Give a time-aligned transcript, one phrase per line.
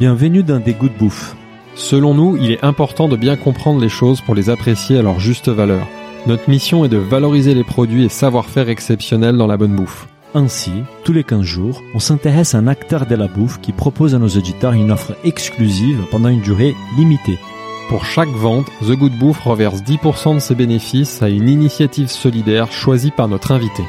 [0.00, 1.36] Bienvenue dans des goûts de bouffe.
[1.76, 5.20] Selon nous, il est important de bien comprendre les choses pour les apprécier à leur
[5.20, 5.86] juste valeur.
[6.26, 10.08] Notre mission est de valoriser les produits et savoir-faire exceptionnels dans la bonne bouffe.
[10.34, 10.72] Ainsi,
[11.04, 14.18] tous les 15 jours, on s'intéresse à un acteur de la bouffe qui propose à
[14.18, 17.38] nos auditeurs une offre exclusive pendant une durée limitée.
[17.88, 22.72] Pour chaque vente, The Good Bouffe reverse 10% de ses bénéfices à une initiative solidaire
[22.72, 23.84] choisie par notre invité.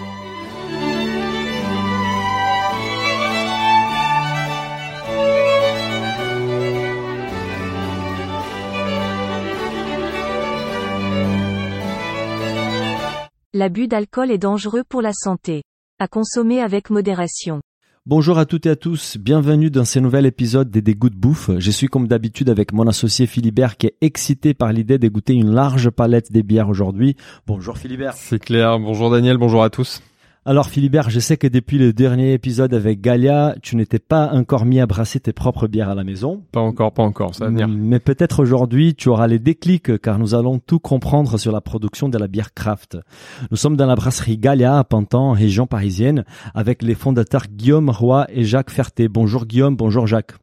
[13.57, 15.63] L'abus d'alcool est dangereux pour la santé.
[15.97, 17.61] À consommer avec modération.
[18.05, 21.49] Bonjour à toutes et à tous, bienvenue dans ce nouvel épisode des Dégoûts de bouffe.
[21.57, 25.35] Je suis comme d'habitude avec mon associé Philibert qui est excité par l'idée de goûter
[25.35, 27.15] une large palette des bières aujourd'hui.
[27.47, 28.11] Bonjour Philibert.
[28.15, 30.01] C'est clair, bonjour Daniel, bonjour à tous.
[30.47, 34.63] Alors Philibert, je sais que depuis le dernier épisode avec Galia, tu n'étais pas encore
[34.65, 36.43] mis à brasser tes propres bières à la maison.
[36.51, 37.67] Pas encore, pas encore, ça va venir.
[37.67, 42.09] Mais peut-être aujourd'hui tu auras les déclics car nous allons tout comprendre sur la production
[42.09, 42.95] de la bière craft.
[43.49, 48.27] Nous sommes dans la brasserie Galia à Pantin, région parisienne, avec les fondateurs Guillaume Roy
[48.29, 49.07] et Jacques Ferté.
[49.07, 50.33] Bonjour Guillaume, bonjour Jacques.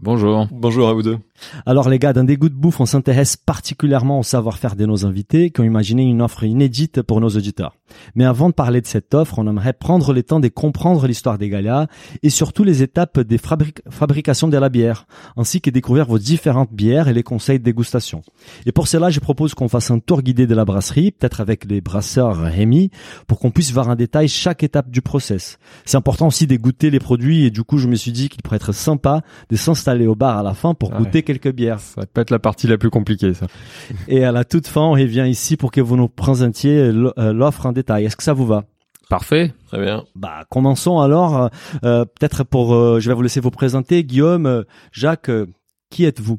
[0.00, 0.46] Bonjour.
[0.52, 1.18] Bonjour à vous deux.
[1.66, 5.04] Alors les gars, dans des goûts de bouffe, on s'intéresse particulièrement au savoir-faire de nos
[5.06, 7.74] invités qui ont imaginé une offre inédite pour nos auditeurs.
[8.14, 11.38] Mais avant de parler de cette offre, on aimerait prendre le temps de comprendre l'histoire
[11.38, 11.88] des Galia
[12.22, 16.72] et surtout les étapes des fabric fabrications de la bière, ainsi que découvrir vos différentes
[16.72, 18.22] bières et les conseils de dégustation.
[18.66, 21.64] Et pour cela, je propose qu'on fasse un tour guidé de la brasserie, peut-être avec
[21.64, 22.90] les brasseurs Rémi,
[23.26, 25.58] pour qu'on puisse voir en détail chaque étape du process.
[25.84, 28.42] C'est important aussi de goûter les produits et du coup, je me suis dit qu'il
[28.42, 30.98] pourrait être sympa de s'installer au bar à la fin pour Ouais.
[30.98, 31.80] goûter quelques bières.
[31.80, 33.46] Ça va pas être la partie la plus compliquée, ça.
[34.08, 37.66] Et à la toute fin, on revient ici pour que vous nous présentiez euh, l'offre
[37.66, 38.04] en détail.
[38.04, 38.64] Est-ce que ça vous va?
[39.08, 39.54] Parfait.
[39.68, 40.04] Très bien.
[40.14, 41.48] Bah, commençons alors.
[41.84, 44.04] Euh, Peut-être pour, euh, je vais vous laisser vous présenter.
[44.04, 45.46] Guillaume, euh, Jacques, euh,
[45.90, 46.38] qui êtes-vous?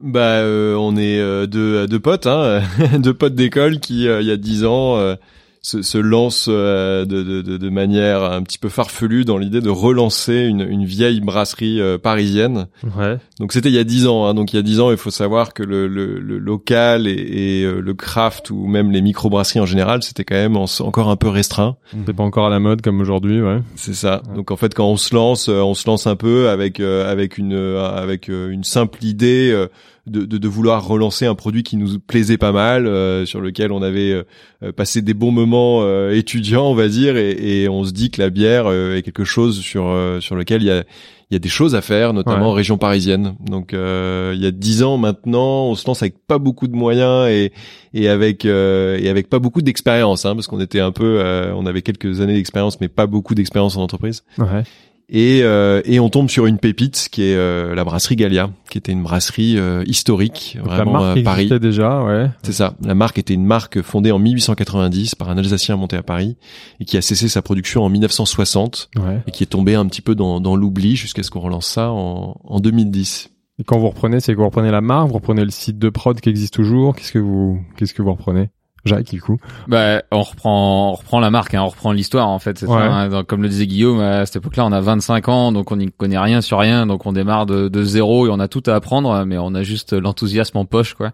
[0.00, 2.62] Bah, euh, on est euh, deux, deux potes, hein,
[2.98, 5.16] deux potes d'école qui, euh, il y a dix ans, euh,
[5.60, 9.70] se, se lancent euh, de, de, de, manière un petit peu farfelue dans l'idée de
[9.70, 12.66] relancer une, une vieille brasserie euh, parisienne.
[12.96, 13.18] Ouais.
[13.40, 14.26] Donc c'était il y a dix ans.
[14.26, 17.06] Hein, donc il y a dix ans, il faut savoir que le, le, le local
[17.06, 20.66] et, et, euh, le craft ou même les microbrasseries en général, c'était quand même en-
[20.80, 21.76] encore un peu restreint.
[22.06, 23.58] C'est pas encore à la mode comme aujourd'hui, ouais.
[23.76, 24.22] C'est ça.
[24.28, 24.36] Ouais.
[24.36, 27.54] Donc en fait, quand on se lance, on se lance un peu avec avec une
[27.54, 29.66] avec une simple idée
[30.08, 33.72] de, de de vouloir relancer un produit qui nous plaisait pas mal, euh, sur lequel
[33.72, 34.22] on avait euh,
[34.62, 38.10] euh, passé des bons moments euh, étudiants, on va dire, et, et on se dit
[38.10, 40.84] que la bière euh, est quelque chose sur euh, sur lequel il y a
[41.30, 42.50] il y a des choses à faire, notamment Ouais.
[42.52, 43.34] en région parisienne.
[43.46, 46.74] Donc euh, il y a dix ans maintenant, on se lance avec pas beaucoup de
[46.74, 47.52] moyens et
[47.92, 51.52] et avec euh, et avec pas beaucoup d'expérience, hein, parce qu'on était un peu, euh,
[51.54, 54.22] on avait quelques années d'expérience, mais pas beaucoup d'expérience en entreprise.
[54.38, 54.62] Ouais.
[55.10, 58.76] Et euh, et on tombe sur une pépite qui est euh, la brasserie Gallia, qui
[58.76, 61.42] était une brasserie euh, historique, Donc, la vraiment marque à Paris.
[61.44, 62.28] existait déjà, ouais.
[62.42, 62.74] C'est ça.
[62.84, 66.36] La marque était une marque fondée en 1890 par un Alsacien monté à Paris
[66.80, 69.20] et qui a cessé sa production en 1960 Ouais.
[69.26, 71.90] et qui est tombé un petit peu dans, dans l'oubli jusqu'à ce qu'on relance ça
[71.90, 73.30] en, en 2010.
[73.60, 75.88] Et quand vous reprenez, c'est que vous reprenez la marque, vous reprenez le site de
[75.88, 76.94] prod qui existe toujours.
[76.94, 78.50] Qu'est-ce que vous, qu'est-ce que vous reprenez?
[78.88, 79.38] Jacques, du coup.
[79.68, 82.62] Bah, on reprend, on reprend la marque, hein, on reprend l'histoire en fait.
[82.62, 82.66] Ouais.
[82.68, 83.08] ça, hein.
[83.08, 85.90] Donc, comme le disait Guillaume, à cette époque-là, on a 25 ans, donc on n'y
[85.92, 88.74] connaît rien sur rien, donc on démarre de, de zéro et on a tout à
[88.74, 91.12] apprendre, mais on a juste l'enthousiasme en poche, quoi.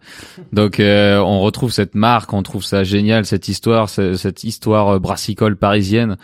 [0.52, 4.88] Donc, euh, on retrouve cette marque, on trouve ça génial, cette histoire, ce- cette histoire
[4.94, 6.16] euh, brassicole parisienne.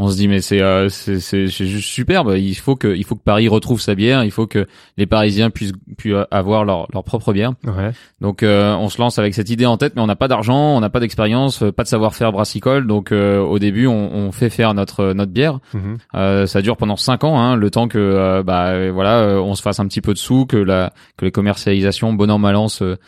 [0.00, 2.34] On se dit mais c'est euh, c'est c'est c'est juste superbe.
[2.36, 4.22] Il faut que il faut que Paris retrouve sa bière.
[4.22, 4.66] Il faut que
[4.96, 7.52] les Parisiens puissent puissent avoir leur leur propre bière.
[7.64, 7.90] Ouais.
[8.20, 10.76] Donc euh, on se lance avec cette idée en tête, mais on n'a pas d'argent,
[10.76, 12.86] on n'a pas d'expérience, euh, pas de savoir-faire brassicole.
[12.86, 15.58] Donc euh, au début, on, on fait faire notre notre bière.
[15.74, 15.98] Mhm.
[16.14, 19.62] Euh, ça dure pendant cinq ans, hein, le temps que euh, bah voilà, on se
[19.62, 22.68] fasse un petit peu de sous, que la que les commercialisations bon an mal an
[22.68, 22.98] se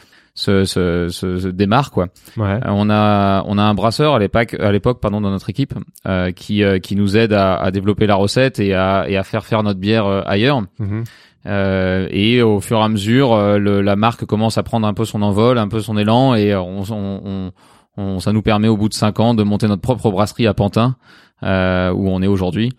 [0.41, 2.07] se, se, se, se démarrent quoi.
[2.37, 2.55] Ouais.
[2.65, 5.75] Euh, on a on a un brasseur à l'époque à l'époque pardon dans notre équipe
[6.09, 9.23] euh, qui euh, qui nous aide à, à développer la recette et à et à
[9.23, 10.63] faire faire notre bière euh, ailleurs.
[10.79, 11.05] Mhm.
[11.47, 14.93] Euh, et au fur et à mesure, euh, le- la marque commence à prendre un
[14.95, 17.53] peu son envol, un peu son élan, et on, on, on-
[17.97, 20.53] on- ça nous permet au bout de cinq ans de monter notre propre brasserie à
[20.55, 20.97] Pantin,
[21.43, 22.73] euh, où on est aujourd'hui,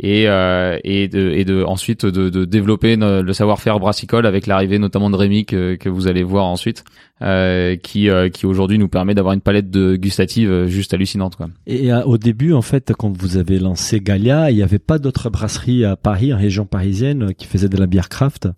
[0.00, 4.78] et, euh, et, de, et de ensuite de, de développer le savoir-faire brassicole avec l'arrivée
[4.78, 6.84] notamment de Rémi que, que vous allez voir ensuite,
[7.22, 11.36] euh, qui, euh, qui aujourd'hui nous permet d'avoir une palette de gustative euh, juste hallucinante.
[11.36, 11.48] Quoi.
[11.66, 14.98] Et euh, au début, en fait, quand vous avez lancé Galia, il n'y avait pas
[14.98, 18.48] d'autres brasseries à Paris, en région parisienne, euh, qui faisaient de la bière craft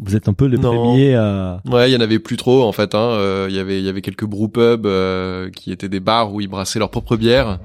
[0.00, 0.74] Vous êtes un peu les Non.
[0.74, 1.60] premiers à...
[1.70, 2.94] Ouais, il y en avait plus trop en fait.
[2.96, 2.98] Hein.
[3.12, 6.32] Euh, Il y avait il y avait quelques brew pubs euh, qui étaient des bars
[6.34, 7.58] où ils brassaient leur propre bière.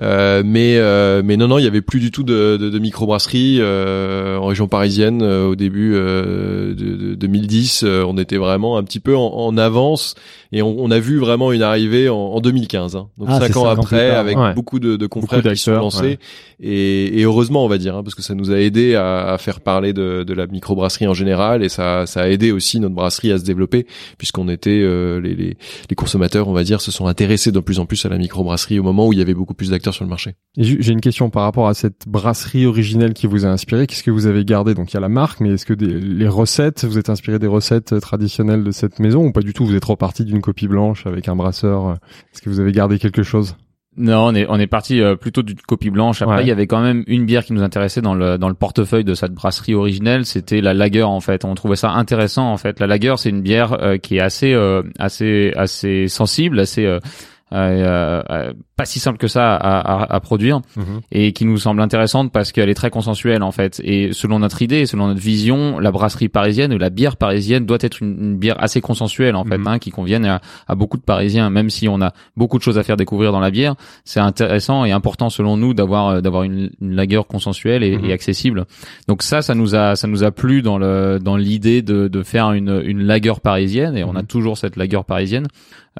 [0.00, 2.78] Euh, mais euh, mais non non, il y avait plus du tout de, de, de
[2.78, 7.82] microbrasserie euh, en région parisienne euh, au début euh, de, de 2010.
[7.82, 10.14] euh, on était vraiment un petit peu en, en avance
[10.52, 12.94] et on, on a vu vraiment une arrivée en, en 2015.
[12.94, 13.08] Hein.
[13.18, 14.54] Donc Ah, cinq ans après, avec ouais.
[14.54, 16.18] beaucoup de, de confrères qui sont lancés ouais.
[16.60, 19.38] et, et heureusement on va dire hein, parce que ça nous a aidé à, à
[19.38, 22.94] faire parler de, de la microbrasserie en général et ça ça a aidé aussi notre
[22.94, 23.86] brasserie à se développer
[24.18, 25.56] puisqu'on était euh, les, les,
[25.88, 28.78] les consommateurs on va dire se sont intéressés de plus en plus à la microbrasserie
[28.78, 30.34] au moment où il y avait beaucoup plus d'acteurs sur le marché.
[30.56, 33.86] J'ai une question par rapport à cette brasserie originelle qui vous a inspiré.
[33.86, 34.74] Qu'est-ce que vous avez gardé?
[34.74, 37.38] Donc il y a la marque, mais est-ce que des, les recettes, vous êtes inspiré
[37.38, 39.66] des recettes euh, traditionnelles de cette maison ou pas du tout?
[39.66, 41.88] Vous êtes reparti d'une copie blanche avec un brasseur.
[41.88, 41.94] euh,
[42.32, 43.56] Est-ce que vous avez gardé quelque chose?
[43.98, 46.20] Non, on est on est parti euh, plutôt d'une copie blanche.
[46.22, 46.42] Après, Ouais.
[46.44, 49.04] il y avait quand même une bière qui nous intéressait dans le dans le portefeuille
[49.04, 50.26] de cette brasserie originelle.
[50.26, 51.44] C'était la Lager en fait.
[51.44, 52.78] On trouvait ça intéressant en fait.
[52.78, 57.00] La Lager, c'est une bière euh, qui est assez euh, assez assez sensible, assez euh,
[57.52, 60.60] euh, euh, pas si simple que ça à, à, à produire
[61.10, 63.80] et qui nous semble intéressante parce qu'elle est très consensuelle en fait.
[63.82, 67.78] Et selon notre idée, selon notre vision, la brasserie parisienne ou la bière parisienne doit
[67.80, 69.66] être une, une bière assez consensuelle en fait, Mhm.
[69.66, 72.76] hein, qui convienne à, à beaucoup de Parisiens, même si on a beaucoup de choses
[72.76, 73.76] à faire découvrir dans la bière.
[74.04, 78.04] C'est intéressant et important selon nous d'avoir euh, d'avoir une, une lager consensuelle et, Mhm.
[78.04, 78.66] et accessible.
[79.08, 82.22] Donc ça, ça nous a ça nous a plu dans le dans l'idée de de
[82.22, 84.26] faire une une lager parisienne et on a Mhm.
[84.26, 85.46] toujours cette lager parisienne.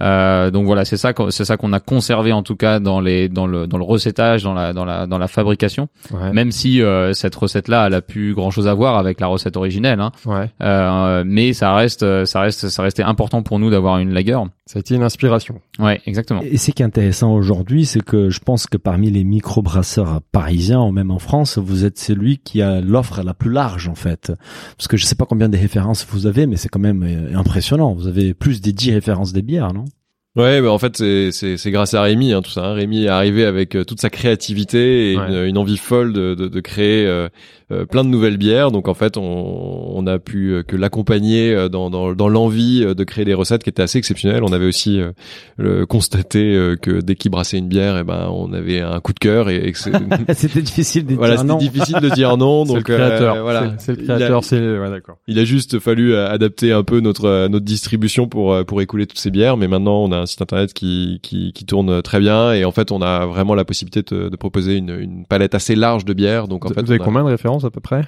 [0.03, 3.29] Euh, donc voilà, c'est ça c'est ça qu'on a conservé en tout cas dans les
[3.29, 5.89] dans le dans le recettage, dans la dans la dans la fabrication.
[6.13, 6.33] Ouais.
[6.33, 9.57] Même si euh, cette recette-là, elle a plus grand chose à voir avec la recette
[9.57, 10.13] originelle, hein.
[10.25, 10.51] ouais.
[10.63, 14.39] Euh, mais ça reste, euh, ça reste, ça restait important pour nous d'avoir une lager.
[14.67, 15.61] Ça a été une inspiration.
[15.79, 16.41] Ouais, exactement.
[16.43, 20.81] Et ce qui est intéressant aujourd'hui, c'est que je pense que parmi les microbrasseurs parisiens,
[20.81, 24.33] ou même en France, vous êtes celui qui a l'offre la plus large, en fait.
[24.77, 27.39] Parce que je sais pas combien de références vous avez, mais c'est quand même euh,
[27.39, 27.95] impressionnant.
[27.95, 29.85] Vous avez plus des 10 références des bières, non?
[30.37, 32.67] Ouais, bah en fait c'est c'est c'est grâce à Rémi hein, tout ça.
[32.67, 32.75] hein.
[32.75, 35.29] Rémi est arrivé avec euh, toute sa créativité et Ouais.
[35.29, 37.29] une, une envie folle de de, de créer euh,
[37.73, 38.71] euh, plein de nouvelles bières.
[38.71, 39.23] Donc en fait on
[39.97, 43.71] on a pu euh, que l'accompagner dans dans dans l'envie de créer des recettes qui
[43.71, 44.45] étaient assez exceptionnelles.
[44.45, 45.13] On avait aussi euh,
[45.57, 49.15] le, constaté euh, que dès qu'il brassait une bière, et ben on avait un coup
[49.15, 49.73] de cœur et, et
[50.35, 51.57] C'était difficile de voilà dire non.
[51.57, 52.67] difficile de dire non.
[52.67, 53.43] C'est Donc le créateur.
[53.43, 54.45] voilà C'est- le Il a- créateur.
[54.45, 55.17] C'est ouais, d'accord.
[55.29, 59.31] il a juste fallu adapter un peu notre notre distribution pour pour écouler toutes ces
[59.31, 62.65] bières, mais maintenant on a un site internet qui qui qui tourne très bien et
[62.65, 66.05] en fait on a vraiment la possibilité de, de proposer une une palette assez large
[66.05, 66.49] de bières.
[66.49, 68.07] Donc en vous fait vous avez a, combien de références à peu près?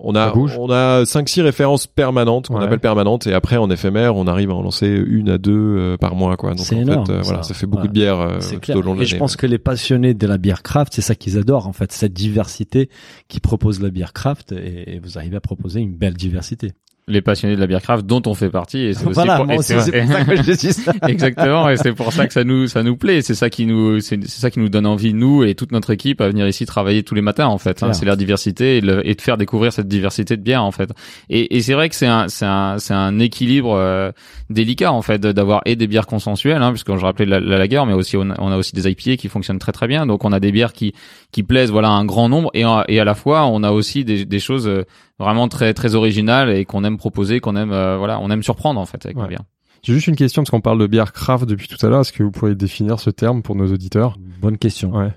[0.00, 2.64] On a on a cinq six références permanentes qu'on Ouais.
[2.64, 5.96] appelle permanentes et après en éphémère on arrive à en lancer une à deux euh,
[5.96, 6.50] par mois quoi.
[6.50, 7.28] Donc C'est en énorme, fait euh, ça.
[7.30, 7.88] voilà ça fait beaucoup Ouais.
[7.88, 10.38] de bières euh, tout au long de Et je pense que les passionnés de la
[10.38, 12.90] bière craft, c'est ça qu'ils adorent, en fait, cette diversité
[13.26, 16.70] qui propose la bière craft et, et vous arrivez à proposer une belle diversité.
[17.08, 19.80] Les passionnés de la bière craft dont on fait partie et c'est Voilà, pour- c'est-
[19.80, 19.90] ça
[20.24, 20.92] que je dis ça.
[21.08, 23.22] Exactement, et c'est pour ça que ça nous ça nous plaît.
[23.22, 25.90] C'est ça qui nous c'est c'est ça qui nous donne envie nous et toute notre
[25.90, 27.82] équipe à venir ici travailler tous les matins en fait.
[27.82, 27.92] hein.
[27.94, 30.90] C'est la diversité et, le- et de faire découvrir cette diversité de bière en fait.
[31.30, 34.12] Et, et c'est vrai que c'est un c'est un c'est un équilibre euh,
[34.50, 37.82] délicat en fait d'avoir et des bières consensuelles, hein, puisque je rappelais la, la lager,
[37.86, 40.06] mais aussi on a, on a aussi des IPA qui fonctionnent très très bien.
[40.06, 40.92] Donc on a des bières qui
[41.32, 43.70] qui plaisent voilà à un grand nombre et en- et à la fois on a
[43.70, 44.84] aussi des des choses euh,
[45.18, 48.80] vraiment très très originales et qu'on aime proposer, qu'on aime euh, voilà on aime surprendre
[48.80, 49.28] en fait avec Ouais.
[49.28, 49.42] bières.
[49.82, 52.00] J'ai juste une question parce qu'on parle de bière craft depuis tout à l'heure.
[52.00, 54.16] Est-ce que vous pourriez définir ce terme pour nos auditeurs?
[54.40, 54.92] Bonne question.
[54.92, 55.10] Ouais.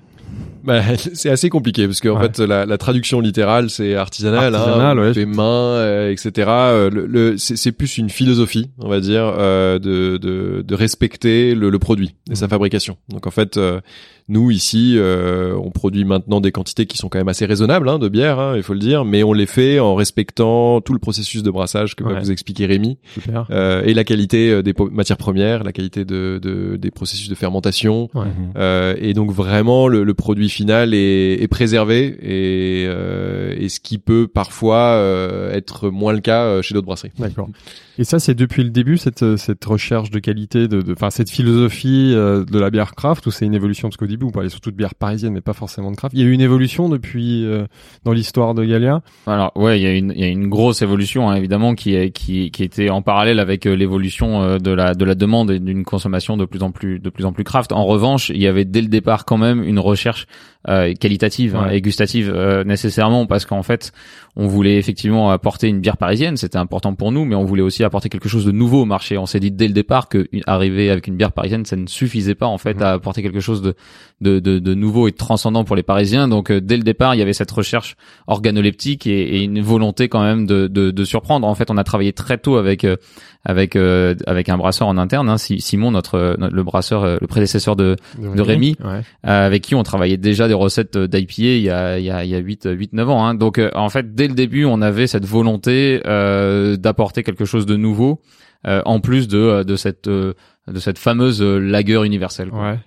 [0.64, 0.82] Bah,
[1.14, 2.28] c'est assez compliqué parce que en Ouais.
[2.34, 5.14] fait la, la traduction littérale c'est artisanal, Artisanal, hein, ouais.
[5.16, 6.32] fait main, euh, etc.
[6.48, 10.76] Euh, Le, le- c'est c'est plus une philosophie, on va dire, euh, de, de, de
[10.76, 12.98] respecter le, le produit et sa fabrication.
[13.10, 13.82] Donc en fait, euh,
[14.30, 18.00] nous ici, euh, on produit maintenant des quantités qui sont quand même assez raisonnables hein,
[18.00, 21.00] de bière, hein, il faut le dire, mais on les fait en respectant tout le
[21.00, 23.46] processus de brassage que va vous expliquer Rémi Super.
[23.52, 27.36] euh, et la qualité euh, des matières premières, la qualité de, de, des processus de
[27.36, 28.10] fermentation.
[28.14, 28.26] Ouais.
[28.26, 28.52] Mhm.
[28.58, 33.80] Euh, et donc vraiment le, le produit final est, est préservé et, euh, et ce
[33.80, 37.12] qui peut parfois euh, être moins le cas chez d'autres brasseries.
[37.18, 37.50] D'accord.
[37.98, 41.30] Et ça, c'est depuis le début cette cette recherche de qualité, de, de, enfin cette
[41.30, 44.72] philosophie de la bière craft, ou c'est une évolution parce qu'au début, on parlait surtout
[44.72, 46.14] de bière parisienne, mais pas forcément de craft.
[46.16, 47.66] Il y a eu une évolution depuis euh,
[48.04, 49.02] dans l'histoire de Galia.
[49.28, 53.40] Alors ouais, il y a une une grosse évolution hein, évidemment qui était en parallèle
[53.40, 56.72] avec euh, l'évolution euh, de la de la demande et d'une consommation de plus en
[56.72, 57.72] plus de plus en plus craft.
[57.72, 60.28] En revanche, il y avait dès le départ quand même une recherche
[60.70, 61.78] euh, qualitative hein, Ouais.
[61.78, 63.92] et gustative euh, nécessairement parce qu'en fait
[64.36, 67.84] on voulait effectivement apporter une bière parisienne c'était important pour nous mais on voulait aussi
[67.84, 70.90] apporter quelque chose de nouveau au marché on s'est dit dès le départ que arriver
[70.92, 72.84] avec une bière parisienne ça ne suffisait pas en fait Mhm.
[72.84, 73.76] à apporter quelque chose de,
[74.22, 77.16] de de de nouveau et de transcendant pour les parisiens donc euh, dès le départ
[77.16, 77.96] il y avait cette recherche
[78.28, 81.84] organoleptique et, et une volonté quand même de, de de surprendre en fait on a
[81.84, 82.96] travaillé très tôt avec euh,
[83.44, 87.28] avec euh, avec un brasseur en interne hein, Si- Simon notre, notre- le brasseur le
[87.28, 88.76] prédécesseur de de Rémi.
[88.84, 89.02] Ouais.
[89.28, 92.24] euh, avec qui on travaillait déjà des recettes d'IPA il y a il y a
[92.26, 93.34] il y a 8 8 9 ans hein.
[93.36, 97.66] Donc euh, en fait dès le début, on avait cette volonté euh, d'apporter quelque chose
[97.66, 98.20] de nouveau
[98.68, 100.34] euh, en plus de de cette euh,
[100.68, 102.50] de cette fameuse euh, lager universelle.
[102.50, 102.62] quoi.
[102.72, 102.80] Ouais.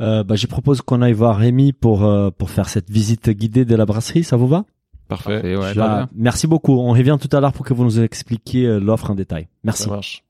[0.00, 3.64] Euh, bah, je propose qu'on aille voir Rémi pour euh, pour faire cette visite guidée
[3.64, 4.24] de la brasserie.
[4.24, 4.64] Ça vous va?
[5.08, 5.56] Parfait.
[5.56, 5.72] Ouais.
[6.14, 6.74] Merci beaucoup.
[6.78, 9.48] On revient tout à l'heure pour que vous nous expliquiez euh, l'offre en détail.
[9.62, 9.84] Merci.
[9.84, 10.24] Ça marche.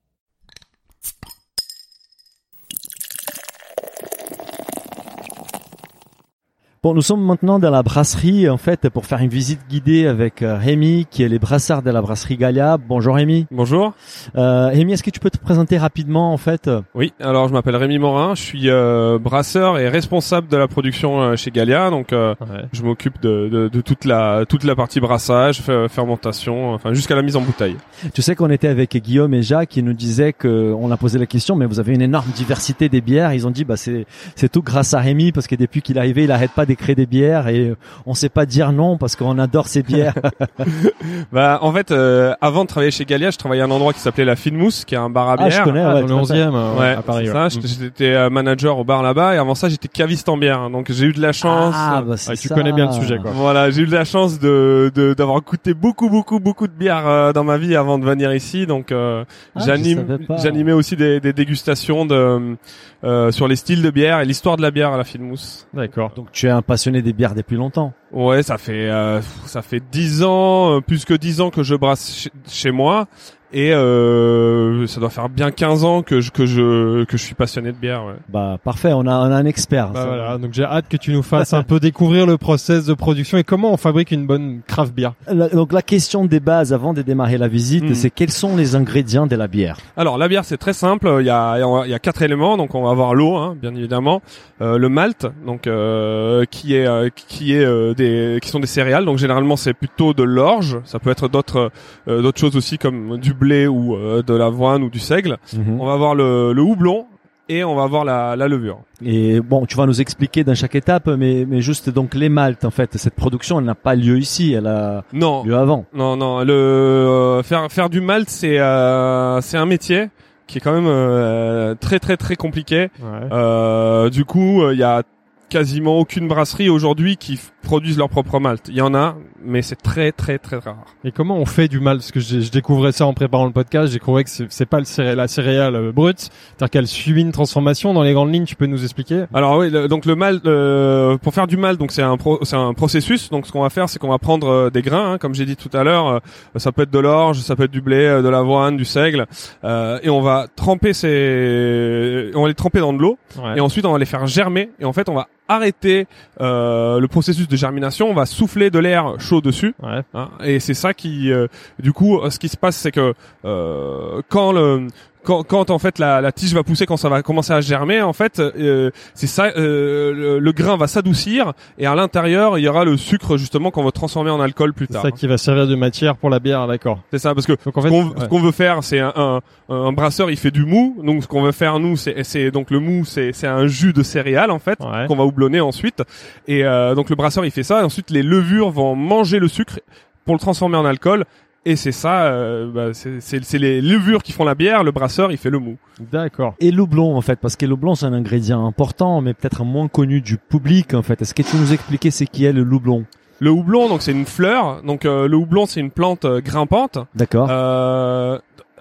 [6.84, 10.42] Bon, nous sommes maintenant dans la brasserie en fait pour faire une visite guidée avec
[10.42, 12.76] euh, Rémi qui est les brasseurs de la brasserie Galia.
[12.76, 13.46] Bonjour Rémi.
[13.52, 13.92] Bonjour.
[14.34, 16.68] Euh, Rémi, est-ce que tu peux te présenter rapidement en fait?
[16.96, 21.22] Oui, alors je m'appelle Rémi Morin, je suis euh, brasseur et responsable de la production
[21.22, 22.64] euh, chez Galia, donc euh, Ouais.
[22.72, 27.14] je m'occupe de, de, de toute la toute la partie brassage, fe- fermentation, enfin jusqu'à
[27.14, 27.76] la mise en bouteille.
[28.12, 31.20] Tu sais qu'on était avec Guillaume et Jacques qui nous disaient que on a posé
[31.20, 33.32] la question, mais vous avez une énorme diversité des bières.
[33.34, 36.00] Ils ont dit bah c'est c'est tout grâce à Rémi parce que depuis qu'il est
[36.00, 37.76] arrivé, il arrête pas d'écrire des bières et euh,
[38.06, 40.14] on sait pas dire non parce qu'on adore ces bières.
[41.32, 44.00] Bah en fait, euh, avant de travailler chez Galia, je travaillais à un endroit qui
[44.00, 45.50] s'appait la Fine Mousse, qui est un bar à ah, bière.
[45.50, 45.80] je connais.
[45.82, 46.50] Ah, ouais, dans tout le à fait.
[46.50, 47.26] 11e euh, Ouais, à Paris.
[47.26, 47.50] c'est ouais.
[47.50, 47.60] ça.
[47.80, 50.70] J'étais- euh, manager au bar là-bas et avant ça, j'étais caviste en bière.
[50.70, 51.74] Donc j'ai eu de la chance.
[51.76, 52.54] Ah, bah, c'est Ouais, tu ça.
[52.54, 53.30] connais bien le sujet, quoi.
[53.34, 57.06] Voilà, j'ai eu de la chance de de- d'avoir goûté beaucoup beaucoup beaucoup de bières
[57.06, 58.66] euh, dans ma vie avant de venir ici.
[58.66, 59.24] Donc euh,
[59.56, 62.56] Ah, j'anime j'animais aussi des, des dégustations de
[63.04, 65.66] euh, sur les styles de bière et l'histoire de la bière à la Fine Mousse.
[65.74, 66.12] D'accord.
[66.14, 67.92] Donc tu es un passionné des bières depuis longtemps.
[68.12, 71.74] Ouais, ça fait euh, ça fait dix ans, euh, plus que dix ans que je
[71.74, 73.08] brasse chez, chez moi.
[73.54, 77.34] Et euh, ça doit faire bien 15 ans que je que je que je suis
[77.34, 78.04] passionné de bière.
[78.04, 78.14] Ouais.
[78.28, 79.90] Bah parfait, on a on a un expert.
[79.90, 82.94] Bah voilà, donc j'ai hâte que tu nous fasses un peu découvrir le process de
[82.94, 85.10] production et comment on fabrique une bonne craft beer.
[85.30, 87.94] La- donc la question des bases avant de démarrer la visite, Mhm.
[87.94, 89.76] c'est quels sont les ingrédients de la bière?
[89.96, 91.16] Alors la bière c'est très simple.
[91.20, 92.56] Il y a il y a quatre éléments.
[92.56, 94.22] Donc on va avoir l'eau, hein, bien évidemment,
[94.60, 98.66] euh, le malt, donc euh, qui est euh, qui est euh, des qui sont des
[98.66, 99.04] céréales.
[99.04, 100.78] Donc généralement c'est plutôt de l'orge.
[100.84, 101.70] Ça peut être d'autres
[102.08, 105.36] euh, d'autres choses aussi comme du blé ou euh, de l'avoine ou du seigle.
[105.52, 105.80] Mhm.
[105.80, 107.06] On va avoir le, le houblon
[107.48, 108.78] et on va avoir la, la levure.
[109.04, 112.64] Et bon, tu vas nous expliquer dans chaque étape, mais mais juste donc les maltes
[112.64, 115.84] en fait, cette production elle n'a pas lieu ici, elle a Non, lieu avant.
[115.92, 116.44] non, non.
[116.44, 120.08] Le euh, faire faire du malt c'est euh, c'est un métier
[120.46, 122.90] qui est quand même euh, très très très compliqué.
[123.00, 123.28] Ouais.
[123.32, 125.02] Euh, du coup, euh, il y a
[125.48, 128.68] quasiment aucune brasserie aujourd'hui qui produisent leur propre malt.
[128.68, 130.84] Il y en a, mais c'est très très très rare.
[131.04, 133.52] Et comment on fait du mal Parce que j'ai- je découvrais ça en préparant le
[133.52, 133.88] podcast.
[133.92, 137.32] J'ai découvert que c'est pas le céré- la céréale euh, brute, c'est-à-dire qu'elle suit une
[137.32, 137.94] transformation.
[137.94, 139.24] Dans les grandes lignes, tu peux nous expliquer?
[139.32, 142.56] Alors oui, le- donc le malt, euh, pour faire du malt, donc c'est un c'est
[142.56, 143.30] un processus.
[143.30, 145.46] Donc ce qu'on va faire, c'est qu'on va prendre euh, des grains, hein, comme j'ai
[145.46, 146.06] dit tout à l'heure.
[146.08, 146.18] euh,
[146.56, 149.26] ça peut être de l'orge, ça peut être du blé, euh, de l'avoine, du seigle,
[149.64, 153.18] euh, et on va tremper ces, on va les tremper dans de l'eau.
[153.42, 153.56] Ouais.
[153.56, 156.06] et ensuite on va les faire germer et en fait on va arrêter
[156.40, 160.00] euh, le processus de germination, on va souffler de l'air chaud dessus Ouais.
[160.14, 161.46] hein, et c'est ça qui euh,
[161.78, 164.86] du coup euh, ce qui se passe c'est que euh, quand le
[165.24, 168.02] quand, quand en fait la, la tige va pousser, quand ça va commencer à germer,
[168.02, 172.62] en fait, euh, c'est ça, euh, le, le grain va s'adoucir et à l'intérieur il
[172.62, 175.02] y aura le sucre justement qu'on va transformer en alcool plus C'est tard.
[175.02, 177.00] ça qui va servir de matière pour la bière, d'accord.
[177.10, 178.42] C'est ça, parce que Donc en fait, ce qu'on ouais.
[178.46, 181.00] veut faire, c'est un, un, un brasseur, il fait du mou.
[181.04, 183.92] Donc ce qu'on veut faire nous, c'est c'est donc le mou, c'est c'est un jus
[183.92, 185.06] de céréales en fait Ouais.
[185.08, 186.02] qu'on va houblonner ensuite.
[186.48, 187.80] Et euh, donc le brasseur, il fait ça.
[187.80, 189.78] Et ensuite, les levures vont manger le sucre
[190.24, 191.24] pour le transformer en alcool.
[191.64, 194.82] Et c'est ça, euh, bah, c'est c'est- c'est les levures qui font la bière.
[194.82, 195.76] Le brasseur, il fait le mou.
[196.10, 196.54] D'accord.
[196.58, 199.64] Et le houblon en fait, parce que le houblon c'est un ingrédient important, mais peut-être
[199.64, 201.22] moins connu du public en fait.
[201.22, 203.04] Est-ce que tu nous expliquer c'est qui est le houblon
[203.38, 204.82] Le houblon, donc c'est une fleur.
[204.82, 206.98] Donc euh, le houblon, c'est une plante euh, grimpante.
[207.14, 207.46] D'accord.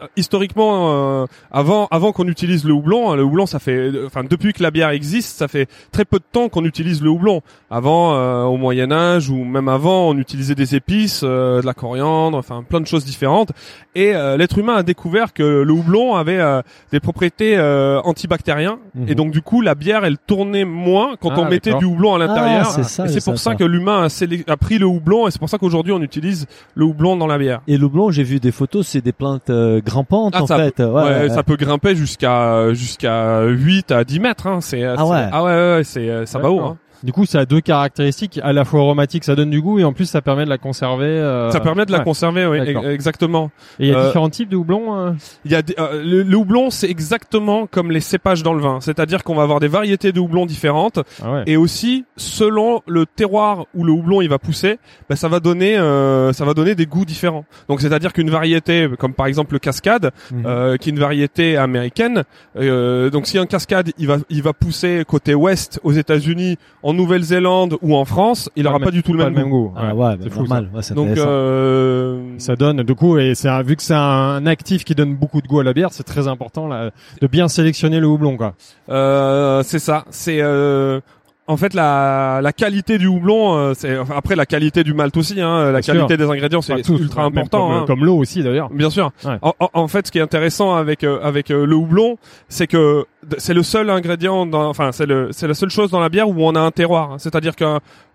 [0.01, 4.05] Euh, historiquement, euh, avant avant qu'on utilise le houblon, hein, le houblon, ça fait, euh,
[4.07, 7.09] enfin depuis que la bière existe, ça fait très peu de temps qu'on utilise le
[7.09, 7.41] houblon.
[7.69, 11.73] Avant, euh, au Moyen Âge ou même avant, on utilisait des épices, euh, de la
[11.73, 13.51] coriandre, enfin plein de choses différentes.
[13.95, 18.79] Et euh, l'être humain a découvert que le houblon avait euh, des propriétés euh, antibactériens.
[18.95, 19.09] Mhm.
[19.09, 22.15] Et donc du coup, la bière, elle tournait moins quand Ah, on mettait du houblon
[22.15, 22.67] à l'intérieur.
[22.67, 24.07] Ah, c'est ça, et je c'est pour ça que l'humain
[24.47, 25.27] a pris le houblon.
[25.27, 27.61] Et c'est pour ça qu'aujourd'hui, on utilise le houblon dans la bière.
[27.67, 30.57] Et le houblon, j'ai vu des photos, c'est des plantes euh, grimpantes Ah, en ça
[30.57, 30.79] fait.
[30.79, 34.47] Ouais, Ouais, ouais, ça peut grimper jusqu'à jusqu'à 8 à 10 mètres.
[34.47, 34.59] Hein.
[34.61, 35.29] C'est Ah c'est- ouais.
[35.31, 36.59] ah ouais, ouais, ouais, c'est euh, ça va haut.
[36.61, 36.77] Hein.
[37.03, 39.83] Du coup, ça a deux caractéristiques, à la fois aromatique, ça donne du goût, et
[39.83, 41.05] en plus, ça permet de la conserver.
[41.05, 42.03] euh, Ça permet de la ouais.
[42.03, 43.51] conserver, oui, e- exactement.
[43.79, 44.95] Et il y a Euh, différents types de houblon.
[44.97, 45.11] euh
[45.45, 48.61] Il y a des- euh, le, le houblon, c'est exactement comme les cépages dans le
[48.61, 51.43] vin, c'est-à-dire qu'on va avoir des variétés de houblon différentes, Ah ouais.
[51.47, 54.77] et aussi selon le terroir où le houblon il va pousser,
[55.09, 57.45] ben, ça va donner, euh, ça va donner des goûts différents.
[57.67, 60.43] Donc c'est-à-dire qu'une variété, comme par exemple le cascade, Mhm.
[60.45, 62.23] euh, qui est une variété américaine.
[62.57, 66.90] Euh, donc si un cascade, il va, il va pousser côté ouest aux États-Unis, en
[66.93, 69.73] Nouvelle-Zélande ou en France, il Pas aura le pas du tout le même, goût.
[69.75, 70.05] Ah Ouais.
[70.05, 70.69] ouais, c'est bah, fou, normal.
[70.73, 74.45] Ouais, c'est Donc euh, Ça donne, du coup, et c'est un- vu que c'est un
[74.45, 77.47] actif qui donne beaucoup de goût à la bière, c'est très important là, de bien
[77.47, 78.53] sélectionner le houblon, quoi.
[78.89, 80.05] euh, c'est ça.
[80.09, 80.99] C'est euh,
[81.47, 83.55] en fait la, la qualité du houblon.
[83.57, 85.41] euh, c'est enfin, après la qualité du malt aussi.
[85.41, 86.17] Hein, la Bien qualité sûr.
[86.27, 87.67] des ingrédients, c'est tous, ultra même important.
[87.67, 87.83] Comme, hein.
[87.87, 88.69] comme l'eau aussi, d'ailleurs.
[88.69, 89.11] Bien sûr.
[89.25, 89.37] Ouais.
[89.41, 92.17] En, en- en fait, ce qui est intéressant avec euh, avec euh, le houblon,
[92.47, 95.91] c'est que d- c'est le seul ingrédient, dans, enfin c'est le c'est la seule chose
[95.91, 97.15] dans la bière où on a un terroir.
[97.17, 97.65] C'est-à-dire que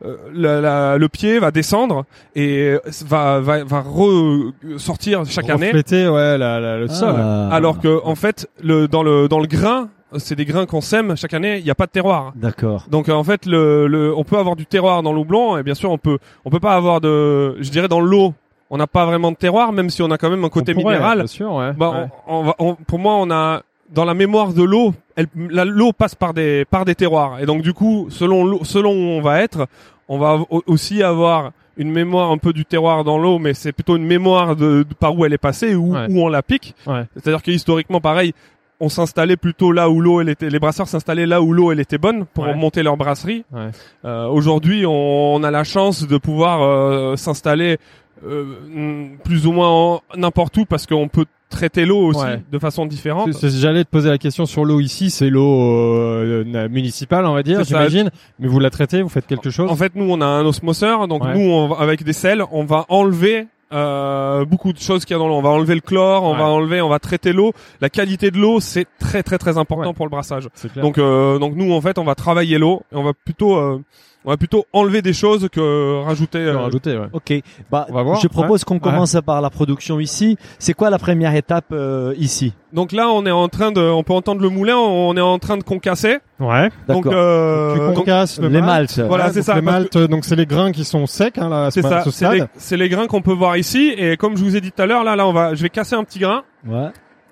[0.05, 2.05] euh, la- la- le pied va descendre
[2.35, 2.75] et
[3.07, 5.67] va va va ressortir chaque année.
[5.69, 7.15] Refléter, ouais, la, la- le sol.
[7.19, 7.49] Ah.
[7.53, 11.17] Alors que en fait, le dans le dans le grain, c'est des grains qu'on sème
[11.17, 11.59] chaque année.
[11.59, 12.33] Il n'y a pas de terroir.
[12.37, 12.85] D'accord.
[12.91, 15.63] Donc euh, en fait, le, le, on peut avoir du terroir dans le houblon et
[15.63, 18.35] bien sûr on peut on peut pas avoir de, je dirais dans l'eau,
[18.71, 20.81] on n'a pas vraiment de terroir même si on a quand même un côté On
[20.81, 21.19] pourrait, minéral.
[21.19, 21.73] Bien sûr, ouais.
[21.73, 22.07] Bah, Ouais.
[22.27, 24.93] on, on va, on- pour moi, on a dans la mémoire de l'eau,
[25.37, 29.11] l'eau passe par des par des terroirs et donc du coup, selon l'eau- selon où
[29.19, 29.67] on va être,
[30.09, 33.71] on va au- aussi avoir une mémoire un peu du terroir dans l'eau, mais c'est
[33.73, 36.07] plutôt une mémoire de, de par où elle est passée, où, Ouais.
[36.09, 36.75] où on la pique.
[36.87, 37.05] Ouais.
[37.15, 38.33] C'est-à-dire que historiquement, pareil,
[38.81, 41.81] on s'installait plutôt là où l'eau elle était, les brasseurs s'installaient là où l'eau elle
[41.81, 42.55] était bonne pour Ouais.
[42.55, 43.45] monter leur brasserie.
[43.53, 43.71] Ouais.
[44.05, 47.79] Euh, Aujourd'hui, on, on a la chance de pouvoir euh, s'installer
[48.27, 52.43] euh, plus ou moins n'importe où parce qu'on peut traiter l'eau aussi Ouais.
[52.51, 53.29] de façon différente.
[53.43, 57.63] J'allais te poser la question sur l'eau ici, c'est l'eau euh, municipale, on va dire,
[57.65, 58.11] j'imagine.
[58.41, 59.71] Mais vous la traitez, vous faites quelque chose?
[59.71, 62.65] En fait, nous, on a un osmoseur, donc nous, on va- avec des sels, on
[62.65, 65.35] va enlever euh, beaucoup de choses qu'il y a dans l'eau.
[65.35, 66.39] On va enlever le chlore, on Ouais.
[66.39, 67.53] va enlever, on va traiter l'eau.
[67.81, 69.95] La qualité de l'eau, c'est très très très important Ouais.
[69.95, 70.49] pour le brassage.
[70.77, 73.83] Donc, euh, donc nous, en fait, on va travailler l'eau et on va plutôt, euh,
[74.27, 76.41] on va plutôt enlever des choses que rajouter.
[76.41, 77.07] Peux euh, rajouter, ouais.
[77.13, 77.33] Ok.
[77.71, 78.21] Bah, On va voir.
[78.21, 80.37] je propose qu'on commence par la production ici.
[80.59, 82.53] C'est quoi la première étape euh, ici?
[82.73, 85.39] Donc là, on est en train de, on peut entendre le moulin, on est en
[85.39, 86.19] train de concasser.
[86.41, 86.71] Ouais.
[86.89, 87.13] Donc, D'accord.
[87.15, 88.97] euh, tu donc, concasses le les malt.
[88.97, 89.01] maltes.
[89.09, 91.81] Voilà, c'est ça, Les maltes, donc c'est les grains qui sont secs, hein, là, ce,
[91.81, 93.95] c'est ça, ce c'est les, les grains qu'on peut voir ici.
[93.97, 95.71] Et comme je vous ai dit tout à l'heure, là, là, on va, je vais
[95.71, 96.43] casser un petit grain.
[96.67, 96.89] Ouais.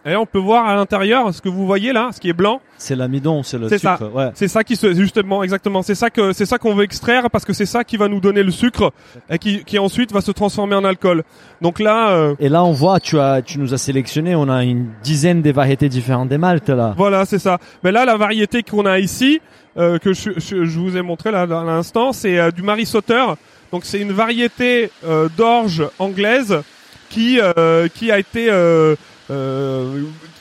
[0.07, 2.61] Et on peut voir à l'intérieur ce que vous voyez là, ce qui est blanc.
[2.77, 3.97] C'est l'amidon, c'est le C'est ça.
[3.97, 4.13] sucre.
[4.15, 4.31] Ouais.
[4.35, 5.81] C'est ça qui se, justement, exactement.
[5.83, 8.21] C'est ça que, c'est ça qu'on veut extraire parce que c'est ça qui va nous
[8.21, 8.93] donner le sucre
[9.31, 11.25] et qui, qui ensuite va se transformer en alcool.
[11.63, 14.63] Donc là, euh, Et là, on voit, tu as, tu nous as sélectionné, on a
[14.65, 16.93] une dizaine des variétés différentes des maltes là.
[16.99, 17.59] voilà, c'est ça.
[17.83, 19.41] Mais là, la variété qu'on a ici,
[19.79, 22.85] euh, que je, je, je vous ai montré là à l'instant, c'est euh, du Marie
[22.87, 23.25] Sauter.
[23.73, 26.61] Donc c'est une variété euh, d'orge anglaise
[27.09, 28.95] qui, euh, qui a été euh,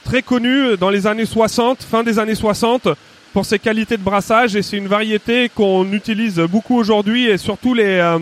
[0.03, 2.87] très connue dans les années 60, fin des années 60
[3.33, 7.73] pour ses qualités de brassage et c'est une variété qu'on utilise beaucoup aujourd'hui et surtout
[7.73, 8.19] les euh,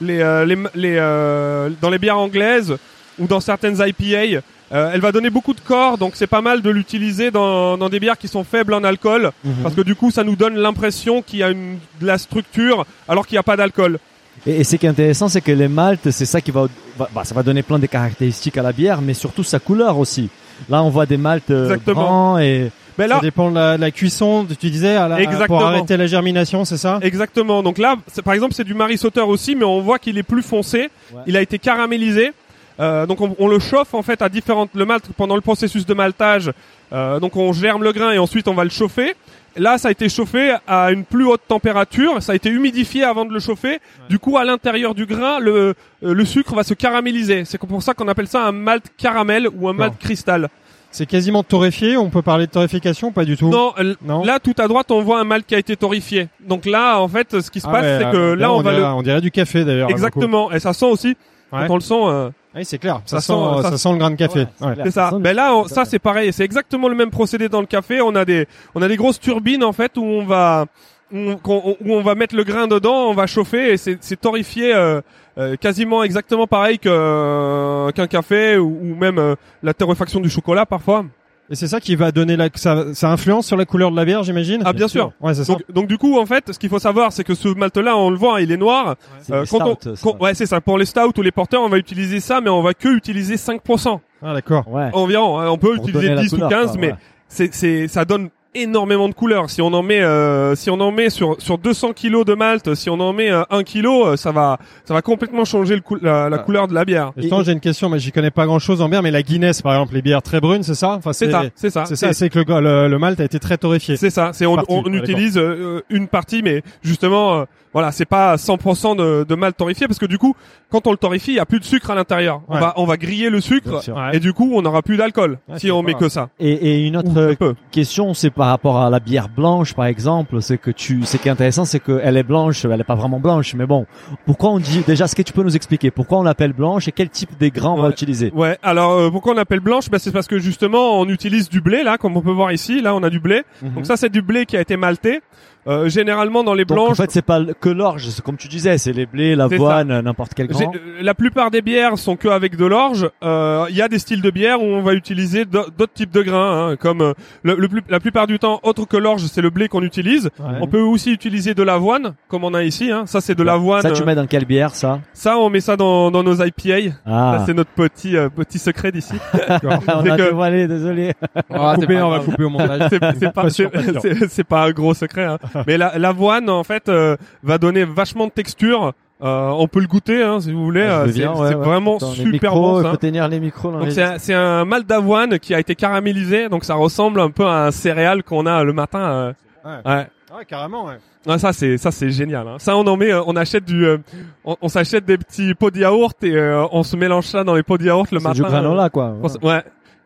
[0.00, 2.76] les, euh, les, les, euh, dans les bières anglaises
[3.18, 4.42] ou dans certaines IPA.
[4.72, 7.88] Euh, elle va donner beaucoup de corps, donc c'est pas mal de l'utiliser dans, dans
[7.90, 9.52] des bières qui sont faibles en alcool, Mhm.
[9.62, 12.86] parce que du coup ça nous donne l'impression qu'il y a une, de la structure
[13.06, 13.98] alors qu'il n'y a pas d'alcool.
[14.46, 16.66] Et, et ce qui est intéressant, c'est que les maltes, c'est ça qui va,
[16.98, 19.98] va- bah, ça va donner plein de caractéristiques à la bière, mais surtout sa couleur
[19.98, 20.28] aussi.
[20.68, 22.32] Là, on voit des maltes euh, Exactement.
[22.34, 25.20] blancs et Mais Ça là, dépend de la, de la cuisson, tu disais, à la,
[25.20, 25.46] Exactement.
[25.58, 26.98] pour arrêter la germination, c'est ça?
[27.02, 27.62] Exactement.
[27.62, 30.22] Donc là, c'est- par exemple, c'est du Marie Sauter aussi, mais on voit qu'il est
[30.22, 30.90] plus foncé.
[31.12, 31.20] Ouais.
[31.26, 32.32] Il a été caramélisé.
[32.80, 35.84] Euh, donc on, on le chauffe en fait à différentes le malt pendant le processus
[35.84, 36.50] de maltage.
[36.92, 39.14] Euh, donc on germe le grain et ensuite on va le chauffer.
[39.56, 42.22] Là, ça a été chauffé à une plus haute température.
[42.22, 43.80] Ça a été humidifié avant de le chauffer.
[44.08, 47.44] Du coup, à l'intérieur du grain, le euh, le sucre va se caraméliser.
[47.44, 50.48] C'est pour ça qu'on appelle ça un malt caramel ou un malt cristal.
[50.90, 53.72] C'est quasiment torréfié, on peut parler de torréfication, pas du tout Non,
[54.04, 56.28] Non là tout à droite, on voit un malt qui a été torréfié.
[56.40, 58.72] Donc là, en fait, ce qui se Ah passe, ouais, c'est que là, on, va
[58.72, 59.88] dirait, le on dirait du café d'ailleurs.
[59.90, 60.52] exactement.
[60.52, 61.16] Et ça sent aussi.
[61.50, 61.66] Ouais.
[61.66, 61.94] Quand on le sent.
[62.04, 63.00] euh, Oui, c'est clair.
[63.06, 64.40] Ça, Ça sent, ça, ça- sent le grain de café.
[64.60, 64.74] Ouais, Ouais.
[64.74, 64.84] clair.
[64.86, 65.04] C'est ça.
[65.06, 66.32] Ça sonne- Ben là, on- ça c'est pareil.
[66.32, 68.00] C'est exactement le même procédé dans le café.
[68.02, 70.66] On a des, on a des grosses turbines en fait où on va,
[71.12, 74.20] où on, où on va mettre le grain dedans, on va chauffer et c'est, c'est
[74.20, 75.00] torréfié euh,
[75.38, 80.28] euh, quasiment exactement pareil que euh, qu'un café ou, ou même euh, la torréfaction du
[80.28, 81.04] chocolat parfois.
[81.52, 84.06] Et c'est ça qui va donner la, ça, ça influence sur la couleur de la
[84.06, 85.12] bière, j'imagine Ah bien sûr.
[85.20, 85.52] Ouais, c'est ça.
[85.52, 88.08] Donc, donc du coup en fait, ce qu'il faut savoir, c'est que ce malt-là, on
[88.08, 88.96] le voit, hein, il est noir.
[89.20, 90.02] c'est Euh, quand on- stouts, ça.
[90.02, 90.62] quand- ouais, c'est ça.
[90.62, 93.36] Pour les stouts ou les porteurs, on va utiliser ça, mais on va que utiliser
[93.36, 94.66] 5% Ah, d'accord.
[94.66, 94.88] Ouais.
[94.94, 95.38] environ.
[95.38, 95.48] hein.
[95.50, 96.96] On peut Pour utiliser donner la 10 couleur, ou 15, quoi, mais ouais.
[97.28, 99.48] c'est, c'est, ça donne énormément de couleurs.
[99.50, 102.74] Si on en met, euh, si on en met sur sur 200 kilos de malt,
[102.74, 105.80] si on en met euh, un kilo, euh, ça va, ça va complètement changer le
[105.80, 106.38] cou- la, la Ah.
[106.40, 107.12] couleur de la bière.
[107.16, 109.62] Justement, j'ai une question, mais j'y connais pas grand chose en bière, mais la Guinness,
[109.62, 110.90] par exemple, les bières très brunes, c'est ça?
[110.92, 111.84] Enfin, C'est ça, c'est ça.
[111.86, 113.96] C'est ça, c'est que le, le, le malt a été très torréfié.
[113.96, 114.30] C'est ça.
[114.32, 118.96] C'est on, Partie, on utilise euh, une partie, mais justement, euh, voilà, c'est pas 100%
[118.96, 120.36] de, de malt torréfié parce que du coup,
[120.70, 122.42] quand on le torréfie, il y a plus de sucre à l'intérieur.
[122.48, 123.80] On va on va griller le sucre
[124.12, 126.28] et du coup, on n'aura plus d'alcool Ouais, si on pas met que ça.
[126.38, 127.54] Et, et une autre Ou un peu.
[127.70, 130.42] question, c'est par rapport à la bière blanche, par exemple.
[130.42, 132.64] C'est que tu, ce qui est intéressant, c'est qu'elle est blanche.
[132.64, 133.86] Elle est pas vraiment blanche, mais bon.
[134.26, 136.90] Pourquoi on dit déjà ce que tu peux nous expliquer Pourquoi on l'appelle blanche et
[136.90, 138.32] quel type des grains on va utiliser?
[138.34, 138.58] Ouais.
[138.64, 139.88] Alors euh, pourquoi on appelle blanche?
[139.90, 142.82] Bah, c'est parce que justement on utilise du blé là, comme on peut voir ici.
[142.82, 143.44] Là, on a du blé.
[143.62, 145.20] Donc ça, c'est du blé qui a été malté.
[145.68, 148.48] Euh, généralement dans les Donc en blanches, fait, c'est pas que l'orge, c'est comme tu
[148.48, 150.58] disais, c'est les blés, l'avoine, n'importe quel grain.
[150.74, 153.08] euh, la plupart des bières sont que avec de l'orge.
[153.22, 156.10] Euh, Il y a des styles de bière où on va utiliser d'au- d'autres types
[156.10, 157.12] de grains, hein, comme euh,
[157.44, 160.30] le, le plus, la plupart du temps, autre que l'orge, c'est le blé qu'on utilise.
[160.60, 162.90] On peut aussi utiliser de l'avoine, comme on a ici.
[162.90, 163.04] Hein.
[163.06, 163.82] Ça, c'est de l'avoine.
[163.82, 164.98] Ça, tu euh, mets dans quelle bière, ça?
[165.12, 166.90] Ça, on met ça dans, dans nos IPA.
[166.90, 169.14] Ça, Ah, c'est notre petit euh, petit secret d'ici.
[169.62, 171.12] on c'est a que- dévoilé, désolé.
[171.50, 172.88] On va couper, on va couper au montage.
[172.90, 175.24] c'est pas Pas pas un gros secret.
[175.24, 175.38] Hein.
[175.66, 178.92] Mais la- l'avoine, en fait, euh, va donner vachement de texture.
[179.22, 180.82] Euh, on peut le goûter, hein, si vous voulez.
[180.82, 182.82] Ah, Euh, c'est ouais, vraiment Attends, super micros, bon.
[182.82, 182.90] Ça.
[182.90, 183.70] faut tenir les micros.
[183.70, 186.74] dans Donc les- c'est un, c'est un malt d'avoine qui a été caramélisé, donc ça
[186.74, 188.98] ressemble un peu à un céréal qu'on a le matin.
[188.98, 189.32] euh.
[189.64, 189.70] Ouais.
[189.92, 190.06] Ouais.
[190.38, 190.94] Ouais, carrément, ouais.
[191.28, 192.48] Ah, ça c'est ça c'est génial.
[192.48, 192.56] Hein.
[192.58, 193.98] Ça on en met, euh, on achète du, euh,
[194.44, 197.54] on, on s'achète des petits pots de yaourt et euh, on se mélange ça dans
[197.54, 198.34] les pots de yaourt le C'est matin.
[198.34, 199.14] du granola, quoi.
[199.22, 199.62] euh, ouais.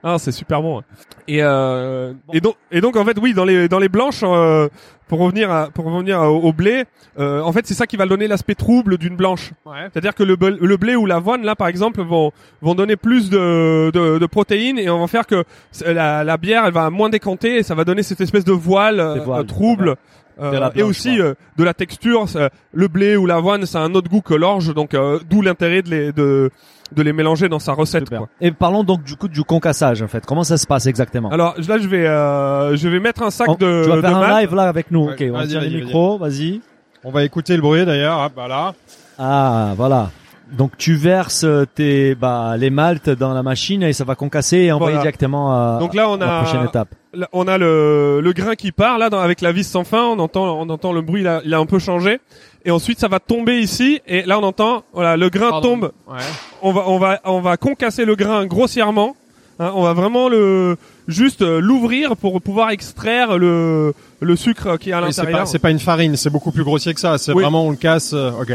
[0.08, 0.82] Ah, c'est super bon.
[1.26, 4.68] Et euh, et donc et donc en fait oui dans les dans les blanches euh,
[5.08, 6.84] pour revenir à, pour revenir au, au blé,
[7.18, 9.50] euh, en fait c'est ça qui va donner l'aspect trouble d'une blanche.
[9.64, 9.88] Ouais.
[9.92, 12.30] C'est-à-dire que le, le blé ou l'avoine, là, par exemple, vont,
[12.62, 15.42] vont donner plus de, de, de protéines et on va faire que
[15.84, 19.00] la, la bière, elle va moins décanter et ça va donner cette espèce de voile,
[19.00, 19.96] euh, euh, trouble.
[20.40, 23.94] euh, et aussi euh, de la texture, ça- le blé ou l'avoine, ça a un
[23.94, 26.50] autre goût que l'orge, donc euh, d'où l'intérêt de les de,
[26.92, 28.08] de les mélanger dans sa recette.
[28.08, 28.28] Quoi.
[28.40, 30.24] Et parlons donc du coup du concassage, en fait.
[30.26, 33.48] Comment ça se passe exactement Alors là, je vais euh, je vais mettre un sac
[33.48, 35.06] On- de, Tu vas de faire un live là avec nous.
[35.06, 36.60] Ouais, ok, on tient les vas-y, micros, vas-y.
[37.04, 38.20] On va écouter le bruit d'ailleurs.
[38.20, 38.74] Hop, voilà.
[39.18, 40.10] Ah, voilà.
[40.52, 41.44] Donc tu verses
[41.74, 45.02] tes bah les maltes dans la machine et ça va concasser et envoyer Voilà.
[45.02, 46.88] directement à, Donc là, on à la a prochaine étape.
[47.14, 50.02] Là, on a le, le grain qui part là dans, avec la vis sans fin.
[50.04, 52.20] On entend, on entend le bruit là, il a un peu changé.
[52.66, 54.00] Et ensuite, ça va tomber ici.
[54.06, 55.68] Et là, on entend, voilà, le grain Pardon.
[55.70, 55.92] tombe.
[56.08, 56.16] Ouais.
[56.62, 59.16] On va, on va, on va concasser le grain grossièrement.
[59.58, 60.76] Hein, on va vraiment le,
[61.08, 65.40] juste euh, l'ouvrir pour pouvoir extraire le, le sucre qui est à Mais C'est l'intérieur.
[65.44, 67.16] pas, c'est pas une farine, c'est beaucoup plus grossier que ça.
[67.16, 67.42] C'est Oui.
[67.42, 68.12] vraiment on le casse.
[68.12, 68.52] euh, ok.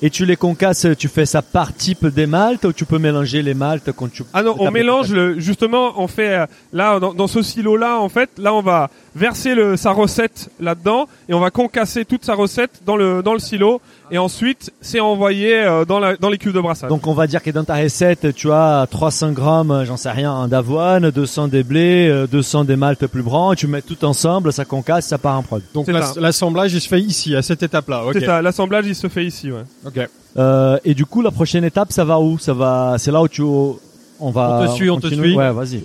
[0.00, 3.42] Et tu les concasses, tu fais ça par type des maltes ou tu peux mélanger
[3.42, 7.12] les maltes quand tu Ah non, on mélange le, justement, on fait euh, là dans,
[7.12, 11.34] dans ce silo là en fait, là on va verser le, sa recette là-dedans et
[11.34, 15.54] on va concasser toute sa recette dans le dans le silo et ensuite c'est envoyé
[15.54, 16.88] euh, dans la dans les cuves de brassage.
[16.88, 20.48] Donc on va dire que dans ta recette, tu as 300 grammes, j'en sais rien,
[20.48, 24.64] d'avoine, 200 des blés, euh, 200 des maltes plus blancs, tu mets tout ensemble, ça
[24.64, 25.62] concasse, ça part en prod.
[25.72, 28.04] Donc l'assemblage il se fait ici à cette étape-là.
[28.04, 28.14] Ok.
[28.14, 29.64] C'est ça, l'assemblage il se fait ici, ouais.
[29.86, 30.08] Ok.
[30.36, 32.38] Euh, et du coup, la prochaine étape, ça va où?
[32.38, 34.60] Ça va, c'est là où tu, on va.
[34.62, 35.36] On te suit, on te suit.
[35.36, 35.82] Ouais, vas-y.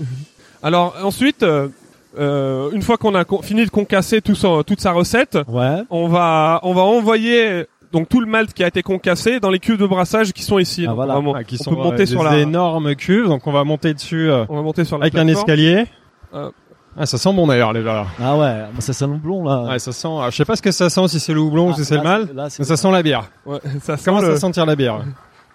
[0.62, 1.70] Alors ensuite, euh,
[2.18, 5.84] euh, une fois qu'on a con- fini de concasser tout son- toute sa recette, Ouais.
[5.90, 9.60] on va on va envoyer donc tout le malt qui a été concassé dans les
[9.60, 10.84] cuves de brassage qui sont ici.
[10.86, 11.14] Ah, Donc, voilà.
[11.16, 13.28] vraiment, Ah, qui on sont peut monter euh, sur des la énormes cuves.
[13.28, 15.86] Donc on va monter dessus euh, on va monter sur la avec un escalier.
[16.34, 16.50] Euh.
[16.98, 17.94] Ah, ça sent bon d'ailleurs déjà.
[17.94, 18.06] là.
[18.22, 19.64] Ah ouais, bah, ça sent le là.
[19.64, 20.08] Ouais, ça sent.
[20.22, 21.86] ah, je sais pas ce que ça sent, si c'est le houblon ou Ah, si
[21.86, 22.28] c'est le mal.
[22.36, 23.30] Mais ça sent la bière.
[23.46, 25.02] Ouais, ça sent Comment le- ça sentir la bière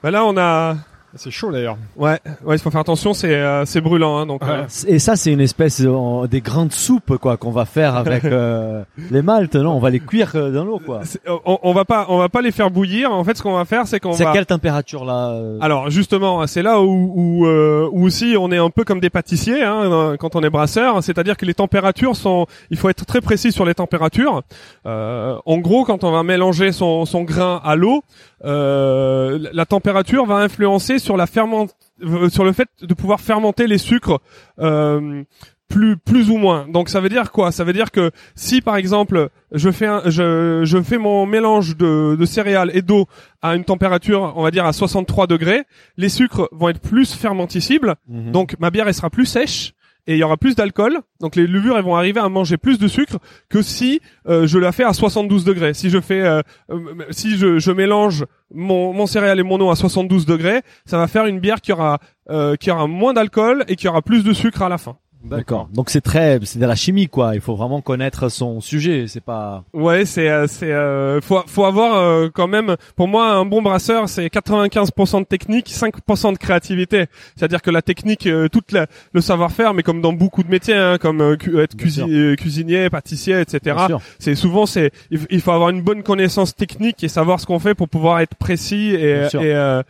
[0.03, 0.77] Bah là on a
[1.17, 1.77] C'est chaud d'ailleurs.
[1.97, 4.43] Ouais, ouais, il faut faire attention, c'est euh, c'est brûlant, hein, donc.
[4.43, 4.49] Ouais.
[4.51, 8.25] euh, Et ça, c'est une espèce euh, des grandes soupes quoi qu'on va faire avec
[8.25, 9.55] euh, les maltes.
[9.57, 11.01] Non, on va les cuire euh, dans l'eau quoi.
[11.05, 13.13] c'est- on, on va pas, on va pas les faire bouillir.
[13.13, 14.33] En fait, ce qu'on va faire, c'est qu'on C'est va.
[14.33, 15.59] quelle température là euh?
[15.61, 19.11] Alors justement, c'est là où où, euh, où aussi on est un peu comme des
[19.11, 21.03] pâtissiers hein, quand on est brasseur.
[21.03, 24.43] C'est-à-dire que les températures sont, il faut être très précis sur les températures.
[24.87, 28.03] Euh, en gros, quand on va mélanger son son grain à l'eau,
[28.45, 31.67] euh, la température va influencer sur la ferment,
[32.03, 34.21] euh, sur le fait de pouvoir fermenter les sucres.
[34.59, 35.25] Euh,
[35.67, 36.67] plus plus ou moins.
[36.69, 37.51] Donc ça veut dire quoi?
[37.51, 41.77] Ça veut dire que si par exemple je fais un, je je fais mon mélange
[41.77, 43.07] de de céréales et d'eau
[43.41, 45.65] à une température on va dire à 63 degrés,
[45.97, 47.95] les sucres vont être plus fermenticibles.
[48.09, 48.31] Mhm.
[48.31, 49.74] Donc ma bière elle sera plus sèche
[50.07, 51.01] et il y aura plus d'alcool.
[51.21, 54.59] Donc les levures elles vont arriver à manger plus de sucre que si euh, je
[54.59, 55.75] la fais à 72 degrés.
[55.75, 59.71] Si je fais euh, euh, si je, je mélange mon mon céréale et mon eau
[59.71, 61.99] à 72 degrés, ça va faire une bière qui aura
[62.31, 64.97] euh, qui aura moins d'alcool et qui aura plus de sucre à la fin.
[65.25, 65.69] D'accord.
[65.73, 67.35] Donc c'est très, c'est de la chimie quoi.
[67.35, 69.07] Il faut vraiment connaître son sujet.
[69.09, 69.65] C'est pas.
[69.73, 73.63] Ouais, c'est euh, c'est euh, faut faut avoir euh, quand même pour moi un bon
[73.63, 77.07] brasseur, c'est 95% de technique, 5% de créativité.
[77.37, 80.75] C'est-à-dire que la technique euh, toute la, le savoir-faire mais comme dans beaucoup de métiers
[80.77, 83.77] hein, comme euh, cu- être cuisi- cuisinier, pâtissier, etc.
[84.19, 84.91] C'est souvent c'est
[85.31, 88.35] il faut avoir une bonne connaissance technique et savoir ce qu'on fait pour pouvoir être
[88.37, 89.83] précis et et, euh,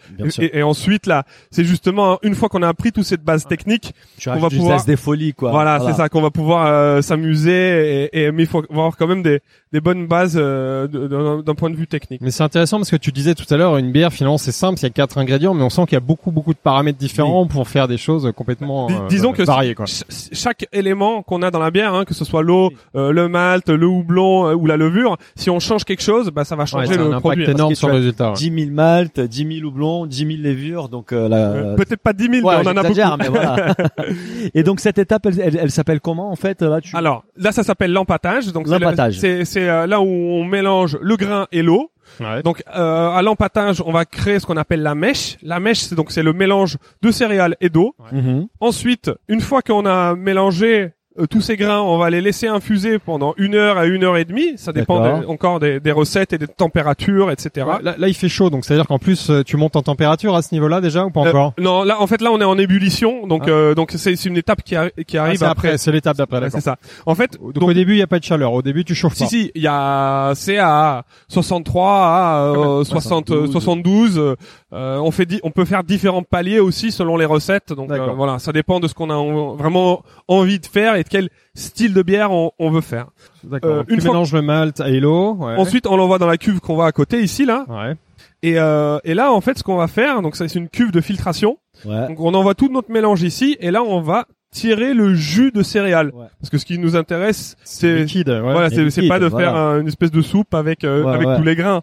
[0.45, 3.95] et, et ensuite là, c'est justement une fois qu'on a appris toute cette base technique,
[4.19, 5.51] Tu on va pouvoir- des folies quoi.
[5.51, 9.07] voilà, c'est ça qu'on va pouvoir euh, s'amuser et, et mais il faut avoir quand
[9.07, 9.41] même des
[9.73, 12.21] des bonnes bases euh, d'un d'un point de vue technique.
[12.21, 14.79] Mais c'est intéressant parce que tu disais tout à l'heure, une bière finalement c'est simple,
[14.79, 16.99] il y a quatre ingrédients, mais on sent qu'il y a beaucoup beaucoup de paramètres
[16.99, 19.87] différents pour faire des choses complètement euh, disons que variées quoi.
[19.87, 23.29] ch- chaque élément qu'on a dans la bière, hein, que ce soit l'eau, euh, le
[23.29, 26.65] malt, le houblon euh, ou la levure, si on change quelque chose, bah ça va
[26.65, 27.45] Ouais, changer un le impact produit.
[27.45, 28.29] énorme Parce que sur le résultat.
[28.31, 28.35] ouais.
[28.37, 30.89] 10 000 malt, 10 000 houblons, 10 000 levures.
[30.89, 31.75] Donc euh, la.
[31.77, 32.87] Peut-être pas 10 000, Ouais, mais on en a beaucoup.
[32.95, 33.75] j'exagère, mais voilà.
[34.55, 36.97] Et donc cette étape, elle, elle, elle s'appelle comment en fait là tu...
[36.97, 38.53] Alors là, ça s'appelle l'empattage.
[38.53, 39.19] Donc c'est le- L'empattage.
[39.19, 41.91] c'est c'est euh, là où on mélange le grain et l'eau.
[42.21, 42.43] Ouais.
[42.43, 45.37] Donc euh, à l'empattage, on va créer ce qu'on appelle la mèche.
[45.43, 47.95] La mèche, c'est donc c'est le mélange de céréales et d'eau.
[48.13, 48.47] Mhm.
[48.61, 52.99] Ensuite, une fois qu'on a mélangé euh, tous ces grains, on va les laisser infuser
[52.99, 54.55] pendant une heure à une heure et demie.
[54.57, 57.67] Ça dépend des- encore des, des recettes et des températures, etc.
[57.67, 59.77] Ouais, là, là, il fait chaud, donc c'est à dire qu'en plus euh, tu montes
[59.77, 62.31] en température à ce niveau-là déjà ou pas Euh, encore non, là en fait là
[62.33, 63.51] on est en ébullition, donc Ah.
[63.51, 64.75] euh, donc c'est une étape qui,
[65.07, 66.41] qui Ah, arrive c'est après, c'est l'étape d'après.
[66.41, 66.77] Ouais, c'est ça.
[67.07, 68.53] En fait, Donc, au début il y a pas de chaleur.
[68.53, 69.29] Au début tu chauffes si pas.
[69.29, 74.35] si, il y a c'est à 63 à euh, 60 euh, 72
[74.75, 77.73] euh, on fait on peut faire différents paliers aussi selon les recettes.
[77.73, 81.05] Donc euh, voilà, ça dépend de ce qu'on a en- vraiment envie de faire et
[81.05, 83.07] de quel style de bière on, on veut faire.
[83.45, 83.71] D'accord.
[83.71, 85.35] Euh, une tu mélanges le malt et l'eau.
[85.35, 85.55] Ouais.
[85.57, 87.65] Ensuite, on l'envoie dans la cuve qu'on va à côté ici là.
[87.69, 87.95] Ouais.
[88.43, 90.91] Et, euh, et là, en fait, ce qu'on va faire, donc ça, c'est une cuve
[90.91, 91.57] de filtration.
[91.87, 92.09] Ouais.
[92.09, 95.63] Donc on envoie tout notre mélange ici, et là, on va tirer le jus de
[95.63, 96.11] céréales.
[96.15, 96.27] Ouais.
[96.41, 98.29] Parce que ce qui nous intéresse, c'est liquide.
[98.29, 98.41] Ouais.
[98.41, 99.47] voilà, c'est pas de voilà.
[99.47, 101.81] faire un- une espèce de soupe avec euh, Ouais, avec tous les grains.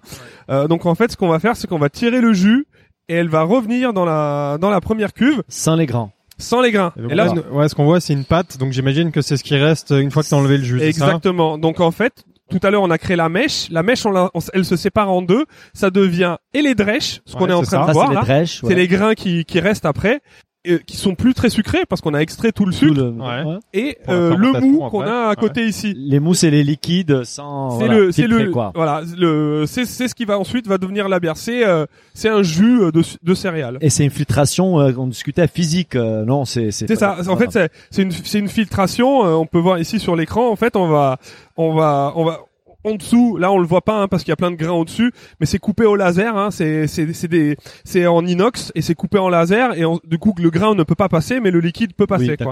[0.50, 2.68] Euh, donc en fait, ce qu'on va faire, c'est qu'on va tirer le jus
[3.12, 6.12] et elle va revenir dans la dans la première cuve Sans les grands.
[6.38, 6.94] sans les grains.
[6.98, 8.58] Et donc Et là, là, ouais, ce qu'on voit, c'est une pâte.
[8.58, 10.80] Donc j'imagine que c'est ce qui reste une fois que t'as enlevé le jus.
[10.80, 11.58] ça Exactement.
[11.58, 13.70] Donc en fait, tout à l'heure on a créé la mèche.
[13.70, 15.46] La mèche, on la- on s- elle se sépare en deux.
[15.74, 17.88] Ça devient et les drèches, ce qu'on est en c'est train ça.
[17.88, 18.46] de Ça voir là.
[18.46, 20.22] C'est les grains qui qui restent après,
[20.66, 23.02] et, qui sont plus très sucrés parce qu'on a extrait tout le sucre.
[23.02, 23.58] Ouais.
[23.74, 25.94] Et euh, le mou qu'on a à côté ici.
[25.96, 27.72] Les mous c'est les liquides sans.
[27.80, 28.72] C'est voilà, le, c'est le, quoi.
[28.76, 31.38] voilà, le, c'est, c'est ce qui va ensuite va devenir la bière.
[31.38, 33.78] C'est, euh, c'est un jus euh, de, de céréales.
[33.82, 36.88] Et c'est une filtration, euh, on discutait physique, euh, non, c'est c'est.
[36.88, 37.18] C'est ça.
[37.28, 39.26] En fait, c'est, c'est une, c'est une filtration.
[39.26, 40.50] euh, on peut voir ici sur l'écran.
[40.52, 41.18] En fait, on va,
[41.58, 42.40] on va, on va.
[42.84, 44.72] En dessous, là on le voit pas hein, parce qu'il y a plein de grains
[44.74, 46.36] au dessus, mais c'est coupé au laser.
[46.36, 50.00] Hein, c'est, c'est, c'est des, c'est en inox et c'est coupé en laser et en-
[50.04, 52.26] du coup le grain ne peut pas passer, mais le liquide peut passer.
[52.32, 52.38] Oui,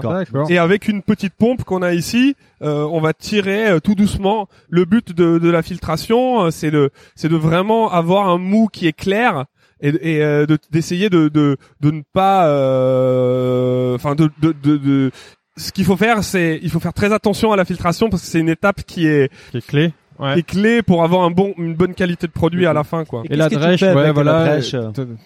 [0.50, 4.48] Et avec une petite pompe qu'on a ici, euh, on va tirer euh, tout doucement.
[4.68, 8.68] Le but de, de la filtration, euh, c'est de, c'est de vraiment avoir un mou
[8.72, 9.46] qui est clair
[9.80, 9.88] et,
[10.18, 15.10] et euh, de- d'essayer de, de, de ne pas, euh, enfin de, de, de, de-
[15.56, 18.28] ce qu'il faut faire, c'est, il faut faire très attention à la filtration parce que
[18.28, 19.92] c'est une étape qui est, Qui est clé.
[20.20, 20.34] Ouais.
[20.34, 23.04] qui est clé pour avoir un bon, une bonne qualité de produit à la fin,
[23.04, 23.22] quoi.
[23.30, 24.44] Et la drèche, ouais, la voilà.
[24.44, 24.76] drèche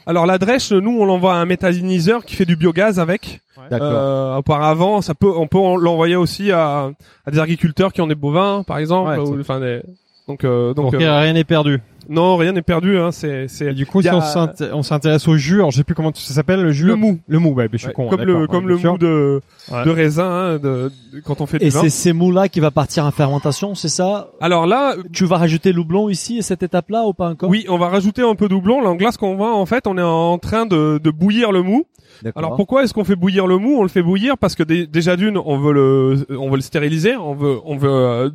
[0.06, 3.40] Alors la drèche, nous, on l'envoie à un méthaniseur qui fait du biogaz avec.
[3.70, 3.88] D'accord.
[3.92, 6.90] Euh, auparavant, ça peut, on peut en- l'envoyer aussi à,
[7.26, 9.80] à des agriculteurs qui ont des bovins, par exemple, Ouais, enfin des,
[10.28, 11.80] donc, euh, donc, Donc euh, rien n'est perdu.
[12.08, 15.26] Non, rien n'est perdu, hein, c'est, c'est du coup, si a- on s'int- on s'intéresse
[15.28, 16.86] au jus, alors je sais plus comment ça s'appelle le jus.
[16.86, 18.08] le mou, Le mou, ouais, je suis Ouais, con.
[18.08, 19.40] comme d'accord, le, comme le mou de,
[19.72, 19.84] Ouais.
[19.84, 21.80] de raisin, hein, de, de- quand on fait du Et vin.
[21.80, 24.28] c'est ces mous-là qui va partir en fermentation, c'est ça?
[24.40, 27.48] Alors là, Tu vas rajouter l'oublon ici à cette étape-là ou pas encore?
[27.48, 28.80] Oui, on va rajouter un peu doublon.
[28.82, 31.62] Là, en glace qu'on voit, en fait, on est en train de, de bouillir le
[31.62, 31.84] mou.
[32.22, 32.42] D'accord.
[32.44, 33.76] Alors pourquoi est-ce qu'on fait bouillir le mou?
[33.78, 36.62] On le fait bouillir parce que dé- déjà d'une, on veut le, on veut le
[36.62, 38.30] stériliser, on veut, on veut, euh,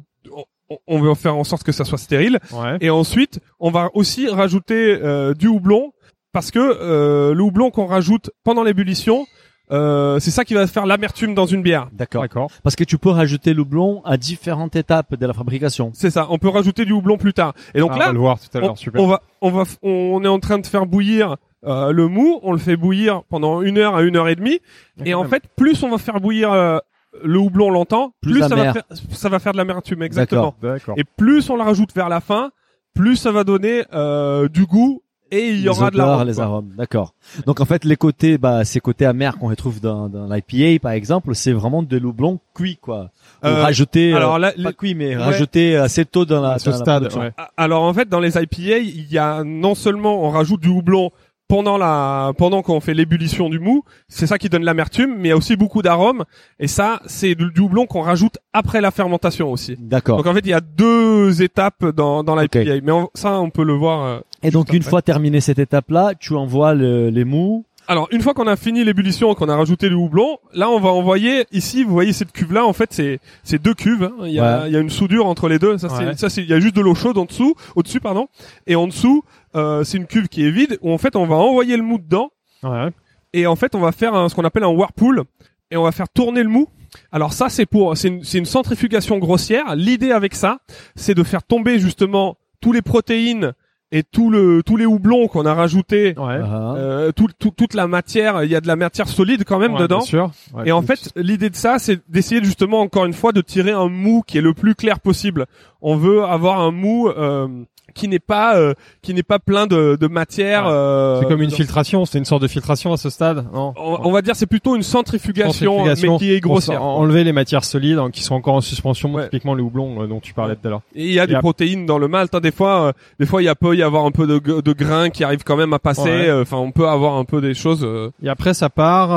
[0.69, 2.39] on- on veut faire en sorte que ça soit stérile.
[2.53, 2.77] Ouais.
[2.82, 5.91] Et ensuite, on va aussi rajouter euh, du houblon
[6.32, 9.25] parce que euh, le houblon qu'on rajoute pendant l'ébullition,
[9.71, 11.89] euh, c'est ça qui va faire l'amertume dans une bière.
[11.93, 12.21] D'accord.
[12.23, 12.51] D'accord.
[12.63, 15.91] Parce que tu peux rajouter l'oublon à différentes étapes de la fabrication.
[15.93, 16.27] C'est ça.
[16.29, 17.53] On peut rajouter du houblon plus tard.
[17.75, 18.77] Et donc Ah, on là, va le voir tout à on, l'heure.
[18.77, 19.01] Super.
[19.01, 22.39] on va, on va, on est en train de faire bouillir euh, le mou.
[22.41, 24.60] On le fait bouillir pendant une heure à une heure et demie.
[25.05, 26.79] Et en fait, plus on va faire bouillir euh,
[27.24, 30.04] le houblon longtemps, Plus plus, ça va faire, ça va faire de l'amertume.
[30.04, 30.56] Exactement.
[30.62, 30.95] D'accord.
[30.98, 32.52] Et plus on la rajoute vers la fin,
[32.93, 36.28] plus ça va donner euh, du goût et il y les aura de odeurs, l'arôme.
[36.28, 36.43] les quoi.
[36.43, 36.74] arômes.
[36.76, 37.13] D'accord.
[37.45, 40.93] Donc en fait, les côtés, bah, ces côtés amers qu'on retrouve dans, dans l'IPA, par
[40.93, 43.12] exemple, c'est vraiment de l'oublon cuit, quoi.
[43.45, 45.22] Euh, rajouté, alors euh, là, pas les- cuit, mais Ouais.
[45.24, 47.32] rajouté assez tôt dans la, ce dans la stade, ouais.
[47.58, 51.12] Alors en fait, dans les IPA, il y a non seulement on rajoute du houblon
[51.49, 55.31] pendant la pendant qu'on fait l'ébullition du mou, c'est ça qui donne l'amertume, mais il
[55.31, 56.23] y a aussi beaucoup d'arômes
[56.59, 59.75] et ça c'est du houblon qu'on rajoute après la fermentation aussi.
[59.79, 60.17] D'accord.
[60.17, 62.67] Donc en fait, il y a deux étapes dans dans l'IPA, Ok.
[62.83, 66.13] mais on- ça on peut le voir euh, Et donc une fois terminé cette étape-là,
[66.17, 67.65] tu envoies le- les mous.
[67.89, 70.89] Alors, une fois qu'on a fini l'ébullition qu'on a rajouté le houblon, là, on va
[70.89, 71.84] envoyer ici.
[71.84, 74.04] Vous voyez cette cuve-là, en fait, c'est c'est deux cuves.
[74.04, 74.13] hein.
[74.25, 74.67] Il y a Ouais.
[74.69, 75.78] il y a une soudure entre les deux.
[75.80, 75.93] Ça, Ouais.
[76.12, 78.28] c'est ça, c'est il y a juste de l'eau chaude en dessous, au-dessus, pardon.
[78.67, 79.23] Et en dessous,
[79.56, 81.97] euh, c'est une cuve qui est vide où en fait, on va envoyer le mou
[81.97, 82.30] dedans
[82.62, 82.89] Ouais.
[83.34, 85.23] et en fait, on va faire un- ce qu'on appelle un whirlpool
[85.71, 86.67] et on va faire tourner le mou.
[87.12, 89.75] Alors ça, c'est pour c'est une, c'est une centrifugation grossière.
[89.75, 90.60] L'idée avec ça,
[90.95, 93.54] c'est de faire tomber justement tous les protéines
[93.91, 96.39] et tout le tous les houblons qu'on a rajoutés Ouais.
[96.43, 96.73] Ah.
[96.78, 99.73] euh, tout, tout- toute la matière, il y a de la matière solide quand même
[99.73, 99.97] Ouais, dedans.
[99.99, 100.32] Bien sûr.
[100.54, 103.71] Ouais, Et en fait, l'idée de ça, c'est d'essayer justement encore une fois de tirer
[103.71, 105.47] un mou qui est le plus clair possible.
[105.82, 107.47] On veut avoir un mou euh,
[107.93, 110.63] qui n'est pas euh, qui n'est pas plein de, de matière.
[110.65, 110.71] Ouais.
[110.71, 112.06] euh, c'est comme une dans- filtration.
[112.06, 114.75] C'est une sorte de filtration à ce stade, non On, on va dire c'est plutôt
[114.75, 116.84] une centrifugation, Centrifugation mais qui est grossière.
[116.84, 119.23] en- enlever les matières solides hein, qui sont encore en suspension, Ouais.
[119.25, 120.82] typiquement le houblon euh, dont tu parlais tout à l'heure.
[120.95, 122.34] Et il y a des protéines dans le malt.
[122.36, 122.39] hein.
[122.39, 124.73] Des fois, euh, des fois, il y a peut y avoir un peu de, de
[124.73, 126.02] grains qui arrivent quand même à passer.
[126.04, 126.30] Ouais.
[126.30, 127.84] euh, Enfin, on peut avoir un peu des choses.
[127.84, 129.10] euh, Et après, ça part,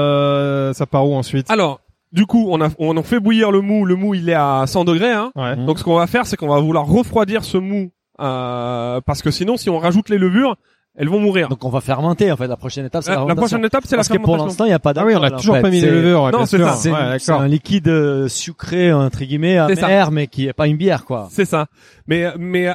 [0.00, 1.50] euh, ça part où ensuite?
[1.50, 1.80] Alors,
[2.12, 3.84] du coup, on a on en fait bouillir le mou.
[3.84, 5.12] Le mou, il est à 100 degrés.
[5.12, 5.30] Hein.
[5.36, 5.56] Ouais.
[5.56, 7.90] Donc ce qu'on va faire, c'est qu'on va vouloir refroidir ce mou,
[8.20, 10.56] euh, parce que sinon, si on rajoute les levures,
[10.96, 11.48] elles vont mourir.
[11.48, 12.46] Donc on va fermenter en fait.
[12.48, 13.42] La prochaine étape, c'est la, la fermentation.
[13.58, 14.46] prochaine étape, c'est la Parce que pour fermentation.
[14.46, 15.62] l'instant, il n'y a pas Ah oui, on a d'alcool, toujours en fait.
[15.62, 16.30] pas mis les levures.
[16.32, 16.74] Non, c'est ça.
[16.76, 21.04] C'est Ouais, un liquide euh, sucré entre guillemets amer, mais qui est pas une bière
[21.04, 21.28] quoi.
[21.30, 21.66] C'est ça.
[22.06, 22.68] Mais mais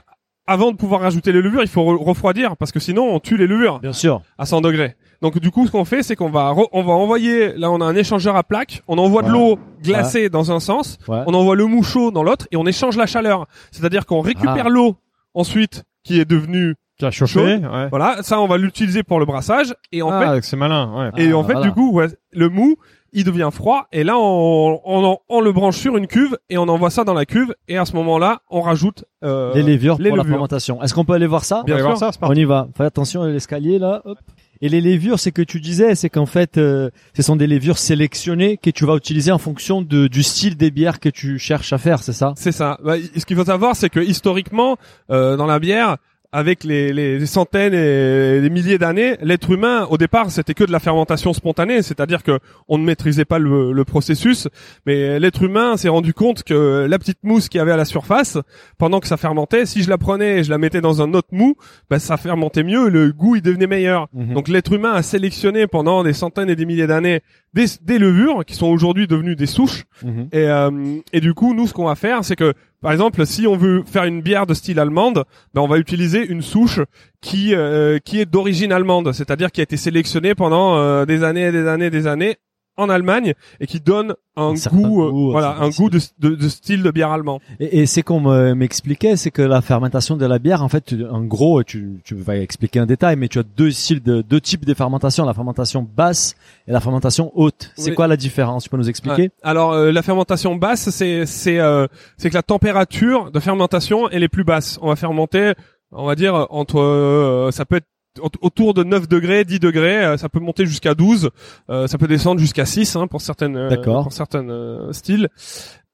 [0.48, 3.36] avant de pouvoir rajouter les levures, il faut re- refroidir, parce que sinon, on tue
[3.36, 4.22] les levures Bien sûr.
[4.38, 4.96] à 100 degrés.
[5.22, 7.54] Donc du coup, ce qu'on fait, c'est qu'on va on va envoyer.
[7.58, 8.84] Là, on a un échangeur à plaques.
[8.88, 11.00] On envoie de l'eau glacée dans un sens.
[11.08, 11.22] Ouais.
[11.26, 13.48] On envoie le mou chaud dans l'autre, et on échange la chaleur.
[13.72, 14.70] C'est-à-dire qu'on récupère Ah.
[14.70, 14.96] l'eau
[15.36, 17.58] ensuite qui est devenue Qui a chauffé.
[17.58, 17.88] Ouais.
[17.90, 18.24] voilà.
[18.24, 19.74] Ça, on va l'utiliser pour le brassage.
[19.92, 21.12] Et en fait, ah, c'est malin.
[21.14, 21.24] Ouais.
[21.24, 21.68] Et Ah, en fait, voilà.
[21.68, 22.78] du coup, ouais, le mou,
[23.12, 23.88] il devient froid.
[23.92, 27.14] Et là, on, on, on le branche sur une cuve et on envoie ça dans
[27.14, 27.54] la cuve.
[27.68, 30.34] Et à ce moment-là, on rajoute euh, les levures les pour la levures.
[30.36, 30.82] fermentation.
[30.84, 31.86] Est-ce qu'on peut aller voir ça On va aller sûr.
[31.88, 32.68] voir ça, c'est On y va.
[32.78, 34.02] Fais attention à l'escalier là.
[34.06, 34.18] Hop.
[34.62, 37.78] Et les levures, c'est que tu disais, c'est qu'en fait, euh, ce sont des levures
[37.78, 41.74] sélectionnées que tu vas utiliser en fonction de, du style des bières que tu cherches
[41.74, 42.34] à faire, c'est ça?
[42.38, 42.80] C'est ça.
[42.84, 44.78] Bah, ce qu'il faut savoir, c'est que historiquement,
[45.10, 45.98] euh, dans la bière,
[46.32, 50.64] avec les, les, les centaines et les milliers d'années, l'être humain, au départ, c'était que
[50.64, 54.48] de la fermentation spontanée, c'est-à-dire que on ne maîtrisait pas le, le processus,
[54.86, 57.86] mais l'être humain s'est rendu compte que la petite mousse qu'il y avait à la
[57.86, 58.38] surface,
[58.78, 61.30] pendant que ça fermentait, si je la prenais et je la mettais dans un autre
[61.32, 61.56] mou,
[61.90, 64.08] bah, ça fermentait mieux, le goût il devenait meilleur.
[64.14, 64.34] Mhm.
[64.34, 67.22] Donc l'être humain a sélectionné pendant des centaines et des milliers d'années
[67.56, 69.86] des, des levures qui sont aujourd'hui devenues des souches.
[70.04, 70.28] Mhm.
[70.32, 73.48] Et, euh, et du coup, nous, ce qu'on va faire, c'est que, par exemple, si
[73.48, 76.82] on veut faire une bière de style allemande, ben, on va utiliser une souche
[77.22, 81.48] qui euh, qui est d'origine allemande, c'est-à-dire qui a été sélectionnée pendant euh, des années
[81.48, 82.36] et des années et des années
[82.78, 86.00] en Allemagne et qui donne un, Un certain goût, euh, goût, voilà, un goût de,
[86.20, 87.40] de, de style de bière allemand.
[87.62, 90.94] Et, et c'est qu'on me- m'expliquait, c'est que la fermentation de la bière, en fait,
[91.10, 94.42] en gros, tu, tu vas expliquer un détail, mais tu as deux styles de deux
[94.42, 96.36] types de fermentation, la fermentation basse
[96.68, 97.72] et la fermentation haute.
[97.78, 97.96] C'est Oui.
[97.96, 99.32] quoi la différence Tu peux nous expliquer Ouais.
[99.44, 104.24] Alors euh, la fermentation basse, c'est c'est euh, c'est que la température de fermentation elle
[104.24, 104.78] est plus basse.
[104.82, 105.54] On va fermenter,
[105.92, 107.88] on va dire entre euh, ça peut être
[108.20, 111.30] autour de 9 degrés, 10 degrés, euh, ça peut monter jusqu'à 12,
[111.70, 114.04] euh, ça peut descendre jusqu'à 6 hein, pour certaines euh, D'accord.
[114.04, 115.30] pour certains euh, styles.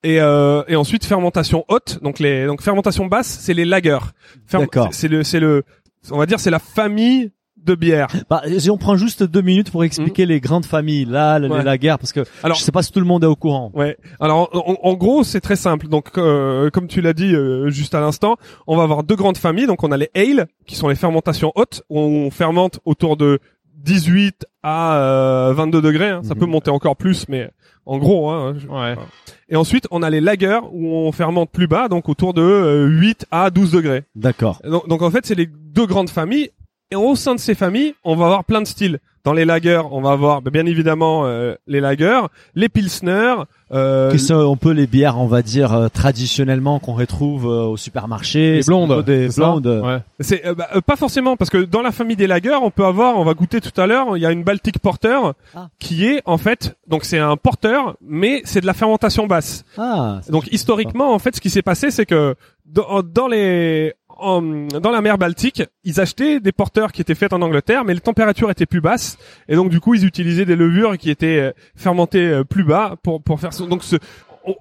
[0.03, 3.99] Et, euh, et ensuite fermentation haute, donc les donc fermentation basse, c'est les lagers.
[4.47, 4.65] Ferm-.
[4.91, 5.63] C'est le c'est le
[6.09, 7.31] on va dire c'est la famille
[7.65, 8.07] de bière.
[8.29, 11.51] bah, Si on prend juste deux minutes pour expliquer les grandes familles, là, Mhm.
[11.51, 11.63] Ouais.
[11.63, 13.71] la guerre, parce que Alors- je sais pas si tout le monde est au courant.
[13.73, 13.97] Ouais.
[14.19, 15.87] Alors en, en gros, c'est très simple.
[15.87, 19.37] Donc euh, comme tu l'as dit euh, juste à l'instant, on va avoir deux grandes
[19.37, 19.67] familles.
[19.67, 23.39] Donc on a les ale qui sont les fermentations hautes où on fermente autour de
[23.83, 26.09] 18 à euh, 22 degrés.
[26.09, 26.21] hein.
[26.23, 26.39] Ça Mhm.
[26.39, 27.49] peut monter encore plus, mais
[27.85, 28.29] en gros.
[28.29, 28.95] Hein, je- Ouais.
[29.49, 32.85] Et ensuite, on a les lagers où on fermente plus bas, donc autour de euh,
[32.87, 34.03] 8 à 12 degrés.
[34.15, 34.61] D'accord.
[34.63, 36.51] Donc, donc en fait, c'est les deux grandes familles.
[36.93, 38.99] Et au sein de ces familles, on va avoir plein de styles.
[39.23, 42.19] Dans les lagers, on va avoir ben, bien évidemment euh, les lagers,
[42.55, 43.35] les pilsner,
[43.71, 47.63] euh, Qui sont un peu les bières, on va dire, euh, traditionnellement qu'on retrouve euh,
[47.67, 48.55] au supermarché.
[48.55, 49.05] Les blondes.
[49.05, 49.67] Des blondes.
[49.67, 49.99] Ouais.
[50.19, 52.83] C'est euh, bah, euh, pas forcément parce que dans la famille des lagers, on peut
[52.83, 55.19] avoir, on va goûter tout à l'heure, il y a une Baltic Porter
[55.55, 55.69] Ah.
[55.79, 59.63] qui est en fait, donc c'est un porteur, mais c'est de la fermentation basse.
[59.77, 64.41] Ah, Donc historiquement, en fait, ce qui s'est passé, c'est que dans, dans les en-
[64.67, 67.99] dans la mer Baltique, ils achetaient des porteurs qui étaient faits en Angleterre, mais les
[67.99, 71.51] températures étaient plus basses, et donc du coup, ils utilisaient des levures qui étaient euh,
[71.75, 73.51] fermentées euh, plus bas pour pour faire.
[73.67, 73.97] Donc ce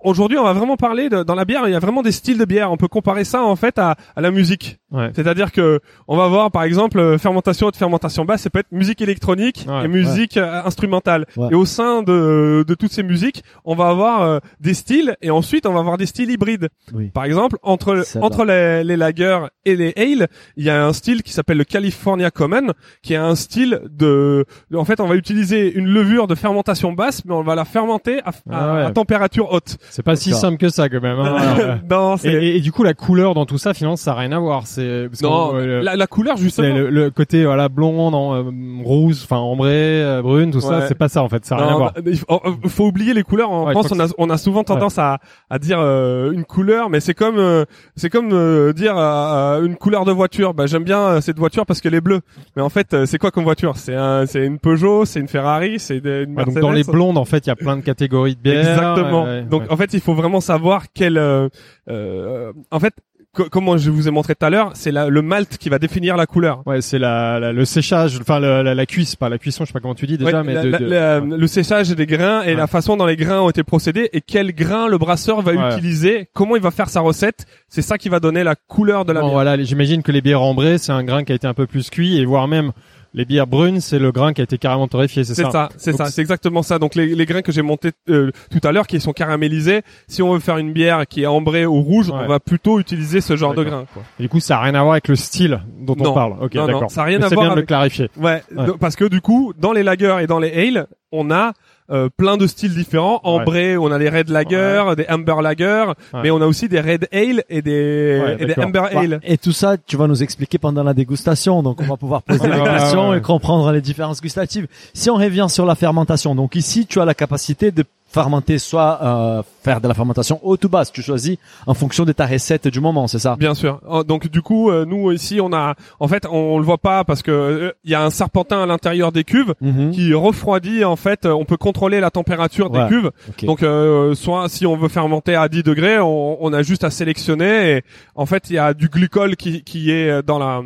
[0.04, 1.62] Aujourd'hui, on va vraiment parler de, dans la bière.
[1.66, 2.70] Il y a vraiment des styles de bière.
[2.70, 4.78] On peut comparer ça en fait à, à la musique.
[4.92, 5.10] Ouais.
[5.14, 8.72] C'est-à-dire que on va voir par exemple euh, fermentation haute, fermentation basse, ça peut être
[8.72, 11.26] musique électronique Ouais, et musique euh, instrumentale.
[11.36, 11.48] Ouais.
[11.52, 15.30] Et au sein de, de toutes ces musiques, on va avoir euh, des styles et
[15.30, 16.68] ensuite on va avoir des styles hybrides.
[16.92, 17.10] Oui.
[17.10, 21.22] Par exemple, entre entre les, les lagers et les ale, il y a un style
[21.22, 22.72] qui s'appelle le California Common,
[23.02, 27.24] qui est un style de, en fait, on va utiliser une levure de fermentation basse,
[27.24, 28.82] mais on va la fermenter à, à- Ah ouais.
[28.86, 29.76] à température haute.
[29.90, 31.18] C'est pas si simple que ça quand même.
[31.18, 31.80] hein.
[31.90, 34.18] non, et, c'est et- et du coup, la couleur dans tout ça, finalement, ça n'a
[34.18, 34.66] rien à voir.
[34.66, 34.79] C'est
[35.22, 36.74] non, euh, la, la couleur justement.
[36.74, 38.42] le, le côté voilà blonde, en, euh,
[38.84, 40.84] rouge, enfin ambré, euh, brune, tout ça, Ouais.
[40.88, 41.44] c'est pas ça en fait.
[41.44, 41.92] Ça n'a rien à voir.
[42.06, 43.50] il faut, oh, oh, faut oublier les couleurs.
[43.50, 45.18] En Ouais, France, on a, on a souvent tendance à,
[45.50, 47.64] à dire euh, une couleur, mais c'est comme euh,
[47.96, 50.54] c'est comme euh, dire euh, une couleur de voiture.
[50.54, 52.20] Bah j'aime bien cette voiture parce qu'elle est bleue.
[52.56, 53.76] Mais en fait, euh, c'est quoi comme voiture?
[53.76, 56.60] C'est un, c'est une Peugeot, c'est une Ferrari, c'est une Ouais, donc Mercedes.
[56.60, 58.60] dans les blondes, en fait, il y a plein de catégories de bières.
[58.70, 59.26] Exactement.
[59.42, 61.16] donc en fait, il faut vraiment savoir quel.
[61.18, 61.48] euh,
[61.88, 62.94] euh, en fait,
[63.34, 66.16] co- comment je vous ai montré tout à l'heure, c'est le malt qui va définir
[66.16, 66.62] la couleur.
[66.66, 69.72] Ouais, c'est la, la- le séchage, enfin la, la cuisse, pas la cuisson, je sais
[69.72, 71.38] pas comment tu dis déjà, Ouais, mais de, de- ouais.
[71.38, 72.54] le séchage des grains et Ouais.
[72.54, 76.28] la façon dont les grains ont été procédés et quel grain le brasseur va utiliser,
[76.34, 79.20] comment il va faire sa recette, c'est ça qui va donner la couleur de la
[79.20, 79.34] Bon, bière.
[79.34, 81.90] voilà, j'imagine que les bières ambrées, c'est un grain qui a été un peu plus
[81.90, 82.72] cuit, et voire même
[83.14, 85.50] les bières brunes, c'est le grain qui a été carrément torréfié, c'est C'est ça.
[85.50, 86.78] ça, c'est ça, c'est exactement ça.
[86.78, 90.22] Donc les, les grains que j'ai montés euh, tout à l'heure, qui sont caramélisés, si
[90.22, 92.18] on veut faire une bière qui est ambrée ou rouge, Ouais.
[92.24, 93.84] on va plutôt utiliser ce genre de grain.
[93.92, 94.02] Quoi.
[94.18, 96.10] Et du coup, ça a rien à voir avec le style dont Non.
[96.10, 96.32] on parle.
[96.40, 96.90] Ok, d'accord.
[96.90, 98.10] ça a rien Mais à c'est voir bien de le clarifier.
[98.16, 98.66] Ouais, Ouais.
[98.66, 101.52] donc, parce que du coup, dans les lagers et dans les ale, on a
[101.90, 103.20] euh, plein de styles différents.
[103.24, 106.20] Ambré, on a les red lager, des amber lager, Ouais.
[106.22, 108.64] mais on a aussi des red ale et des, Ouais, et des d'accord.
[108.66, 109.20] amber Bah, ale.
[109.24, 112.40] et tout ça, tu vas nous expliquer pendant la dégustation, donc on va pouvoir poser
[112.40, 113.18] des Ouais, questions ouais.
[113.18, 114.66] et comprendre les différences gustatives.
[114.94, 118.98] Si on revient sur la fermentation, donc ici tu as la capacité de fermenter, soit
[119.02, 121.36] euh, faire de la fermentation haute ou basse, tu choisis
[121.66, 123.36] en fonction de ta recette du moment, c'est ça?
[123.36, 123.80] Bien sûr.
[124.06, 127.22] Donc du coup, euh, nous ici, on a, en fait, on, le voit pas parce
[127.22, 129.90] que euh, il y a un serpentin à l'intérieur des cuves Mhm.
[129.92, 130.84] qui refroidit.
[130.84, 132.82] En fait, euh, on peut contrôler la température Ouais.
[132.84, 133.10] des cuves.
[133.44, 136.90] Donc, euh, soit si on veut fermenter à 10 degrés, on, on a juste à
[136.90, 137.76] sélectionner.
[137.76, 137.82] Et
[138.14, 140.62] en fait, il y a du glycol qui, qui est dans la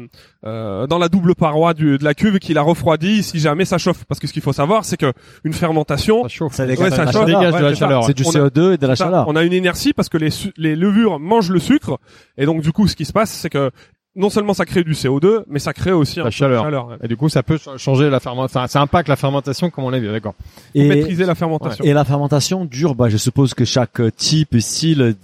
[0.47, 3.79] euh, dans la double paroi du, de la cuve qui la refroidit si jamais ça
[3.79, 4.05] chauffe.
[4.05, 5.11] Parce que ce qu'il faut savoir, c'est que
[5.43, 6.53] une fermentation, Ça chauffe.
[6.53, 6.91] Ça Ouais, chauffe.
[7.35, 7.53] Chaleur.
[7.53, 8.07] de la Ouais, c'est chaleur.
[8.15, 9.25] Du On a- CO2 et de la Ça, chaleur.
[9.29, 11.99] On a une inertie parce que les, les levures mangent le sucre
[12.39, 13.71] et donc du coup ce qui se passe c'est que
[14.17, 16.63] non seulement ça crée du CO2 mais ça crée aussi un La peu de chaleur.
[16.63, 16.95] chaleur ouais.
[17.03, 18.61] Et du coup, ça peut ch- changer la fermentation.
[18.61, 20.35] Enfin, ça impacte la fermentation, comme on l'a vu, d'accord.
[20.73, 21.85] Et, maîtriser la fermentation.
[21.85, 25.17] et la fermentation dure, bah, je suppose que chaque type, style,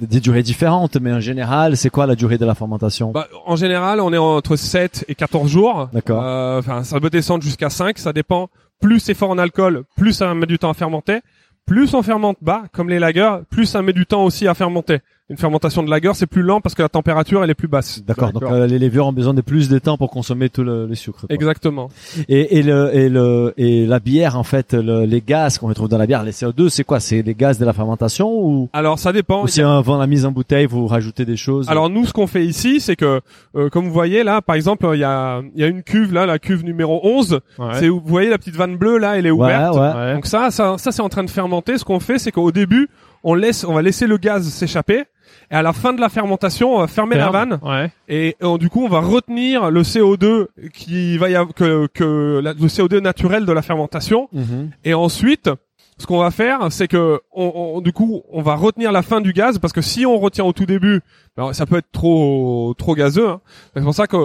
[0.00, 3.12] des durées différentes, mais en général, c'est quoi la durée de la fermentation?
[3.12, 5.88] Bah, en général, on est entre 7 et 14 jours.
[5.92, 6.22] D'accord.
[6.24, 8.48] Euh, Enfin, ça peut descendre jusqu'à 5, ça dépend.
[8.80, 11.20] Plus c'est fort en alcool, plus ça met du temps à fermenter.
[11.66, 15.00] Plus on fermente bas, comme les lagers, plus ça met du temps aussi à fermenter.
[15.30, 18.02] Une fermentation de lager, c'est plus lent parce que la température elle est plus basse.
[18.02, 20.86] D'accord, donc euh, les levures ont besoin de plus de temps pour consommer tout le,
[20.86, 21.26] le sucre.
[21.26, 21.34] quoi.
[21.34, 21.90] Exactement.
[22.30, 25.88] Et, et le et le et la bière en fait, le- les gaz qu'on retrouve
[25.88, 26.98] dans la bière, les CO2, c'est quoi?
[26.98, 29.42] C'est les gaz de la fermentation ou, Alors ça dépend.
[29.42, 31.68] ou c'est avant la mise en bouteille, vous rajoutez des choses?
[31.68, 33.20] Alors nous, ce qu'on fait ici, c'est que,
[33.54, 36.14] euh, comme vous voyez là, par exemple, il y a, il y a une cuve
[36.14, 37.40] là, la cuve numéro 11.
[37.58, 37.66] Ouais.
[37.74, 39.74] C'est où- vous voyez la petite vanne bleue là, elle est ouverte.
[39.74, 39.92] ouais.
[39.94, 40.14] Ouais.
[40.14, 41.76] Donc ça, ça, ça c'est en train de fermenter.
[41.76, 42.88] Ce qu'on fait, c'est qu'au début,
[43.24, 45.04] on laisse, on va laisser le gaz s'échapper.
[45.50, 47.90] Et à la fin de la fermentation, on va fermer la vanne Ouais.
[48.08, 52.40] et euh, du coup, on va retenir le CO2 qui va y avoir, que, que
[52.42, 54.28] la- le CO2 naturel de la fermentation.
[54.32, 54.70] Mhm.
[54.84, 55.48] Et ensuite,
[55.96, 59.20] ce qu'on va faire, c'est que on, on- du coup, on va retenir la fin
[59.22, 61.00] du gaz parce que si on retient au tout début,
[61.36, 63.28] ben, ça peut être trop trop gazeux.
[63.28, 63.40] hein.
[63.74, 64.16] C'est pour ça que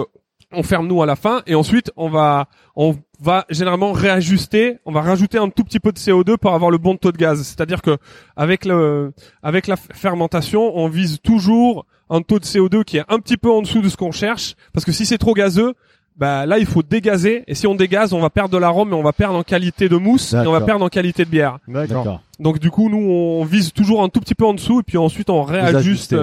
[0.52, 2.46] on ferme nous à la fin et ensuite on va
[2.76, 2.94] on
[3.24, 6.78] va généralement réajuster, on va rajouter un tout petit peu de CO2 pour avoir le
[6.78, 7.42] bon taux de gaz.
[7.42, 7.96] C'est-à-dire que
[8.36, 9.12] avec le
[9.42, 13.50] avec la fermentation, on vise toujours un taux de CO2 qui est un petit peu
[13.50, 15.72] en dessous de ce qu'on cherche parce que si c'est trop gazeux,
[16.16, 18.94] bah là il faut dégazer et si on dégaze, on va perdre de l'arôme et
[18.94, 21.58] on va perdre en qualité de mousse et on va perdre en qualité de bière.
[21.66, 22.04] D'accord.
[22.04, 22.20] D'accord.
[22.38, 24.98] Donc du coup, nous on vise toujours un tout petit peu en dessous et puis
[24.98, 26.14] ensuite on réajuste.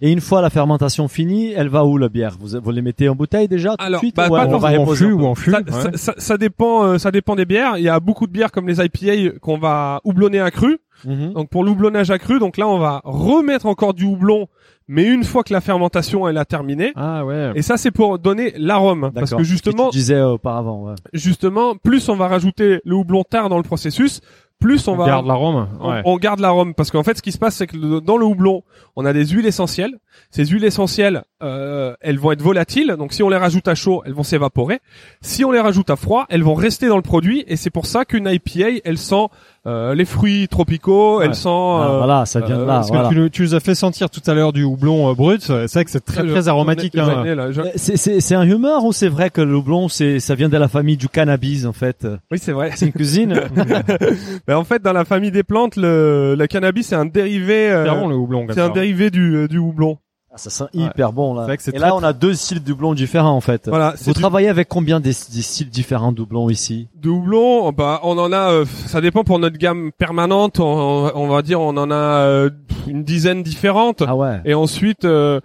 [0.00, 2.36] Et une fois la fermentation finie, elle va où la bière?
[2.40, 4.58] Vous, vous les mettez en bouteille déjà tout Alors, de suite bah, ou pas on
[4.58, 5.52] va en peu ou en flux.
[5.52, 5.70] Ça, ouais.
[5.70, 7.76] ça, ça- ça dépend, euh, ça dépend des bières.
[7.76, 10.78] Il y a beaucoup de bières comme les IPA qu'on va houblonner à cru.
[11.04, 11.34] Mhm.
[11.34, 14.48] Donc pour l'houblonnage à cru, donc là on va remettre encore du houblon,
[14.88, 16.92] mais une fois que la fermentation elle a terminé.
[16.96, 17.50] Ah ouais.
[17.54, 20.84] Et ça c'est pour donner l'arôme, parce que Ce justement, tu disais auparavant.
[20.86, 20.94] Ouais.
[21.12, 24.22] justement, plus on va rajouter le houblon tard dans le processus,
[24.58, 25.68] plus on, On va garde l'arôme.
[25.80, 26.02] on, Ouais.
[26.04, 28.24] on garde l'arôme parce qu'en fait ce qui se passe c'est que le- dans le
[28.24, 28.62] houblon
[28.96, 29.98] on a des huiles essentielles
[30.30, 32.94] ces huiles essentielles, euh, elles vont être volatiles.
[32.98, 34.80] Donc si on les rajoute à chaud, elles vont s'évaporer.
[35.20, 37.44] Si on les rajoute à froid, elles vont rester dans le produit.
[37.46, 39.26] Et c'est pour ça qu'une IPA, elle sent
[39.66, 41.48] euh, les fruits tropicaux, elle sent.
[41.48, 42.74] Ah, euh, voilà, ça vient de euh, là.
[42.76, 45.10] parce Parce que tu, nous- tu nous as fait sentir tout à l'heure du houblon
[45.10, 45.40] euh, brut.
[45.42, 46.96] C'est vrai que c'est très très aromatique.
[46.96, 47.24] hein.
[47.50, 50.34] je- Euh, C'est, c'est, c'est un humeur ou c'est vrai que le houblon, c'est, ça
[50.36, 52.06] vient de la famille du cannabis en fait?
[52.30, 52.70] Oui, c'est vrai.
[52.76, 53.40] C'est une cuisine
[54.48, 57.70] Mais en fait, dans la famille des plantes, le, le cannabis, c'est un dérivé.
[57.70, 58.46] euh, C'est bon le houblon.
[58.46, 58.72] comme c'est un ça.
[58.72, 59.98] dérivé du, euh, du houblon.
[60.36, 61.44] Ah, Ça sent hyper bon là.
[61.44, 63.68] Vrai que Et très- là, on a deux styles de houblon différents en fait.
[63.68, 63.94] Voilà.
[63.98, 66.88] Vous du, travaillez avec combien des, des styles différents de houblon ici?
[66.94, 67.72] De houblon.
[67.72, 68.50] Bah, on en a.
[68.52, 70.60] euh, ça dépend pour notre gamme permanente.
[70.60, 72.50] On, on va dire, on en a euh,
[72.86, 74.02] une dizaine différentes.
[74.06, 74.40] Ah ouais.
[74.44, 75.40] Et ensuite, euh,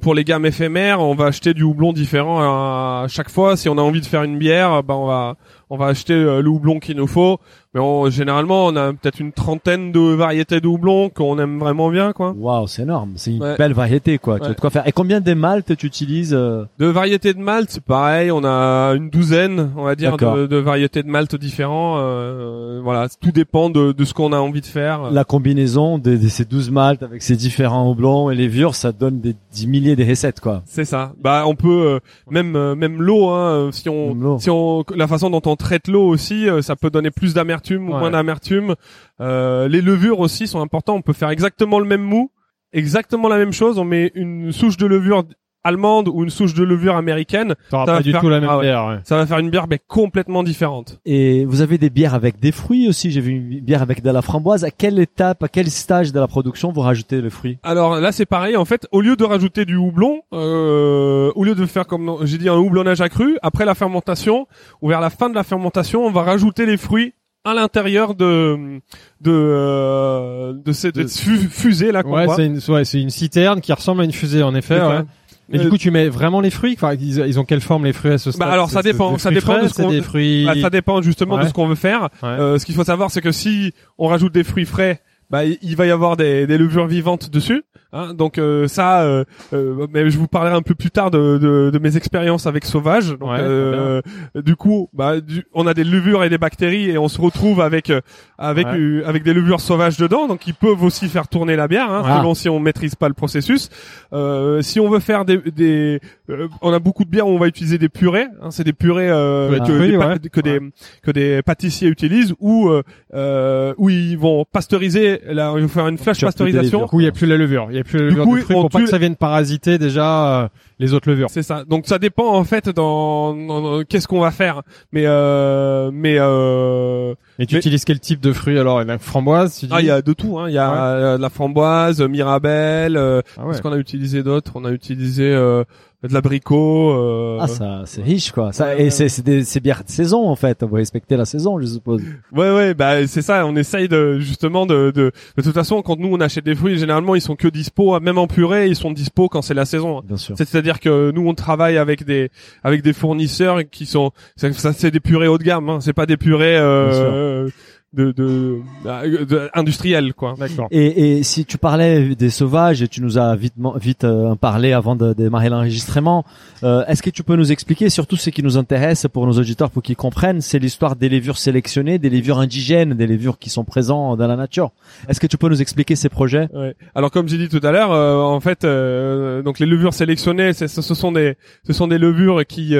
[0.00, 3.56] pour les gammes éphémères, on va acheter du houblon différent à chaque fois.
[3.56, 5.34] Si on a envie de faire une bière, bah on va
[5.68, 7.38] on va acheter euh, le houblon qu'il nous faut.
[7.76, 11.90] Mais on, généralement, on a peut-être une trentaine de variétés de houblon qu'on aime vraiment
[11.90, 12.34] bien, quoi.
[12.34, 13.12] Waouh, c'est énorme.
[13.16, 13.54] C'est une Ouais.
[13.58, 14.40] belle variété quoi.
[14.40, 14.88] Tu as de quoi faire.
[14.88, 18.30] Et combien de maltes tu utilises euh De variétés de malt, c'est pareil.
[18.32, 21.96] On a une douzaine, on va dire, de, de variétés de malt différents.
[21.98, 25.10] Euh, voilà, tout dépend de, de ce qu'on a envie de faire.
[25.10, 28.92] La combinaison de, de ces 12 maltes avec ces différents houblons et les levures, ça
[28.92, 30.62] donne des, des milliers de recettes quoi.
[30.64, 31.12] C'est ça.
[31.22, 31.98] Bah, on peut euh,
[32.30, 36.06] même euh, même l'eau, hein, si on si on la façon dont on traite l'eau
[36.08, 37.98] aussi, euh, ça peut donner plus d'amertume ou Ouais.
[37.98, 38.74] moins d'amertume.
[39.20, 40.94] Euh, les levures aussi sont importants.
[40.94, 42.30] On peut faire exactement le même mou,
[42.72, 43.78] exactement la même chose.
[43.78, 45.24] On met une souche de levure
[45.64, 47.56] allemande ou une souche de levure américaine.
[47.72, 48.62] Ça va pas du faire- tout la même ah ouais.
[48.66, 48.86] bière.
[48.86, 48.98] ouais.
[49.02, 51.00] Ça va faire une bière mais complètement différente.
[51.04, 53.10] Et vous avez des bières avec des fruits aussi.
[53.10, 54.62] J'ai vu une bière avec de la framboise.
[54.62, 57.58] À quelle étape, à quel stage de la production vous rajoutez le fruit?
[57.64, 58.56] Alors là, c'est pareil.
[58.56, 62.38] En fait, au lieu de rajouter du houblon, euh, au lieu de faire comme j'ai
[62.38, 64.46] dit un houblonnage accru, après la fermentation
[64.82, 67.12] ou vers la fin de la fermentation, on va rajouter les fruits
[67.46, 68.80] à l'intérieur de
[69.20, 72.36] de euh, de cette, De- fusée là qu'on Ouais, voit.
[72.36, 74.80] c'est une, ouais, c'est une citerne qui ressemble à une fusée en effet.
[74.80, 75.00] Ouais.
[75.48, 76.74] Mais du Euh, coup, tu mets vraiment les fruits?
[76.76, 78.48] Enfin, ils, ils ont quelle forme les fruits à ce stade?
[78.48, 80.44] alors, ça dépend, ça dépend de ce qu'on- des fruits?
[80.44, 82.08] bah, ça dépend justement de ce qu'on veut faire.
[82.24, 85.00] Euh, ce qu'il faut savoir, c'est que si on rajoute des fruits frais,
[85.30, 87.62] bah il va y avoir des, des levures vivantes dessus.
[87.92, 89.24] Hein, donc euh, ça, euh,
[89.54, 92.64] euh, mais je vous parlerai un peu plus tard de, de, de mes expériences avec
[92.64, 93.10] Sauvage.
[93.16, 94.02] Donc, Ouais, euh,
[94.34, 97.60] du coup, bah, du- on a des levures et des bactéries et on se retrouve
[97.60, 98.00] avec euh,
[98.38, 98.76] avec Ouais.
[98.78, 100.26] euh, avec des levures sauvages dedans.
[100.26, 102.18] Donc ils peuvent aussi faire tourner la bière, hein, Ah.
[102.18, 103.70] selon si on maîtrise pas le processus.
[104.12, 107.38] Euh, si on veut faire des, des euh, on a beaucoup de bières où on
[107.38, 108.26] va utiliser des purées.
[108.42, 110.18] Hein, c'est des purées euh, que, des ouais.
[110.30, 110.60] que des
[111.02, 112.68] que des pâtissiers utilisent ou
[113.14, 115.15] euh, où ils vont pasteuriser.
[115.26, 116.82] Là, ils vont faire une flash pasteurisation.
[116.82, 117.66] Du coup, il y a plus la levure.
[117.70, 118.98] Il y a plus la Du levure coup, du fruit on pour pas que ça
[118.98, 120.48] vienne parasiter déjà euh,
[120.78, 121.28] les autres levures.
[121.30, 121.64] C'est ça.
[121.64, 124.62] Donc ça dépend en fait dans, dans- dans- qu'est-ce qu'on va faire.
[124.92, 128.82] Mais euh, mais euh, Et tu Mais- utilises quel type de fruit alors?
[128.84, 129.72] La framboise, tu dis?
[129.74, 130.38] ah il y a de tout.
[130.38, 130.48] Hein.
[130.48, 130.76] Il y a Ouais.
[130.78, 132.96] euh, de la framboise, Mirabelle.
[132.96, 133.50] Euh, Ah ouais.
[133.52, 134.52] Qu'est-ce qu'on a utilisé d'autre?
[134.54, 135.64] On a utilisé euh,
[136.02, 136.90] de l'abricot.
[136.92, 138.52] Euh, Ah ça, c'est riche quoi.
[138.52, 140.62] Ça, Ouais, et c'est c'est des c'est bières de saison en fait.
[140.62, 142.02] Vous respectez la saison, je suppose.
[142.32, 145.98] Ouais ouais bah c'est ça on essaye de justement de, de de toute façon quand
[145.98, 148.90] nous on achète des fruits généralement ils sont que dispo même en purée ils sont
[148.92, 150.36] dispo quand c'est la saison Bien sûr.
[150.36, 152.30] c'est-à-dire que nous on travaille avec des
[152.62, 155.78] avec des fournisseurs qui sont ça, ça, c'est des purées haut de gamme hein.
[155.80, 157.48] c'est pas des purées euh,
[157.96, 160.68] de, de, de, de- industrielles quoi D'accord.
[160.70, 164.72] Et, et si tu parlais des sauvages et tu nous as vite vite euh, parlé
[164.72, 166.24] avant de démarrer l'enregistrement,
[166.62, 169.70] euh, est-ce que tu peux nous expliquer surtout ce qui nous intéresse pour nos auditeurs
[169.70, 173.64] pour qu'ils comprennent, c'est l'histoire des levures sélectionnées, des levures indigènes, des levures qui sont
[173.64, 174.70] présents dans la nature.
[175.08, 176.48] Est-ce que tu peux nous expliquer ces projets?
[176.54, 176.74] Ouais.
[176.94, 180.52] Alors comme j'ai dit tout à l'heure, euh, en fait, euh, donc les levures sélectionnées,
[180.52, 181.36] ce, ce sont des,
[181.66, 182.74] ce sont des levures qui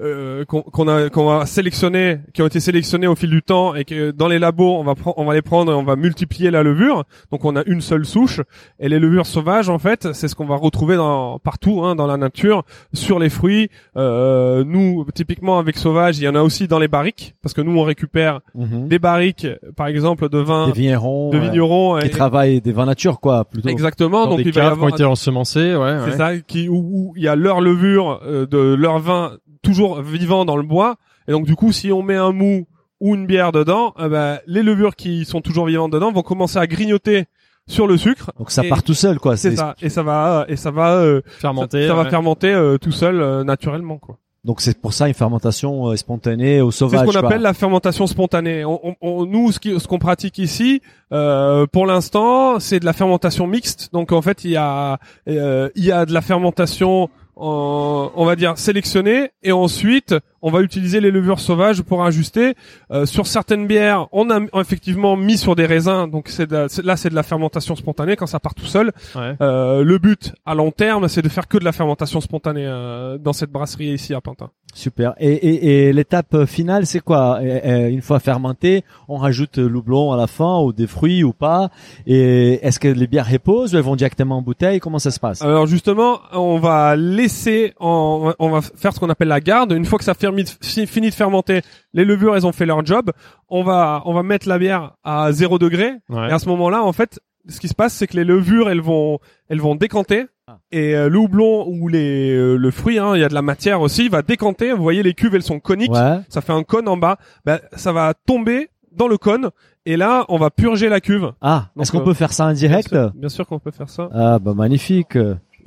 [0.00, 3.74] euh, qu'on qu'on a qu'on va sélectionner, qui ont été sélectionnées au fil du temps
[3.74, 5.96] et que dans les labos on va prendre, on va les prendre, et on va
[5.96, 7.04] multiplier la levure.
[7.30, 8.40] Donc on a une seule souche.
[8.80, 12.06] Et les levures sauvages, en fait, c'est ce qu'on va retrouver dans partout hein, dans
[12.06, 13.68] la nature, sur les fruits.
[13.96, 17.60] Euh, nous, typiquement avec sauvage, il y en a aussi dans les barriques, parce que
[17.60, 21.98] nous on récupère des barriques, par exemple de vin Des vignerons, de euh, vignerons.
[22.00, 23.68] qui et- travaillent des vins nature quoi, plutôt.
[23.68, 24.24] Exactement.
[24.24, 25.96] Dans donc des il va y caves qui avoir ont été ensemencées, ouais.
[26.04, 26.16] c'est ouais.
[26.16, 29.32] ça qui où, où il y a leur levure euh, de leur vin
[29.64, 30.96] toujours vivant dans le bois
[31.26, 32.66] et donc du coup si on met un mou
[33.00, 36.58] ou une bière dedans eh ben, les levures qui sont toujours vivantes dedans vont commencer
[36.58, 37.24] à grignoter
[37.66, 39.36] sur le sucre Donc ça Et- part tout seul quoi.
[39.36, 41.82] c'est ça et ça va et ça va euh, Fermenté.
[41.82, 45.14] ça, ça va fermenter euh, tout seul euh, naturellement quoi Donc c'est pour ça une
[45.14, 47.08] fermentation euh, spontanée au c'est sauvage.
[47.08, 50.36] ce qu'on appelle la fermentation spontanée on, on- on- nous ce qui- ce qu'on pratique
[50.38, 54.98] ici euh, pour l'instant c'est de la fermentation mixte donc en fait il y a
[55.28, 60.50] euh, il y a de la fermentation en- on va dire sélectionnée et ensuite on
[60.50, 62.54] va utiliser les levures sauvages pour ajuster.
[62.90, 67.08] Euh, sur certaines bières, on a effectivement mis sur des raisins, donc c'est là c'est
[67.10, 68.92] de la fermentation spontanée quand ça part tout seul.
[69.14, 69.34] Ouais.
[69.40, 73.16] Euh, le but à long terme, c'est de faire que de la fermentation spontanée euh,
[73.18, 74.50] dans cette brasserie ici à Pantin.
[74.74, 75.14] Super.
[75.18, 77.38] Et, et, et l'étape finale, c'est quoi?
[77.42, 81.22] Et- et Une fois fermenté, on rajoute le houblon à la fin ou des fruits
[81.24, 81.70] ou pas
[82.06, 84.80] Et est-ce que les bières reposent ou elles vont directement en bouteille?
[84.80, 85.40] Comment ça se passe?
[85.42, 89.72] Alors justement, on va laisser, en, on va faire ce qu'on appelle la garde.
[89.72, 90.44] Une fois que ça a fini,
[90.86, 91.62] fini de fermenter,
[91.92, 93.12] les levures, elles ont fait leur job.
[93.48, 95.92] On va, on va mettre la bière à 0 degré.
[96.08, 96.28] Ouais.
[96.28, 98.80] Et à ce moment-là, en fait, ce qui se passe, c'est que les levures, elles
[98.80, 99.18] vont,
[99.48, 100.24] elles vont décanter.
[100.72, 103.42] Et euh, le houblon ou les, euh, le fruit, hein, il y a de la
[103.42, 104.72] matière aussi, va décanter.
[104.72, 105.92] Vous voyez, les cuves, elles sont coniques.
[105.92, 106.20] Ouais.
[106.28, 107.18] Ça fait un cône en bas.
[107.44, 109.50] Ben, ça va tomber dans le cône.
[109.86, 111.32] Et là, on va purger la cuve.
[111.42, 113.90] Ah, est-ce qu'on euh, peut faire ça en direct Bien sûr, sûr qu'on peut faire
[113.90, 114.08] ça.
[114.12, 115.18] Ah bah magnifique.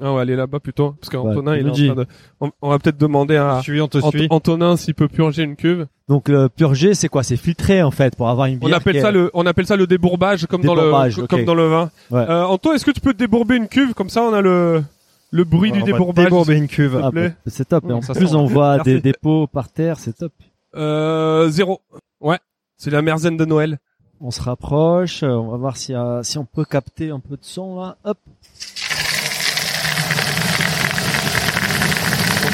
[0.01, 2.07] Ah, on va aller là-bas plutôt, parce qu'Antonin, il est nous en train de.
[2.39, 4.11] On, on va peut-être demander à suis, on te Ant-.
[4.29, 5.87] Antonin s'il peut purger une cuve.
[6.07, 7.23] Donc le purger, c'est quoi?
[7.23, 8.69] C'est filtrer en fait pour avoir une bière.
[8.69, 11.27] On appelle qui est- ça le, on appelle ça le débourbage, comme Débourbage, dans le,
[11.27, 11.89] comme dans le vin.
[12.11, 12.25] Ouais.
[12.29, 13.93] Euh, Anto, est-ce que tu peux débourber une cuve?
[13.93, 14.83] Comme ça On a le,
[15.31, 16.25] le bruit du débourbage.
[16.25, 17.01] débourber une cuve.
[17.03, 17.83] Ah, bah, c'est top.
[17.89, 18.93] Et en Ça plus, on voit Merci.
[18.93, 20.31] des dépôts par terre, c'est top.
[20.75, 21.81] Euh, zéro.
[22.21, 22.37] Ouais.
[22.77, 23.79] C'est la merzen de Noël.
[24.19, 27.43] On se rapproche, on va voir si, euh, si on peut capter un peu de
[27.43, 27.97] son là.
[28.03, 28.17] Hop.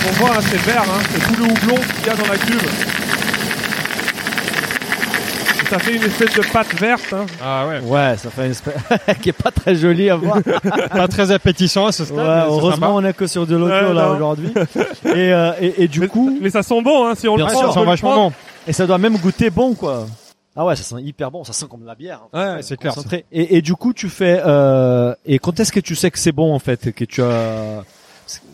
[0.07, 2.37] On voit, hein, c'est vert, hein, c'est tout le houblon qu'il y a dans la
[2.37, 2.69] cuve.
[5.69, 7.13] Ça fait une espèce de pâte verte.
[7.13, 7.25] Hein.
[7.43, 7.79] Ah ouais.
[7.79, 8.75] Ouais, ça fait une espèce
[9.21, 10.37] qui est pas très jolie à voir.
[10.91, 12.17] Pas très appétissant à ce stade.
[12.17, 14.15] Ouais, mais c'est heureusement, on est que sur de l'audio Ouais, là non.
[14.15, 14.53] aujourd'hui.
[15.05, 17.45] Et, euh, et, et du mais, coup, mais ça sent bon, hein, si on Bien
[17.45, 17.71] le sûr, prend.
[17.73, 18.33] Ça sent vachement bon.
[18.67, 20.05] et ça doit même goûter bon quoi.
[20.55, 22.19] Ah ouais, ça sent hyper bon, ça sent comme de la bière.
[22.33, 22.55] hein.
[22.57, 22.93] Ouais, c'est clair.
[22.93, 23.25] Concentré.
[23.31, 24.41] Et, et du coup, tu fais.
[24.45, 27.83] Euh, et quand est-ce que tu sais que c'est bon en fait, que tu as,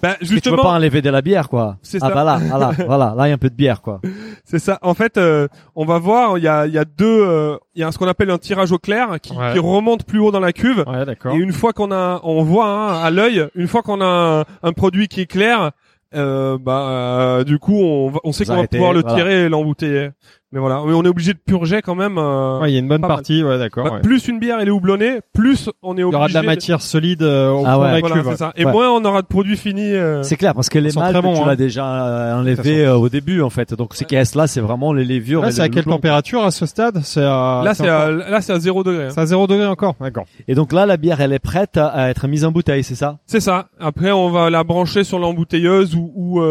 [0.02, 1.78] Bah, que tu veux justement, pas enlever de la bière quoi.
[1.82, 2.14] C'est ah ça.
[2.14, 4.02] bah là, voilà, voilà, là il y a un peu de bière quoi.
[4.44, 4.80] C'est ça.
[4.82, 6.38] En fait, euh, on va voir.
[6.38, 7.06] Il y a, il y a deux.
[7.26, 9.54] euh, Il y a ce qu'on appelle un tirage au clair qui, Ouais.
[9.54, 10.84] qui remonte plus haut dans la cuve.
[10.88, 11.34] Ouais, d'accord.
[11.36, 14.68] Et une fois qu'on a, on voit hein, à l'œil, une fois qu'on a un,
[14.68, 15.72] un produit qui est clair,
[16.16, 19.16] euh, bah euh, du coup on, va- on sait qu'on va pouvoir le voilà.
[19.16, 20.10] tirer et l'embouteiller.
[20.52, 22.18] Mais voilà, mais on est obligé de purger quand même.
[22.18, 23.08] euh, Ouais, il y a une bonne mal.
[23.10, 23.84] partie, ouais, d'accord.
[23.86, 24.02] bah, ouais.
[24.02, 26.12] Plus une bière elle est houblonnée, plus on est Il obligé.
[26.14, 27.88] y aura de la matière solide euh, au Ah fond ouais.
[27.90, 28.24] de la Voilà, cuve.
[28.24, 28.36] c'est ouais.
[28.38, 28.54] ça.
[28.56, 28.72] Et Ouais.
[28.72, 29.94] moins on aura de produits finis.
[29.94, 31.46] euh, C'est clair parce que les très bons, tu hein.
[31.46, 33.76] l'as déjà euh, enlevé euh, au début en fait.
[33.76, 35.42] Donc ce qui reste là, c'est vraiment les levures.
[35.44, 37.00] Là, et c'est le à quelle température à ce stade?
[37.04, 39.06] C'est à Là c'est encore- à, là c'est à 0 degré.
[39.06, 39.10] hein.
[39.12, 39.96] c'est à 0 degré encore.
[40.02, 40.26] D'accord.
[40.48, 42.96] Et donc là, la bière, elle est prête à, à être mise en bouteille, c'est
[42.96, 43.20] ça?
[43.28, 43.68] C'est ça.
[43.80, 46.42] Après on va la brancher sur l'embouteilleuse ou,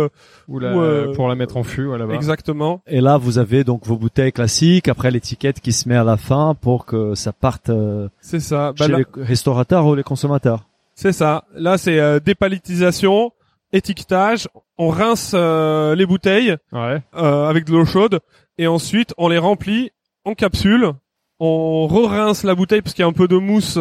[0.49, 2.14] ou la- Ou, euh, pour la mettre en fût, là-bas.
[2.14, 2.80] exactement.
[2.86, 6.16] Et là, vous avez donc vos bouteilles classiques, après l'étiquette qui se met à la
[6.16, 8.72] fin pour que ça parte euh, C'est ça.
[8.78, 10.64] Bah, chez là- les restaurateurs ou les consommateurs.
[10.94, 11.44] C'est ça.
[11.55, 13.30] Là, c'est euh, dépalitisation,
[13.72, 14.49] étiquetage.
[14.78, 17.03] On rince euh, les bouteilles Ouais.
[17.16, 18.20] euh, avec de l'eau chaude
[18.59, 19.90] et ensuite on les remplit
[20.24, 20.92] en capsule.
[21.40, 23.78] On re-rince la bouteille parce qu'il y a un peu de mousse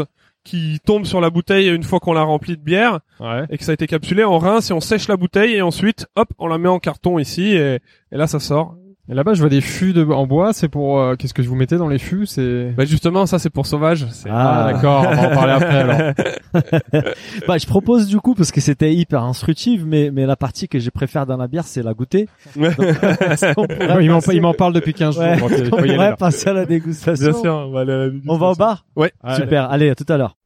[0.48, 3.44] qui tombe sur la bouteille une fois qu'on l'a remplie de bière Ouais.
[3.50, 4.24] et que ça a été capsulé.
[4.24, 7.20] On rince et on sèche la bouteille et ensuite, hop, on la met en carton
[7.20, 7.76] ici et,
[8.12, 8.76] et là ça sort.
[9.10, 10.52] Et là-bas, je vois des fûts de, en bois.
[10.52, 13.50] C'est pour euh, qu'est-ce que vous mettez dans les fûts C'est Bah justement, ça c'est
[13.50, 14.06] pour sauvage.
[14.12, 14.70] C'est- Ah.
[14.74, 15.06] d'accord.
[15.10, 16.14] On va en parler après alors.
[17.48, 20.80] Bah, je propose du coup, parce que c'était hyper instructif, mais, mais la partie que
[20.80, 22.28] je préfère dans la bière, c'est la goûter.
[22.54, 22.74] Pourrait
[24.04, 25.24] il m'en passer- il m'en parle depuis 15 jours.
[25.24, 27.32] Ouais, donc, il on pourrait passer à la dégustation.
[27.32, 27.54] Bien sûr.
[27.54, 28.86] On va, aller à la On va au bar?
[28.96, 29.12] Ouais.
[29.24, 29.36] Ouais.
[29.36, 30.37] Super, allez, à tout à l'heure.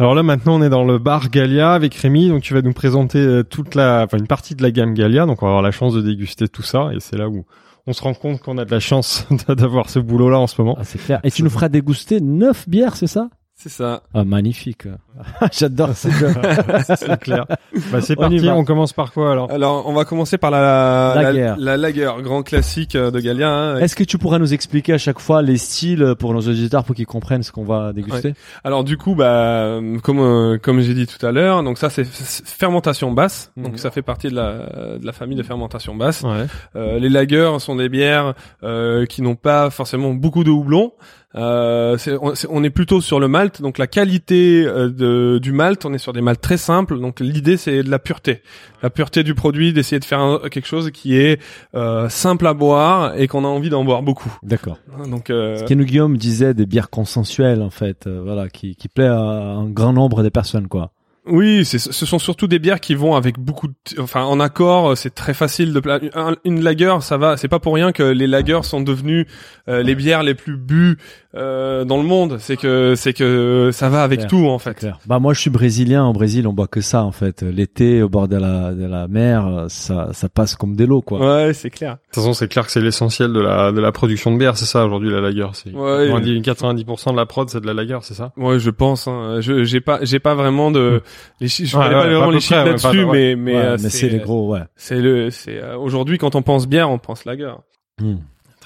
[0.00, 2.72] Alors là maintenant on est dans le bar Gallia avec Rémi, donc tu vas nous
[2.72, 5.62] présenter euh, toute la, enfin une partie de la gamme Gallia, donc on va avoir
[5.62, 6.90] la chance de déguster tout ça.
[6.94, 7.44] Et c'est là où
[7.88, 10.60] on se rend compte qu'on a de la chance d'avoir ce boulot là en ce
[10.60, 10.76] moment.
[10.78, 11.18] Ah, c'est clair.
[11.24, 13.28] Et tu nous feras déguster neuf bières, c'est ça?
[13.60, 14.02] C'est ça.
[14.14, 14.84] Ah, magnifique.
[15.52, 16.32] J'adore ces jeux.
[16.96, 17.44] c'est clair.
[17.90, 18.54] Bah c'est parti, va.
[18.54, 19.50] on commence par quoi alors?
[19.50, 21.40] Alors, on va commencer par la Lager.
[21.40, 23.50] la, la lager, grand classique euh, de Gallia.
[23.50, 23.78] hein.
[23.78, 26.94] Est-ce que tu pourrais nous expliquer à chaque fois les styles pour nos auditeurs pour
[26.94, 28.34] qu'ils comprennent ce qu'on va déguster?
[28.62, 32.04] Alors du coup, bah, comme euh, comme j'ai dit tout à l'heure, donc ça c'est
[32.06, 33.50] fermentation basse.
[33.56, 33.64] Mhm.
[33.64, 36.22] Donc ça fait partie de la de la famille de fermentation basse.
[36.22, 36.46] Ouais.
[36.76, 40.92] Euh, les lagers sont des bières euh, qui n'ont pas forcément beaucoup de houblon.
[41.34, 45.52] Euh, on, c'est- on est plutôt sur le malt, donc la qualité euh, de, du
[45.52, 46.98] malt, on est sur des malts très simples.
[46.98, 48.40] Donc l'idée c'est de la pureté,
[48.82, 51.38] la pureté du produit, d'essayer de faire un- quelque chose qui est
[51.74, 54.34] euh, simple à boire et qu'on a envie d'en boire beaucoup.
[54.42, 54.78] D'accord.
[55.10, 58.74] Donc euh, Ce que nous Guillaume disait des bières consensuelles en fait, euh, voilà, qui,
[58.74, 60.92] qui plaît à un grand nombre de personnes quoi.
[61.28, 64.96] Oui, c'est, ce sont surtout des bières qui vont avec beaucoup de, enfin, en accord,
[64.96, 68.02] c'est très facile de, pla- un- une lager, ça va, c'est pas pour rien que
[68.02, 69.26] les lagers sont devenus
[69.68, 70.96] euh, les bières les plus bues
[71.34, 72.36] euh, dans le monde.
[72.40, 74.30] C'est que, c'est que ça va avec Clair.
[74.30, 74.74] tout, en fait.
[74.74, 74.98] clair.
[75.06, 76.06] Bah moi je suis brésilien.
[76.06, 77.42] Au Brésil on boit que ça en fait.
[77.42, 81.02] L'été au bord de la de la mer, euh, ça ça passe comme des lots
[81.02, 81.18] quoi.
[81.46, 81.92] Ouais, c'est clair.
[81.94, 84.56] De toute façon, c'est clair que c'est l'essentiel de la de la production de bière,
[84.56, 85.46] c'est ça aujourd'hui la lager.
[85.52, 86.06] C'est Ouais.
[86.08, 88.32] 90, 90% de la prod, c'est de la lager, c'est ça?
[88.36, 89.06] Ouais, je pense.
[89.06, 89.40] Hein.
[89.40, 91.02] Je, j'ai pas, j'ai pas vraiment de
[91.40, 91.70] les chiffres.
[91.72, 93.88] Je Ouais, connais ouais, pas vraiment les chiffres là-dessus, pas- mais mais, Ouais, euh, mais
[93.90, 94.62] c'est les gros ouais.
[94.76, 97.52] C'est le, c'est euh, aujourd'hui quand on pense bière, on pense lager.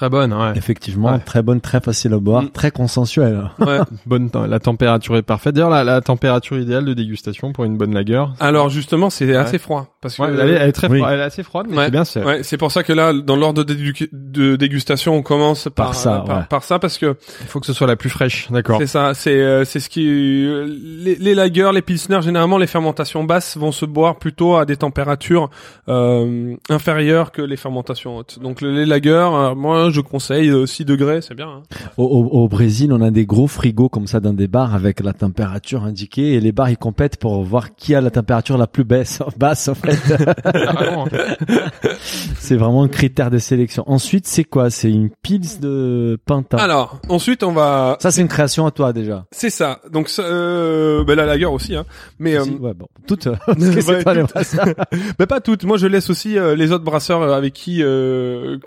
[0.02, 0.52] Très bonne, ouais.
[0.56, 1.20] Effectivement, Ouais.
[1.20, 2.50] très bonne, très facile à boire, Mm.
[2.50, 3.48] très consensuel.
[3.60, 3.78] Ouais.
[4.06, 5.54] Bonne, la température est parfaite.
[5.54, 8.24] D'ailleurs, la, la température idéale de dégustation pour une bonne lager.
[8.40, 10.98] Alors justement, c'est assez froid parce que Ouais, elle, est, elle est très Oui.
[10.98, 11.84] froide, elle est assez froide, mais Ouais.
[11.84, 15.68] c'est bien, c'est Ouais, c'est pour ça que là, dans l'ordre de, dégustation, on commence
[15.72, 16.44] par, Par ça, euh, par, ouais.
[16.50, 18.78] par ça parce que il faut que ce soit la plus fraîche, d'accord.
[18.80, 20.04] c'est ça, c'est euh, c'est ce qui
[20.46, 24.66] euh, les, les lagers, les pilsners, généralement les fermentations basses vont se boire plutôt à
[24.66, 25.48] des températures
[25.88, 28.40] euh, inférieures que les fermentations hautes.
[28.40, 31.48] Donc le- les lagers, euh, moi je conseille euh, 6 degrés, c'est bien.
[31.48, 31.62] hein.
[31.96, 35.00] Au, au, au Brésil, on a des gros frigos comme ça dans des bars avec
[35.00, 38.66] la température indiquée et les bars ils compètent pour voir qui a la température la
[38.66, 39.98] plus baisse, basse en fait.
[40.12, 41.04] Hein.
[42.38, 43.84] c'est vraiment un critère de sélection.
[43.86, 44.70] Ensuite, c'est quoi?
[44.70, 46.56] C'est une pils de Pinta.
[46.58, 49.26] Alors ensuite on va, Ça, c'est une création à toi déjà.
[49.30, 49.80] c'est ça.
[49.90, 51.84] Donc ça, euh, ben, la lager aussi, hein.
[52.18, 53.28] Mais euh, ouais, bon, toutes.
[53.46, 54.30] Parce que c'est Ouais, toi les toutes.
[54.32, 54.66] brasseurs.
[55.18, 55.64] Mais pas toutes.
[55.64, 58.58] Moi, je laisse aussi euh, les autres brasseurs euh, avec qui euh,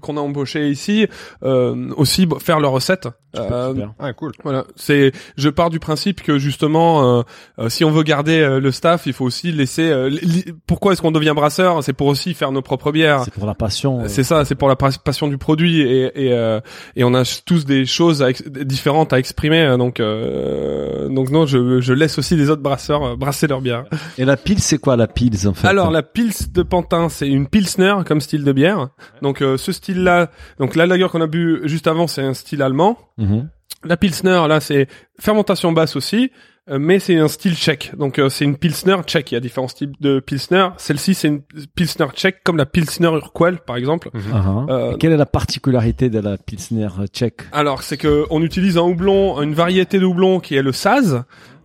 [0.00, 1.06] qu'on a embauché ici
[1.42, 3.08] euh, aussi faire leurs recettes.
[3.36, 3.74] Euh.
[3.98, 4.30] Ah, cool.
[4.44, 5.10] voilà, c'est.
[5.36, 7.22] Je pars du principe que justement, euh,
[7.58, 9.90] euh, si on veut garder euh, le staff, il faut aussi laisser.
[9.90, 11.82] euh, li- pourquoi est-ce qu'on devient brasseur?
[11.82, 13.22] C'est pour aussi faire nos propres bières.
[13.24, 14.02] C'est pour la passion.
[14.02, 14.08] euh.
[14.08, 16.60] C'est ça, c'est pour la pas- passion du produit et et, euh,
[16.94, 19.74] et on a tous des choses à ex- différentes à exprimer.
[19.78, 23.84] Donc euh, donc non, je, je laisse aussi les autres brasseurs euh, brasser leur bière.
[24.18, 25.66] Et la pils, c'est quoi la pils en fait?
[25.66, 28.88] Alors la Pils de Pantin, c'est une Pilsner comme style de bière.
[29.22, 32.62] Donc euh, ce style-là, donc la lager qu'on a bu juste avant, c'est un style
[32.62, 32.98] allemand.
[33.18, 33.48] Mhm.
[33.84, 34.86] La Pilsner, là, c'est
[35.20, 36.30] fermentation basse aussi,
[36.70, 37.92] euh, mais c'est un style tchèque.
[37.98, 39.32] Donc euh, c'est une Pilsner tchèque.
[39.32, 40.68] Il y a différents types de Pilsner.
[40.78, 41.42] Celle-ci, c'est une
[41.74, 44.08] Pilsner tchèque, comme la Pilsner Urquell, par exemple.
[44.14, 44.66] Ah, ah.
[44.70, 48.78] Euh, Et quelle est la particularité de la pilsner tchèque Alors, c'est que on utilise
[48.78, 51.24] un houblon, une variété de houblon qui est le Saz,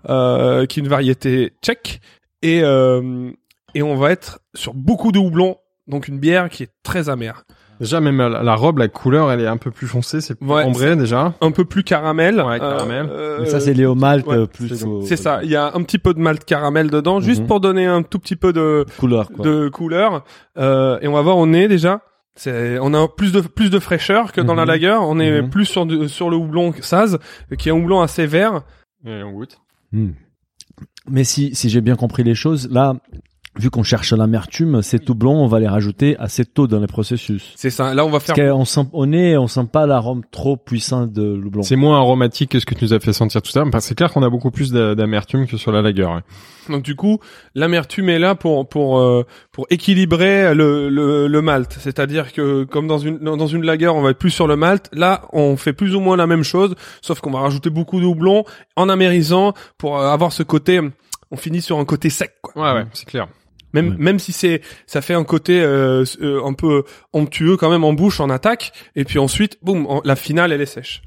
[0.10, 2.02] euh, qui est une variété tchèque,
[2.42, 3.32] et euh,
[3.76, 7.46] et on va être sur beaucoup de houblon, donc une bière qui est très amère,
[7.80, 10.48] Déjà, même la, la robe, la couleur, elle est un peu plus foncée, c'est plus
[10.48, 11.34] Ouais, ambré déjà.
[11.40, 12.42] un peu plus caramel.
[12.42, 13.08] Ouais, caramel.
[13.10, 15.40] euh, Mais Ça, c'est lié au malt ouais, euh, plus c'est- au- ça.
[15.44, 17.48] Il y a un petit peu de malt caramel dedans, juste Mhm.
[17.48, 19.30] pour donner un tout petit peu de couleur.
[19.32, 19.46] Quoi.
[19.46, 20.24] de couleur.
[20.58, 22.02] Euh, et on va voir au nez déjà.
[22.36, 24.68] C'est, on a plus de plus de fraîcheur que dans la Mhm.
[24.70, 24.98] lager.
[25.02, 25.50] On est Mhm.
[25.50, 27.18] plus sur du- sur le houblon Saz,
[27.58, 28.62] qui est un houblon assez vert.
[29.06, 29.58] Et on goûte.
[29.92, 30.12] Hmm.
[31.10, 32.94] Mais si, si j'ai bien compris les choses, là,
[33.60, 37.52] vu qu'on cherche l'amertume, ces doublons, on va les rajouter assez tôt dans le processus.
[37.56, 37.94] C'est ça.
[37.94, 38.36] Là, on va faire.
[38.36, 41.62] Parce qu'on sent, au nez, on sent pas l'arôme trop puissant de l'houblon.
[41.62, 43.68] C'est moins aromatique que ce que tu nous as fait sentir tout à l'heure.
[43.68, 46.06] Enfin, c'est clair qu'on a beaucoup plus d'a- d'amertume que sur la lager.
[46.06, 46.22] ouais.
[46.70, 47.20] Donc du coup,
[47.56, 51.76] l'amertume est là pour pour euh, pour équilibrer le le, le malt.
[51.80, 54.88] C'est-à-dire que comme dans une dans une lager, on va être plus sur le malt.
[54.94, 58.06] Là, on fait plus ou moins la même chose, sauf qu'on va rajouter beaucoup de
[58.06, 58.44] houblon
[58.76, 60.80] en amérisant pour euh, avoir ce côté.
[61.32, 62.54] On finit sur un côté sec, quoi.
[62.74, 63.28] Ouais, ouais, c'est clair.
[63.74, 63.96] Même Ouais.
[64.00, 67.94] même si c'est ça fait un côté euh, euh, un peu onctueux quand même en
[67.94, 71.02] bouche en attaque et puis ensuite boum en- la finale elle est sèche.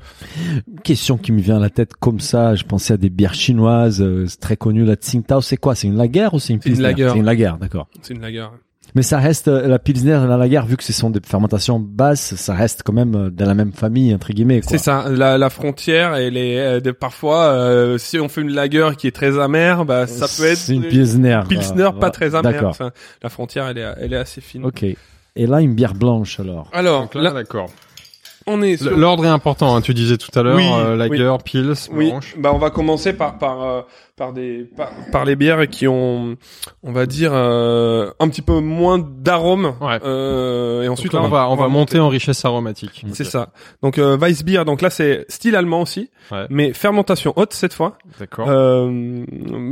[0.84, 4.00] Question qui me vient à la tête comme ça, je pensais à des bières chinoises,
[4.00, 5.74] euh, c'est très connu, la Tsingtao, c'est quoi?
[5.74, 6.76] C'est une lager ou c'est une C'est une.
[7.12, 7.24] C'est une
[7.58, 7.88] d'accord.
[8.00, 8.46] C'est une lager.
[8.94, 11.80] Mais ça reste, euh, la pilsner et la lager, vu que ce sont des fermentations
[11.80, 14.60] basses, ça reste quand même euh, de la même famille, entre guillemets.
[14.60, 14.70] quoi.
[14.70, 18.52] C'est ça, la, la frontière elle est euh, de- parfois euh, si on fait une
[18.52, 21.40] lager qui est très amère, bah ça peut être C'est une pilsner.
[21.48, 22.52] pilsner pas très amère.
[22.52, 22.70] D'accord.
[22.70, 22.90] Enfin,
[23.22, 24.64] la frontière elle est elle est assez fine.
[24.66, 24.82] Ok.
[24.82, 26.68] Et là, une bière blanche alors.
[26.74, 27.70] Alors Donc là, là d'accord.
[28.46, 29.74] On est sur L'ordre est important.
[29.76, 32.34] Hein, tu disais tout à l'heure, Oui, euh, lager, pils, Oui, blanche.
[32.38, 33.82] bah on va commencer par par euh,
[34.16, 36.36] par des par, par les bières qui ont
[36.82, 39.98] on va dire euh, un petit peu moins d'arôme Ouais.
[40.04, 43.04] euh, et Donc ensuite là, on va, on va monter en richesse aromatique.
[43.12, 43.50] C'est ça.
[43.82, 46.46] Donc euh, Weissbier, donc là c'est style allemand aussi, Ouais.
[46.50, 47.98] mais fermentation haute cette fois.
[48.18, 48.48] D'accord.
[48.48, 49.24] Euh,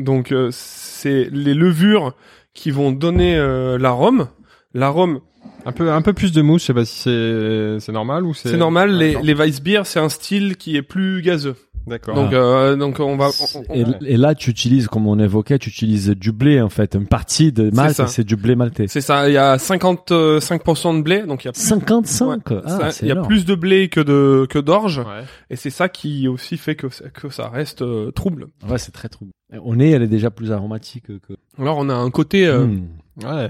[0.03, 2.14] donc euh, c'est les levures
[2.55, 4.29] qui vont donner euh, l'arôme.
[4.75, 5.21] L'arôme,
[5.66, 6.62] Un peu, un peu plus de mousse.
[6.62, 8.48] Je sais pas si c'est, c'est normal ou c'est.
[8.50, 8.96] c'est normal.
[8.96, 11.56] Les, les Weissbier, c'est un style qui est plus gazeux.
[11.86, 12.14] D'accord.
[12.14, 12.36] Donc, Ah.
[12.36, 13.28] euh, donc on va.
[13.54, 16.68] on- on- Et, et là, tu utilises, comme on évoquait, tu utilises du blé en
[16.68, 16.94] fait.
[16.94, 18.84] Une partie de Malte, c'est du blé maltais.
[18.86, 19.28] c'est ça.
[19.30, 22.90] Il y a 55% de blé, donc il y a plus, 55 Ouais, Ah, ça-
[22.92, 23.28] c'est il y a énorme.
[23.28, 25.24] plus de blé que de que d'orge, Ouais.
[25.48, 28.48] et c'est ça qui aussi fait que ça- que ça reste euh, trouble.
[28.68, 29.32] Ouais, c'est très trouble.
[29.64, 31.34] Au nez, elle est déjà plus aromatique que.
[31.58, 32.82] Alors on a un côté, euh, Hmm.
[33.24, 33.48] Ouais.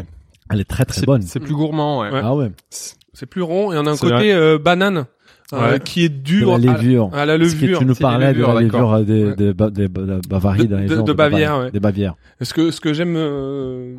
[0.50, 1.22] Elle est très très bonne.
[1.22, 2.10] C'est plus gourmand, ouais.
[2.10, 2.20] Ouais.
[2.22, 2.50] Ah ouais.
[3.12, 5.04] c'est plus rond, et on a un côté euh, banane
[5.52, 5.80] euh, Ouais.
[5.80, 7.10] qui est De dur la à- levure.
[7.12, 7.78] à, la Parce que levure.
[7.80, 9.34] tu nous parlais de la levure des, Ouais.
[9.36, 11.70] des, Ba- des de Bavarie, De- dans les de- gens, de Bavière, ouais.
[11.72, 12.14] Des Bavières.
[12.40, 13.96] Ce que ce que j'aime, euh,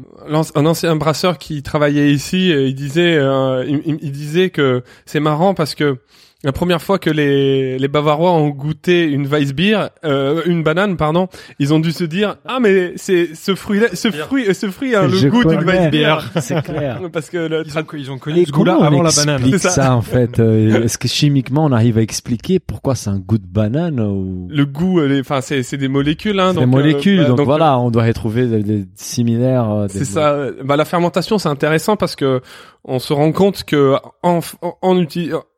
[0.55, 4.81] un ancien brasseur qui travaillait ici, euh, il disait, euh, il, il- il disait que
[5.05, 5.97] c'est marrant parce que
[6.43, 11.27] la première fois que les les Bavarois ont goûté une Weissbier, euh, une banane, pardon,
[11.59, 14.95] ils ont dû se dire ah mais c'est ce fruit là, ce fruit, ce fruit
[14.95, 15.61] a Je le goût d'une.
[15.63, 16.15] Weissbier.
[16.41, 17.01] C'est clair.
[17.13, 19.51] Parce que le Ils ont, ils ont connu Et ce goût-là avant la explique banane.
[19.51, 19.95] C'est ça, ça.
[19.95, 23.47] en fait euh, Est-ce que chimiquement on arrive à expliquer pourquoi c'est un goût de
[23.47, 27.21] banane ou le goût, euh, enfin c'est c'est des molécules, hein, donc, des euh, molécules
[27.21, 30.37] bah, donc, voilà on doit retrouver des, des similaires euh, C'est ça.
[30.63, 32.41] Bah, la fermentation, c'est intéressant parce que
[32.83, 34.97] on se rend compte que en, en, en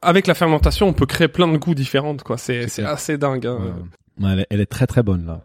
[0.03, 2.15] avec la fermentation, on peut créer plein de goûts différents.
[2.17, 2.37] Quoi.
[2.37, 3.47] C'est c'est assez dingue.
[3.47, 3.57] hein.
[4.19, 4.25] Ouais.
[4.25, 5.41] Ouais, elle, est, elle est très très bonne là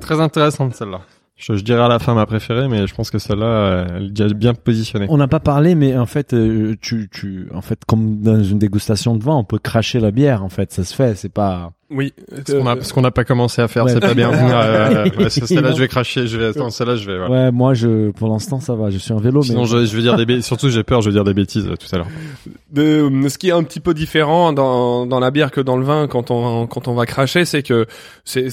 [0.00, 1.00] Très intéressante celle-là.
[1.36, 4.10] Je, je dirais à la fin ma préférée, mais je pense que celle-là, elle est
[4.10, 5.06] déjà bien positionnée.
[5.08, 8.58] on n'a pas parlé mais en fait euh, tu tu en fait comme dans une
[8.58, 11.72] dégustation de vin on peut cracher la bière en fait ça se fait c'est pas
[11.90, 12.12] Oui.
[12.46, 13.92] Ce qu'on a, ce qu'on n'a pas commencé à faire, Ouais.
[13.92, 14.30] c'est pas bien.
[14.32, 16.26] Euh, ouais, celle-là, je vais cracher.
[16.26, 17.18] Je vais attends, celle-là, je vais.
[17.18, 17.46] Voilà.
[17.46, 19.96] ouais moi je pour l'instant ça va je suis en vélo Sinon, mais je, je
[19.96, 20.46] vais dire des bêtises.
[20.46, 22.06] Surtout, j'ai peur, je vais dire des bêtises euh, tout à l'heure.
[22.72, 25.84] de ce qui est un petit peu différent dans dans la bière que dans le
[25.84, 27.86] vin quand on quand on va cracher c'est que
[28.24, 28.46] c'est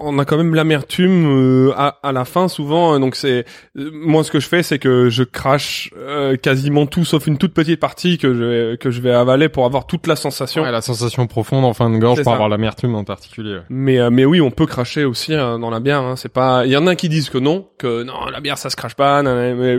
[0.00, 3.44] on a quand même l'amertume euh, à, à la fin souvent donc c'est
[3.78, 7.38] euh, moi ce que je fais c'est que je crache euh, quasiment tout sauf une
[7.38, 10.62] toute petite partie que je vais que je vais avaler pour avoir toute la sensation
[10.62, 12.32] Ouais, la sensation profonde en fin de gorge pour ça.
[12.32, 13.60] avoir l'amertume en particulier.
[13.68, 16.16] mais euh, mais oui on peut cracher aussi hein, dans la bière hein.
[16.16, 18.70] c'est pas il y en a qui disent que non que non la bière ça
[18.70, 19.78] se crache pas nan, mais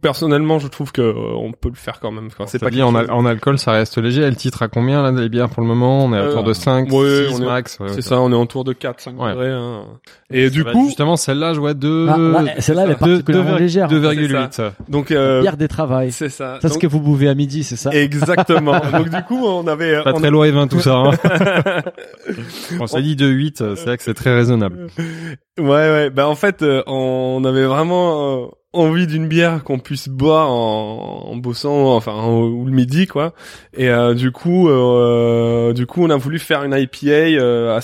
[0.00, 2.46] personnellement je trouve que euh, on peut le faire quand même quoi.
[2.46, 4.22] c'est pas dit en, al- en alcool, ça reste léger.
[4.22, 6.04] Elle titre à combien là les bières pour le moment?
[6.04, 7.78] On est à Euh, autour de 5, ouais, 6 on est- max.
[7.80, 8.02] ouais, c'est ouais.
[8.02, 9.30] ça on est autour de 4 5 Ouais.
[9.32, 9.84] degrés hein.
[10.30, 13.56] et du Ça coup justement, celle-là, je vois 2 Ah, là, celle-là elle est particulièrement
[13.56, 14.70] légère 2,8.
[14.88, 17.76] donc euh, bière des travails c'est ça ça ce que vous buvez à midi c'est
[17.76, 17.90] ça?
[17.92, 20.94] Exactement donc du coup on avait Pas on très loin et 20 tout ça.
[20.96, 21.10] Hein.
[22.78, 24.86] bon, ça dit 2,8, euh, c'est vrai que c'est très raisonnable.
[25.58, 26.10] Ouais, ouais.
[26.10, 31.28] Ben en fait, euh, on avait vraiment euh, envie d'une bière qu'on puisse boire en,
[31.30, 33.34] en bossant, enfin en- ou le midi, quoi.
[33.76, 37.06] Et euh, du coup, euh, du coup, on a voulu faire une IPA
[37.40, 37.80] euh,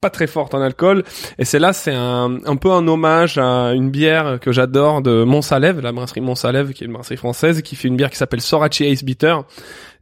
[0.00, 1.04] pas très forte en alcool.
[1.38, 5.78] Et celle-là, c'est un, un peu un hommage à une bière que j'adore de Montsalève,
[5.80, 8.84] la brasserie Montsalève, qui est une brasserie française, qui fait une bière qui s'appelle Sorachi
[8.84, 9.36] Ace Bitter.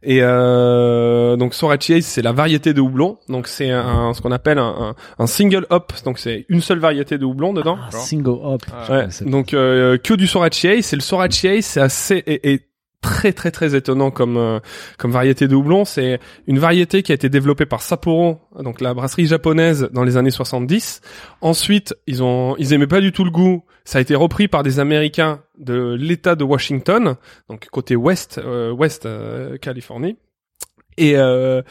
[0.03, 3.17] Et euh, donc Sorachi Ace, c'est la variété de houblon.
[3.29, 5.93] Donc c'est un, ce qu'on appelle un, un, un single hop.
[6.05, 7.77] Donc c'est une seule variété de houblon dedans.
[7.81, 10.93] Ah, single hop Ouais, c'est- donc euh, que du Sorachi Ace.
[10.93, 12.61] Et le Sorachi Ace, c'est assez et, et
[13.01, 14.59] très très très étonnant comme euh,
[14.97, 15.85] comme variété de houblon.
[15.85, 20.17] C'est une variété qui a été développée par Sapporo, donc la brasserie japonaise dans les
[20.17, 21.01] années 70.
[21.41, 23.63] Ensuite, ils ont ils aimaient pas du tout le goût.
[23.83, 27.15] Ça a été repris par des Américains de l'État de Washington,
[27.49, 30.17] donc côté ouest euh, ouest euh, Californie.
[30.97, 31.61] Et euh,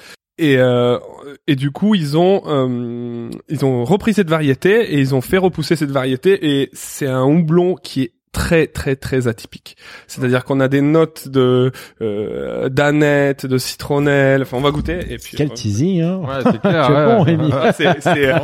[0.41, 0.99] et, euh,
[1.47, 5.37] et du coup, ils ont euh, ils ont repris cette variété et ils ont fait
[5.37, 9.77] repousser cette variété et c'est un houblon qui est très très très atypique.
[10.07, 14.43] C'est-à-dire qu'on a des notes de euh, d'aneth, de citronnelle.
[14.43, 15.37] Enfin, on va goûter et puis.
[15.37, 16.91] quel euh, teasing hein Ouais, c'est clair.
[16.91, 17.07] Ouais.
[17.07, 17.53] bon, Rémi.
[17.53, 18.39] ouais, c'est- c'est, euh,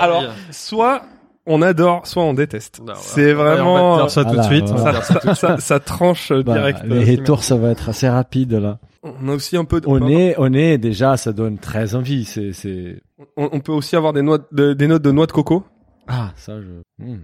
[0.00, 1.02] Alors, soit
[1.44, 2.78] on adore, soit on déteste.
[2.80, 2.98] Non, ouais.
[3.02, 4.68] c'est Ouais, on va vraiment dire ça tout de Voilà, suite.
[4.68, 5.02] voilà.
[5.02, 6.80] ça, ça, ça- ça tranche euh, Bah, direct.
[6.84, 9.80] les retours ça va être assez rapide là On a aussi un peu.
[9.80, 13.02] De, au nez au nez déjà ça donne très envie c'est c'est
[13.36, 15.64] on, on peut aussi avoir des noix, de, des notes de noix de coco.
[16.06, 17.18] ah ça je Hmm.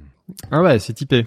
[0.51, 1.25] Ah ouais, c'est typé.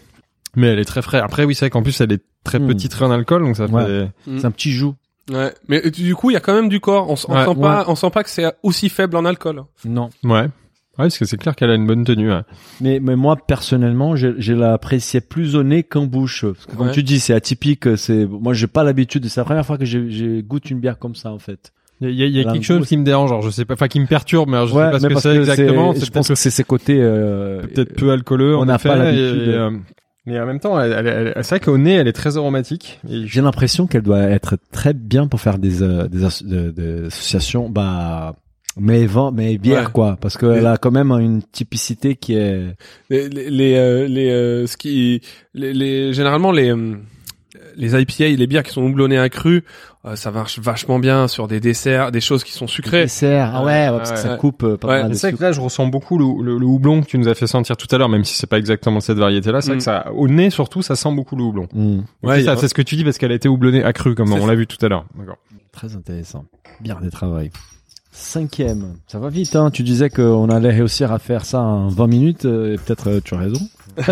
[0.56, 1.22] Mais elle est très fraîche.
[1.24, 2.68] Après, oui, c'est vrai qu'en plus, elle est très Hmm.
[2.68, 3.74] petite en alcool, donc ça fait...
[3.74, 4.10] Ouais.
[4.28, 4.40] Mm.
[4.40, 4.96] c'est un petit joug
[5.32, 5.54] Ouais.
[5.70, 7.06] Mais du coup, il y a quand même du corps.
[7.10, 9.64] On, on Ouais, sent pas, on sent pas que c'est aussi faible en alcool.
[9.86, 10.48] non Ouais.
[10.98, 12.32] Ouais, parce que c'est clair qu'elle a une bonne tenue.
[12.32, 12.42] ouais.
[12.82, 16.44] Mais, mais moi, personnellement, je, je l'appréciais plus au nez qu'en bouche.
[16.46, 16.92] Parce que, comme Ouais.
[16.94, 17.96] tu dis, c'est atypique.
[17.98, 19.26] C'est, moi, j'ai pas l'habitude.
[19.30, 21.72] C'est la première fois que j'ai, j'ai goûte une bière comme ça, en fait.
[22.02, 23.76] Il y a, il y a quelque chose qui me dérange, genre, je sais pas,
[23.76, 25.94] enfin, qui me perturbe, mais alors, je sais pas ce mais que parce c'est exactement.
[25.94, 28.58] c'est- C'est je pense que c'est ses côtés, euh, peut-être peu alcooleux.
[28.58, 29.48] on n'a pas l'habitude.
[29.48, 29.70] et, euh,
[30.26, 33.00] mais en même temps, elle, elle- elle- c'est vrai qu'au nez, elle est très aromatique.
[33.10, 36.72] Et J'ai l'impression qu'elle doit être très bien pour faire des, euh, des, as- de-
[36.72, 38.36] des associations, bah,
[38.78, 39.92] mais vent, mais bière, Ouais.
[39.92, 40.18] quoi.
[40.22, 42.76] Parce qu'elle a quand même une typicité qui est,
[43.10, 45.22] Les, les, les, euh, les, euh, ce qui,
[45.54, 46.96] les, les, généralement les, euh,
[47.76, 49.64] les IPA, les bières qui sont houblonnées à cru,
[50.06, 53.04] euh, ça marche vachement bien sur des desserts, des choses qui sont sucrées.
[53.04, 53.52] Dessert.
[53.54, 55.40] Ah ouais, ouais, parce que ça coupe euh, pas Ouais, mal de C'est vrai sucre.
[55.40, 57.78] que là, je ressens beaucoup le, le, le houblon que tu nous as fait sentir
[57.78, 59.62] tout à l'heure, même si c'est pas exactement cette variété-là.
[59.62, 59.80] C'est vrai Mm.
[59.80, 61.68] que ça, au nez surtout, ça sent beaucoup le houblon.
[61.74, 62.00] Mm.
[62.24, 64.46] Ouais, c'est ce que tu dis parce qu'elle a été houblonnée à cru, comme on
[64.48, 65.06] l'a vu tout à l'heure.
[65.18, 65.38] D'accord.
[65.72, 66.46] Très intéressant.
[66.82, 67.52] Bien des travail.
[68.14, 68.96] Cinquième.
[69.08, 69.72] Ça va vite, hein.
[69.72, 73.20] Tu disais qu'on allait réussir à faire ça en 20 minutes, euh, et peut-être euh,
[73.24, 73.62] tu as raison.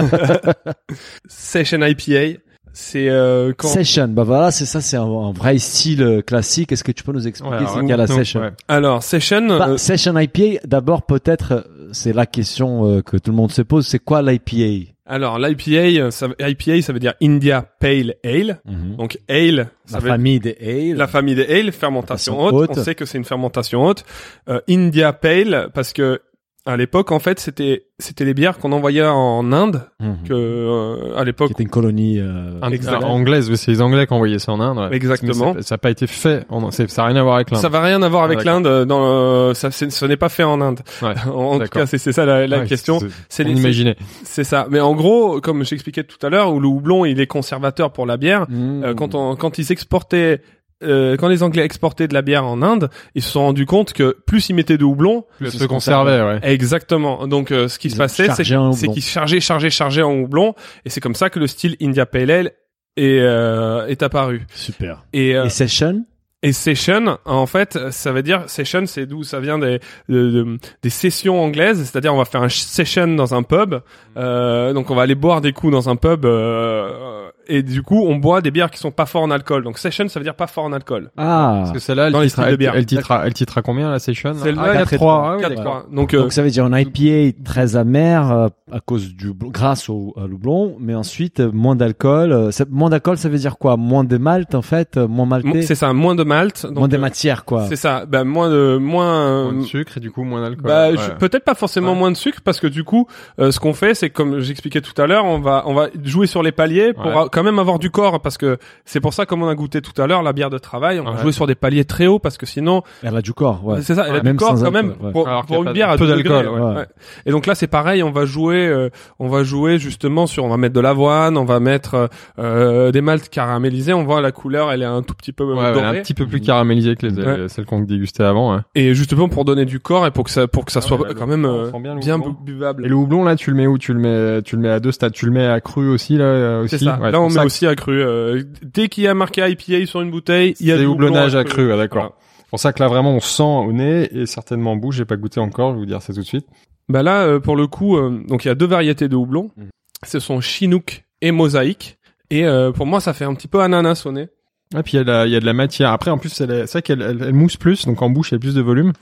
[1.28, 2.40] Session IPA,
[2.82, 4.08] c'est euh, quand Session.
[4.08, 6.72] Bah voilà, c'est ça, c'est un, un vrai style euh, classique.
[6.72, 8.40] Est-ce que tu peux nous expliquer Ouais, c'est qu'à la session?
[8.42, 8.52] ouais.
[8.68, 13.32] alors session Bah, euh, Session IPA, d'abord peut-être, euh, c'est la question euh, que tout
[13.32, 17.66] le monde se pose, c'est quoi l'IPA alors l'IPA ça IPA ça veut dire India
[17.80, 18.60] Pale Ale.
[18.96, 20.98] Donc ale ça La veut famille des ale.
[20.98, 22.70] la famille des ale, fermentation Fermentation haute.
[22.70, 22.78] haute.
[22.78, 24.06] On sait que c'est une fermentation haute.
[24.50, 26.22] Euh, India Pale parce que
[26.70, 30.18] à l'époque en fait c'était c'était les bières qu'on envoyait en Inde Mhm.
[30.28, 32.20] que euh, à qui l'époque était une colonie.
[32.20, 32.60] Euh,
[33.04, 34.78] anglaise, c'est les Anglais qui envoyaient ça en Inde.
[34.78, 34.96] ouais.
[34.96, 35.56] Exactement.
[35.62, 36.46] Ça n'a pas été fait.
[36.50, 37.60] En, ça n'a rien à voir avec l'Inde.
[37.62, 38.54] ça va rien à voir Ah, avec d'accord.
[38.54, 40.80] l'Inde euh, dans le- ça ce n'est pas fait en Inde.
[41.02, 41.14] Ouais.
[41.34, 43.00] En, tout cas c'est ça la, la Ouais, question.
[43.28, 43.98] c'est- imaginait.
[44.24, 44.68] C'est ça.
[44.70, 48.06] Mais en gros, comme j'expliquais tout à l'heure, où le houblon il est conservateur pour
[48.06, 48.46] la bière.
[48.50, 48.84] Mhm.
[48.84, 50.42] Euh, quand on quand ils exportaient
[50.84, 53.94] euh, quand les Anglais exportaient de la bière en Inde, ils se sont rendus compte
[53.94, 56.40] que plus ils mettaient de houblon, Plus se se conservait, ouais.
[56.44, 57.28] exactement.
[57.28, 60.56] Donc euh, ce qui Ils se passait, c'est qu'ils chargeaient, chargeaient, chargeaient en houblon,
[60.86, 62.52] et c'est comme ça que le style India Pale Ale
[62.98, 64.46] est euh, est apparu.
[64.54, 65.04] Super.
[65.14, 66.06] Et, euh, Et session?
[66.42, 70.58] et session, en fait, ça veut dire session, c'est d'où ça vient des de- de-
[70.82, 73.76] des sessions anglaises, c'est-à-dire on va faire un session dans un pub,
[74.16, 78.06] euh, donc on va aller boire des coups dans un pub, euh, et du coup
[78.08, 79.64] on boit des bières qui sont pas forts en alcool.
[79.64, 81.12] Donc session, ça veut dire pas fort en alcool.
[81.18, 81.56] Ah.
[81.60, 82.74] Parce que celle-là, elle, Dans les styles de elle, bière.
[82.76, 85.38] elle, titrera, elle titrera combien la session là Celle-là, ah, il y a 4 trois.
[85.40, 85.50] 3.
[85.52, 85.86] Ah, quoi.
[85.92, 89.90] Donc, euh, Donc ça veut dire un IPA très amer euh, à cause du grâce
[89.90, 92.32] au à l'houblon, mais ensuite euh, moins d'alcool.
[92.32, 93.78] euh, moins d'alcool, ça veut dire quoi?
[93.78, 96.66] Moins de malt en fait, euh, moins malté, c'est ça, moins de malt.
[96.66, 97.66] Donc, moins de euh, matière quoi.
[97.68, 99.52] C'est ça, ben moins de moins.
[99.52, 100.66] Moins de sucre et du coup moins d'alcool.
[100.66, 100.90] Bah,
[101.20, 101.98] peut-être pas forcément Ouais.
[101.98, 103.08] moins de sucre parce que du coup,
[103.40, 106.28] euh, ce qu'on fait, c'est comme j'expliquais tout à l'heure, on va on va jouer
[106.28, 109.42] sur les paliers pour quand même avoir du corps parce que c'est pour ça comme
[109.44, 111.18] on a goûté tout à l'heure la bière de travail, on va Ouais.
[111.22, 113.82] jouer sur des paliers très hauts parce que sinon, Elle a du corps, ouais.
[113.82, 115.90] c'est ça, elle a Ouais, du même corps quand même pour, Alors pour une bière
[115.90, 116.76] à peu d'alcool, ouais.
[116.78, 116.86] ouais.
[117.26, 120.50] Et donc là, c'est pareil, on va jouer, euh, on va jouer justement sur, on
[120.50, 122.10] va mettre de l'avoine, on va mettre
[122.40, 123.94] euh, des maltes caramélisés.
[123.94, 125.86] On voit la couleur, elle est un tout petit peu Ouais, ouais, dorée.
[126.00, 127.48] un petit peu plus caramélisé que les, Ouais.
[127.48, 128.56] celles qu'on dégustait avant.
[128.56, 128.62] Ouais.
[128.76, 130.98] Et justement pour donner du corps et pour que ça, pour que ça Ah soit
[131.00, 132.86] ouais, quand même euh, bien bien buvable.
[132.86, 133.78] Et le houblon là, tu le mets où?
[133.78, 135.14] Tu le mets, tu le mets à deux stades.
[135.14, 136.80] Tu le mets à cru aussi là euh, aussi?
[136.80, 136.98] Ça.
[137.00, 138.02] Ouais, Là, on ça que aussi à cru.
[138.02, 140.88] Euh, dès qu'il y a marqué IPA sur une bouteille, il y a C'est du
[140.88, 142.02] houblon houblonnage à cru, ah, d'accord.
[142.02, 142.16] Voilà.
[142.38, 144.96] C'est pour ça que là vraiment on sent au nez et certainement en bouche.
[144.96, 145.70] J'ai pas goûté encore.
[145.70, 146.48] Je vais vous dire ça tout de suite.
[146.90, 149.52] Bah là, euh, pour le coup, euh, donc il y a deux variétés de houblon.
[149.56, 149.70] Mhm.
[150.04, 152.00] Ce sont Chinook et Mosaïque.
[152.32, 154.30] Et euh, pour moi, ça fait un petit peu ananas au nez.
[154.76, 155.92] Et puis il y a de la, matière.
[155.92, 158.38] Après en plus c'est vrai qu'elle elle, elle mousse plus, donc en bouche il y
[158.38, 158.94] a plus de volume.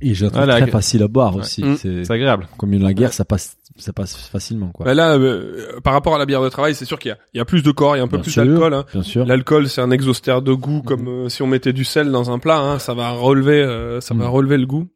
[0.00, 1.40] Et je la trouve Ah, la- très facile à boire Ouais.
[1.40, 1.64] aussi.
[1.64, 1.76] Mm.
[1.76, 2.48] C'est agréable.
[2.56, 4.84] comme une laguerre, ça passe, ça passe facilement quoi.
[4.86, 7.18] Bah là, euh, par rapport à la bière de travail, c'est sûr qu'il y a,
[7.34, 8.74] il y a plus de corps, il y a un peu Bien plus d'alcool.
[8.74, 8.84] Hein.
[8.92, 9.24] Bien sûr.
[9.26, 12.38] L'alcool, c'est un exhausteur de goût, comme euh, si on mettait du sel dans un
[12.38, 12.58] plat.
[12.58, 14.30] Hein, ça va relever, euh, ça va Mm.
[14.30, 14.88] relever le goût.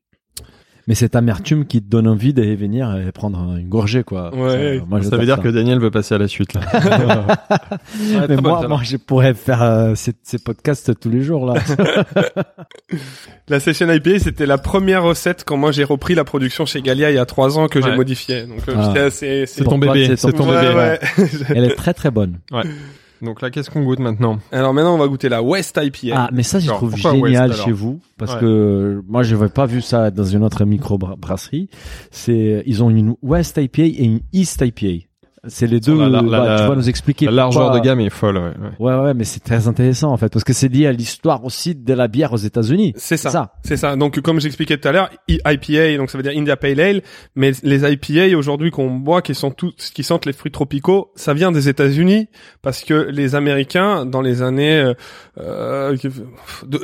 [0.89, 4.35] Mais cette amertume qui te donne envie d'aller venir et prendre une gorgée quoi.
[4.35, 4.79] Ouais.
[4.81, 6.61] Ça, moi, ça j'adore veut dire que Daniel veut passer à la suite là.
[8.29, 11.55] Mais moi, moi, je pourrais faire euh, ces, ces podcasts tous les jours là.
[13.49, 17.11] La session IPA, c'était la première recette quand moi j'ai repris la production chez Galia
[17.11, 17.97] il y a trois ans que j'ai Ouais.
[17.97, 18.47] modifiée.
[18.47, 18.85] Donc euh, Ah.
[18.87, 20.15] j'étais assez, C'est ton bébé.
[20.17, 20.75] c'est ton- ton Ouais, bébé.
[20.75, 21.01] ouais.
[21.55, 22.39] Elle est très très bonne.
[23.23, 26.15] Donc là qu'est-ce qu'on goûte maintenant Alors maintenant, on va goûter la West IPA.
[26.17, 28.41] Ah, mais ça, je Alors, trouve génial West, chez vous parce Ouais.
[28.41, 31.69] que moi, je n'avais pas vu ça dans une autre micro brasserie.
[32.11, 35.07] C'est, ils ont une West IPA et une East IPA.
[35.49, 35.99] C'est les deux.
[35.99, 37.27] La- la- bah, la- tu vas nous expliquer.
[37.27, 38.37] La largeur pourquoi- de gamme est folle.
[38.39, 38.95] Ouais, ouais.
[38.95, 41.75] Ouais, ouais, mais c'est très intéressant en fait parce que c'est lié à l'histoire aussi
[41.75, 42.93] de la bière aux États-Unis.
[42.97, 43.53] C'est ça.
[43.65, 43.97] C'est ça.
[43.97, 47.03] Donc, comme j'expliquais tout à l'heure, IPA, donc ça veut dire India Pale Ale,
[47.35, 51.35] mais les IPA aujourd'hui qu'on boit, qui sont tous, qui sentent les fruits tropicaux, ça
[51.35, 52.29] vient des États-Unis
[52.63, 54.95] parce que les Américains, dans les années, euh,
[55.41, 55.97] euh,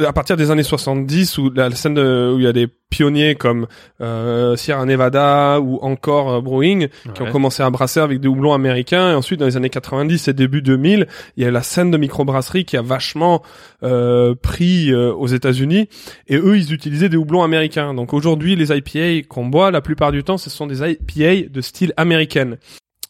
[0.06, 3.34] à partir des années 70, où la scène de- où il y a des pionniers
[3.34, 3.66] comme
[4.00, 8.52] euh, Sierra Nevada ou encore euh, Brewing, qui ont commencé à brasser avec des houblons
[8.52, 9.12] américains.
[9.12, 11.98] Et ensuite, dans les années 90 et début 2000, il y a la scène de
[11.98, 13.42] microbrasserie qui a vachement
[13.82, 15.88] euh, pris euh, aux États-Unis.
[16.26, 17.94] Et eux, ils utilisaient des houblons américains.
[17.94, 21.60] Donc aujourd'hui, les IPA qu'on boit, la plupart du temps, ce sont des IPA de
[21.60, 22.56] style américaine.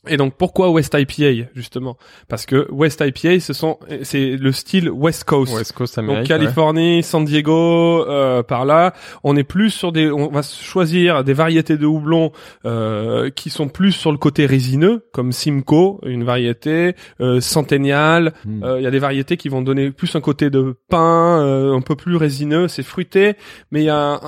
[0.08, 1.96] Et donc pourquoi West IPA justement?
[2.28, 5.54] Parce que West IPA, ce sont c'est le style West Coast.
[5.54, 6.28] West Coast Donc Amérique.
[6.28, 8.94] Californie, San Diego, euh, par là,
[9.24, 12.32] on est plus sur des, on va choisir des variétés de houblon
[12.64, 18.32] euh, qui sont plus sur le côté résineux, comme Simcoe, une variété, euh, Centennial.
[18.44, 18.62] Hmm.
[18.64, 21.74] Euh, Il y a des variétés qui vont donner plus un côté de pain, euh,
[21.74, 23.34] un peu plus résineux, c'est fruité,
[23.70, 24.20] mais il y a,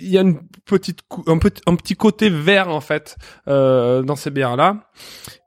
[0.00, 3.16] il y a une petite, un petit, un petit côté vert en fait
[3.48, 4.84] euh, dans ces bières là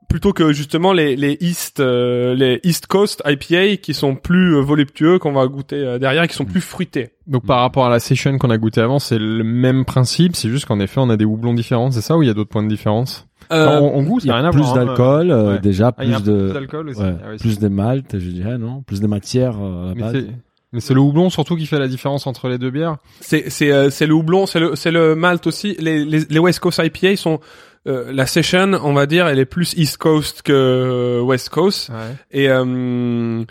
[0.09, 4.61] plutôt que justement les les East euh, les East Coast IPA qui sont plus euh,
[4.61, 7.09] voluptueux qu'on va goûter euh, derrière et qui sont plus fruités.
[7.28, 10.47] Donc par rapport à la session qu'on a goûté avant, c'est le même principe, c'est
[10.49, 12.49] juste qu'en effet on a des houblons différents, c'est ça ou il y a d'autres
[12.49, 13.28] points de différence?
[13.51, 14.78] Euh, En, en goût, Il y a à plus voir.
[14.78, 14.86] hein.
[14.86, 15.59] d'alcool, euh, ouais.
[15.59, 16.99] déjà, Ah, il y a plus de, d'alcool aussi.
[17.01, 18.82] ouais, Ah oui, plus de malt, je dirais, non?
[18.82, 20.11] Plus de matière, euh, à la
[20.74, 22.97] Mais c'est- le houblon surtout qui fait la différence entre les deux bières.
[23.22, 25.76] c'est c'est euh, c'est le houblon, c'est le c'est le malt aussi.
[25.80, 27.39] Les les, les West Coast IPA sont
[27.88, 31.89] euh, la session, on va dire, elle est plus East Coast que West Coast
[32.32, 33.45] et euh,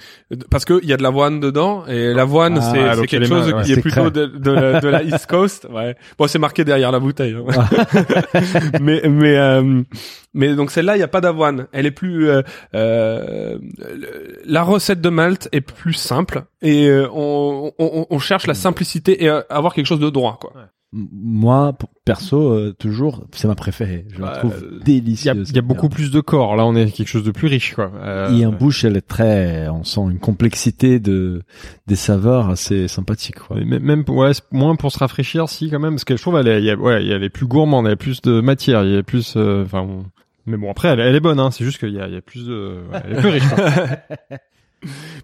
[0.51, 3.29] parce que il y a de l'avoine dedans et l'avoine Ah, c'est ah, quelque est
[3.29, 3.63] chose ouais.
[3.63, 5.67] qui est plutôt de, de, la, de la East Coast.
[5.73, 5.97] Ouais.
[6.19, 7.35] Bon, c'est marqué derrière la bouteille.
[7.35, 7.67] hein.
[8.83, 9.83] mais mais euh,
[10.37, 11.67] mais donc celle-là, il y a pas d'avoine.
[11.73, 12.43] Elle est plus euh,
[12.75, 13.59] euh,
[14.45, 19.25] la recette de malt est plus simple et euh, on, on, on cherche la simplicité
[19.25, 20.53] et euh, avoir quelque chose de droit quoi.
[20.93, 21.75] Moi,
[22.07, 24.07] perso, euh, toujours, c'est ma préférée.
[24.15, 25.51] Je la Bah, trouve Il y a, délicieuse.
[25.51, 26.57] il y a beaucoup plus de corps.
[26.57, 27.91] Là, on est quelque chose de plus riche, quoi.
[27.97, 31.43] Euh, Et en bouche, elle est très, on sent une complexité de,
[31.87, 33.59] des saveurs assez sympathique, quoi.
[33.67, 36.49] mais Même, ouais, moins pour se rafraîchir, si quand même, parce que je trouve elle
[36.49, 38.23] est, il y a, ouais, il y a- elle est plus gourmande, elle a plus
[38.23, 40.05] de matière, il y a plus, euh, enfin, on-
[40.47, 41.51] mais bon après, elle, elle est bonne, hein.
[41.51, 43.45] C'est juste qu'il y a, il y a plus de, ouais, elle est plus riche.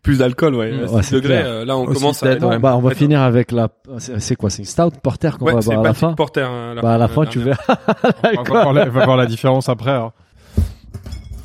[0.03, 0.73] Plus d'alcool, ouais.
[0.73, 3.21] Ouais, six c'est degrés, euh, là on Aussi commence à Bon, bah, on va finir
[3.21, 3.69] avec la,
[3.99, 6.15] c'est c'est quoi, c'est une stout porter qu'on Ouais, va c'est boire à la fin?
[6.15, 6.41] Porter.
[6.41, 7.77] hein, Bah, à la fin, euh, tu verras.
[8.37, 9.91] on, va voir la, on va voir la différence après.
[9.91, 10.15] alors.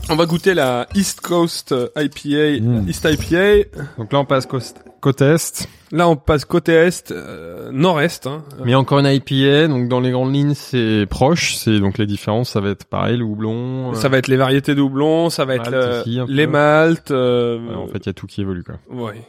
[0.09, 2.87] On va goûter la East Coast euh, IPA, Mm.
[2.87, 3.69] East IPA.
[3.97, 8.27] Donc là, on passe côte, côte est, Là, on passe côté est, euh, nord-est.
[8.27, 8.43] Hein.
[8.65, 9.67] mais encore une IPA.
[9.67, 11.55] Donc dans les grandes lignes, c'est proche.
[11.55, 13.91] C'est donc les différences, ça va être pareil, le houblon.
[13.91, 16.31] euh, Ça va être les variétés de houblon, ça va être le- peu.
[16.31, 17.11] les maltes.
[17.11, 18.75] euh, ouais, en fait, il y a tout qui évolue, quoi.
[18.89, 19.21] ouais.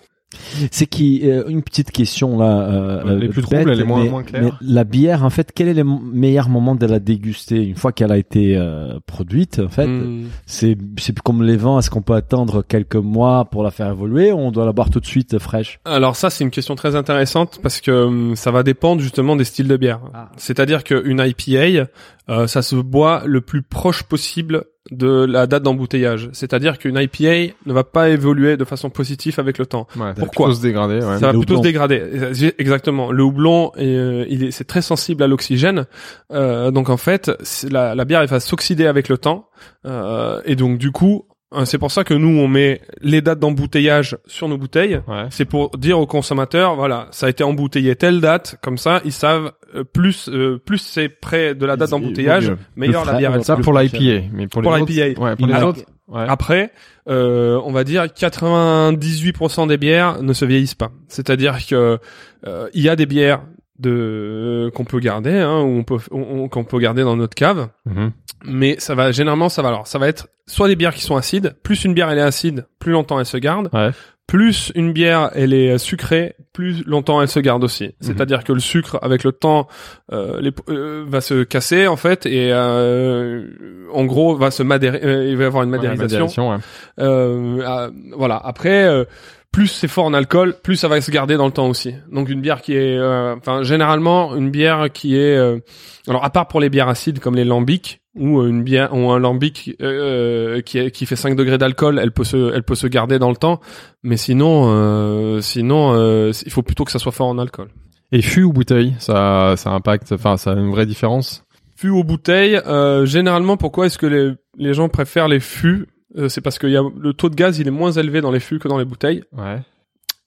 [0.70, 2.60] C'est qui euh, une petite question là.
[2.68, 4.42] Euh, les euh, plus bête, troubles, elle est moins- mais- moins claire.
[4.42, 7.92] mais la bière, en fait, quel est le meilleur moment de la déguster une fois
[7.92, 10.26] qu'elle a été euh, produite En fait, Mm.
[10.44, 11.78] c'est c'est comme les vents.
[11.78, 14.90] Est-ce qu'on peut attendre quelques mois pour la faire évoluer ou on doit la boire
[14.90, 15.80] tout de suite euh, fraîche?
[15.86, 19.44] Alors ça, c'est une question très intéressante parce que hum, ça va dépendre justement des
[19.44, 20.00] styles de bière.
[20.12, 20.30] Ah.
[20.36, 21.88] C'est-à-dire qu'une IPA,
[22.28, 26.28] euh, ça se boit le plus proche possible de la date d'embouteillage.
[26.32, 29.86] C'est-à-dire qu'une IPA ne va pas évoluer de façon positive avec le temps.
[29.96, 31.18] Ouais, ça va Pourquoi plutôt se dégrader, ouais.
[31.18, 31.62] Ça va Le plutôt houblon.
[31.62, 32.52] se dégrader.
[32.58, 33.12] Exactement.
[33.12, 35.86] Le houblon, est, euh, il est, c'est très sensible à l'oxygène.
[36.32, 37.30] Euh, donc en fait,
[37.70, 39.48] la, la bière, elle va s'oxyder avec le temps.
[39.86, 41.26] Euh, et donc du coup,
[41.64, 45.00] c'est pour ça que nous, on met les dates d'embouteillage sur nos bouteilles.
[45.08, 45.24] Ouais.
[45.30, 49.12] C'est pour dire aux consommateurs, voilà, ça a été embouteillé telle date, comme ça, ils
[49.12, 52.58] savent euh, plus, euh, plus c'est près de la date Il- il d'embouteillage, vaut mieux.
[52.76, 53.44] meilleur Le la bière.
[53.44, 55.20] Ça pour l'IPA, mais pour les Pour autres, l'IPA.
[55.22, 56.24] ouais, pour les Alors, autres, ouais.
[56.28, 56.72] Après,
[57.08, 60.90] euh, on va dire 98% des bières ne se vieillissent pas.
[61.08, 61.98] C'est-à-dire que
[62.46, 63.40] euh, il y a des bières
[63.78, 67.34] de qu'on peut garder, hein, ou on peut on- on- qu'on peut garder dans notre
[67.34, 68.10] cave, Mhm.
[68.46, 71.16] mais ça va généralement ça va alors ça va être soit des bières qui sont
[71.16, 73.68] acides, plus une bière elle est acide, plus longtemps elle se garde.
[73.72, 73.90] Ouais.
[74.26, 77.94] Plus une bière elle est sucrée, plus longtemps elle se garde aussi.
[78.00, 79.68] C'est-à-dire que le sucre avec le temps
[80.12, 83.46] euh, les- euh, va se casser en fait et euh,
[83.92, 86.18] en gros va se madérer, euh, il va y avoir une Ouais, madérisation.
[86.18, 86.56] madération, ouais.
[87.00, 88.36] Euh, voilà.
[88.44, 89.04] Après, euh,
[89.52, 91.94] plus c'est fort en alcool, plus ça va se garder dans le temps aussi.
[92.12, 95.58] Donc une bière qui est, euh, enfin généralement une bière qui est, euh,
[96.06, 99.18] alors à part pour les bières acides comme les lambics ou une bière ou un
[99.18, 102.86] lambic euh, qui est, qui fait 5 degrés d'alcool, elle peut se, elle peut se
[102.86, 103.60] garder dans le temps.
[104.02, 107.68] Mais sinon, euh, sinon, euh, il faut plutôt que ça soit fort en alcool.
[108.10, 111.44] Et fût ou bouteille, ça, ça impacte, enfin, ça a une vraie différence?
[111.76, 115.86] Fût aux bouteilles, euh, généralement, pourquoi est-ce que les, les gens préfèrent les fûts
[116.16, 118.30] Euh, C'est parce que y a, le taux de gaz, il est moins élevé dans
[118.30, 119.24] les fûts que dans les bouteilles.
[119.36, 119.58] Ouais.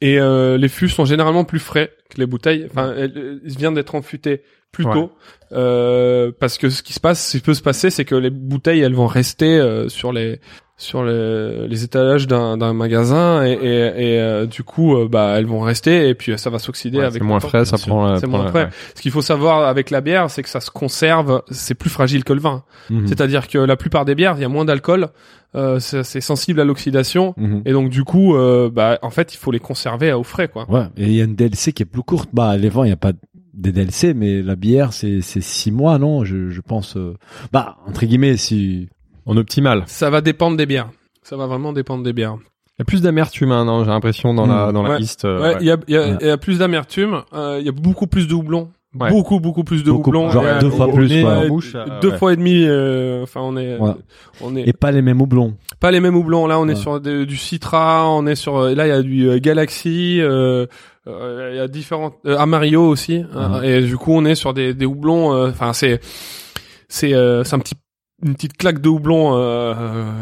[0.02, 2.66] Et euh, les fûts sont généralement plus frais que les bouteilles.
[2.70, 4.94] Enfin, elles- ils viennent d'être enfutés plus Ouais.
[4.94, 5.12] tôt.
[5.52, 8.30] Euh, parce que ce qui se passe, ce qui peut se passer, c'est que les
[8.30, 10.40] bouteilles, elles vont rester euh, sur les
[10.82, 13.56] sur les, les étalages d'un magasin et, et,
[14.16, 16.98] et, euh, du coup, euh, bah, elles vont rester et puis euh, ça va s'oxyder
[16.98, 17.50] Ouais, avec c'est moins temps.
[17.50, 18.18] frais, ça prend.
[18.18, 18.64] C'est moins frais.
[18.66, 18.70] ouais.
[18.96, 22.24] Ce qu'il faut savoir avec la bière, c'est que ça se conserve, c'est plus fragile
[22.24, 22.64] que le vin.
[22.90, 23.08] Mhm.
[23.08, 25.10] C'est-à-dire que la plupart des bières, il y a moins d'alcool,
[25.56, 27.34] euh, c'est sensible à l'oxydation.
[27.38, 27.62] Mhm.
[27.66, 30.66] Et donc du coup, euh, bah en fait, il faut les conserver au frais, quoi.
[30.70, 30.86] Ouais.
[30.98, 32.30] Et il y a une DLC qui est plus courte.
[32.34, 33.12] Bah, les vents, il y a pas
[33.54, 36.24] des DLC, mais la bière, c'est c'est six mois, non?
[36.26, 36.98] Je je pense.
[36.98, 37.14] euh,
[37.52, 38.88] Bah, entre guillemets, si
[39.26, 39.84] En optimal.
[39.88, 40.90] Ça va dépendre des bières.
[41.24, 42.36] Ça va vraiment dépendre des bières.
[42.78, 44.74] Il y a plus d'amertume, hein, non J'ai l'impression dans la Mm.
[44.74, 45.26] dans la liste.
[45.26, 45.58] euh, Ouais, ouais.
[45.62, 47.22] il y a, il y a- y a plus d'amertume.
[47.34, 48.72] euh, Il y a beaucoup plus de houblon.
[49.00, 49.10] Ouais.
[49.10, 50.30] Beaucoup, beaucoup plus de Beaucoup, houblon.
[50.32, 52.18] genre deux fois plus, en bouche, euh, deux ouais.
[52.18, 52.66] fois et demi.
[52.68, 53.92] euh, Enfin, on est, Ouais.
[54.42, 55.56] on est Et pas les mêmes houblons.
[55.80, 56.46] pas les mêmes houblons.
[56.46, 58.10] Là, on est sur de- du Citra.
[58.10, 58.60] On est sur.
[58.62, 60.18] Là, il y a du euh, Galaxy.
[60.20, 60.66] euh,
[61.08, 62.16] euh, Il y a différentes.
[62.26, 63.24] Euh, Amario aussi.
[63.34, 63.78] Ouais.
[63.80, 65.34] et du coup, on est sur des, des houblons.
[65.34, 66.02] euh, Enfin, c'est
[66.90, 67.76] c'est euh, c'est un petit
[68.24, 69.74] une petite claque de houblon euh,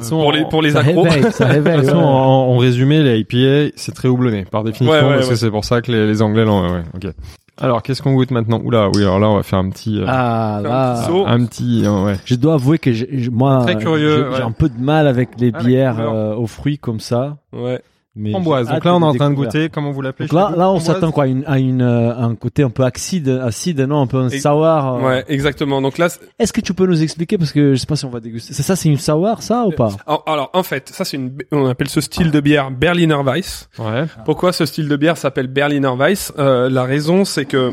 [0.09, 1.03] pour les pour les ça accros.
[1.03, 1.75] réveille, ça De réveille.
[1.77, 2.03] toute façon, ouais.
[2.03, 5.51] en, en résumé, les IPA, c'est très houblonné, par définition, Ouais, ouais, parce que c'est
[5.51, 7.13] pour ça que les, les Anglais l'ont, ouais, ouais, ok.
[7.61, 8.61] Alors, qu'est-ce qu'on goûte maintenant?
[8.63, 11.05] Oula, oui, alors là, on va faire un petit, euh, Ah là.
[11.27, 12.15] un petit, euh, ouais.
[12.23, 14.41] Je dois avouer que j'ai- moi, j'ai ouais.
[14.41, 17.35] un peu de mal avec les Ah, bières euh, aux fruits comme ça.
[17.51, 17.81] Ouais.
[18.21, 18.67] Mais Framboise.
[18.67, 20.79] Donc là, on est en train de goûter, comment vous l'appelez Donc là, là, on
[20.81, 24.07] s'attend quoi à, une, à une, euh, un côté un peu acide, acide, non, un
[24.07, 24.65] peu un Et- sour.
[24.65, 24.99] euh.
[24.99, 25.81] Ouais, exactement.
[25.81, 28.09] Donc là, Est-ce que tu peux nous expliquer parce que je sais pas si on
[28.09, 28.53] va déguster.
[28.53, 29.91] C'est ça, c'est une sour, ça ou pas?
[30.05, 33.69] Alors, alors, en fait, ça c'est une, on appelle ce style de bière Berliner Weiss.
[33.79, 34.03] Ouais.
[34.25, 36.33] Pourquoi ce style de bière s'appelle Berliner Weiss?
[36.37, 37.71] Euh, La raison, c'est que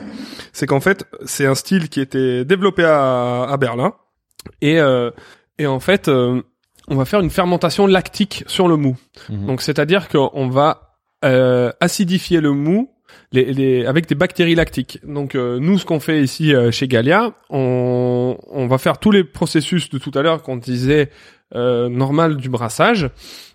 [0.52, 3.92] c'est qu'en fait, c'est un style qui était développé à, à Berlin
[4.62, 5.10] et euh,
[5.58, 6.42] et en fait, euh,
[6.88, 8.96] on va faire une fermentation lactique sur le mou.
[9.28, 9.46] Mhm.
[9.46, 12.90] Donc, c'est-à-dire qu'on va euh, acidifier le mou.
[13.32, 15.00] Les, les, avec des bactéries lactiques.
[15.04, 19.10] Donc euh, nous, ce qu'on fait ici euh, chez Galia, on, on va faire tous
[19.10, 21.10] les processus de tout à l'heure qu'on disait
[21.54, 23.08] euh, normal du brassage.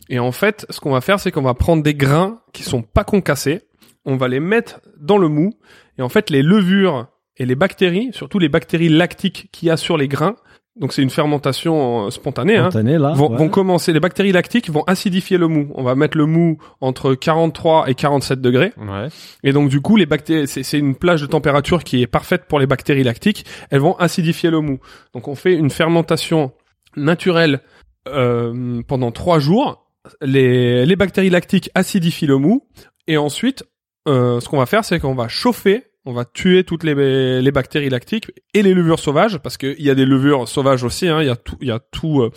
[0.10, 2.82] Et en fait, ce qu'on va faire, c'est qu'on va prendre des grains qui sont
[2.82, 3.62] pas concassés,
[4.06, 5.52] on va les mettre dans le mou,
[5.98, 9.78] et en fait, les levures et les bactéries, surtout les bactéries lactiques qu'il y a
[9.78, 10.36] sur les grains,
[10.80, 13.12] donc c'est une fermentation euh, spontanée, hein, Spontané, là.
[13.12, 13.38] vont, ouais.
[13.38, 15.70] vont commencer, les bactéries lactiques vont acidifier le mou.
[15.76, 18.72] On va mettre le mou entre 43 et 47 degrés.
[18.78, 19.08] Ouais.
[19.44, 22.46] Et donc du coup, les bactéries, c'est c'est une plage de température qui est parfaite
[22.48, 23.46] pour les bactéries lactiques.
[23.70, 24.80] Elles vont acidifier le mou.
[25.14, 26.54] Donc on fait une fermentation
[26.96, 27.60] naturelle
[28.08, 29.86] euh, pendant trois jours.
[30.22, 32.66] Les, les bactéries lactiques acidifient le mou.
[33.08, 33.64] Et ensuite,
[34.08, 35.91] euh, ce qu'on va faire, c'est qu'on va chauffer.
[36.06, 39.90] On va tuer toutes les, les bactéries lactiques et les levures sauvages, parce qu'il y
[39.90, 41.08] a des levures sauvages aussi.
[41.08, 41.22] hein.
[41.22, 42.32] Il y a tout, il y a tout, euh,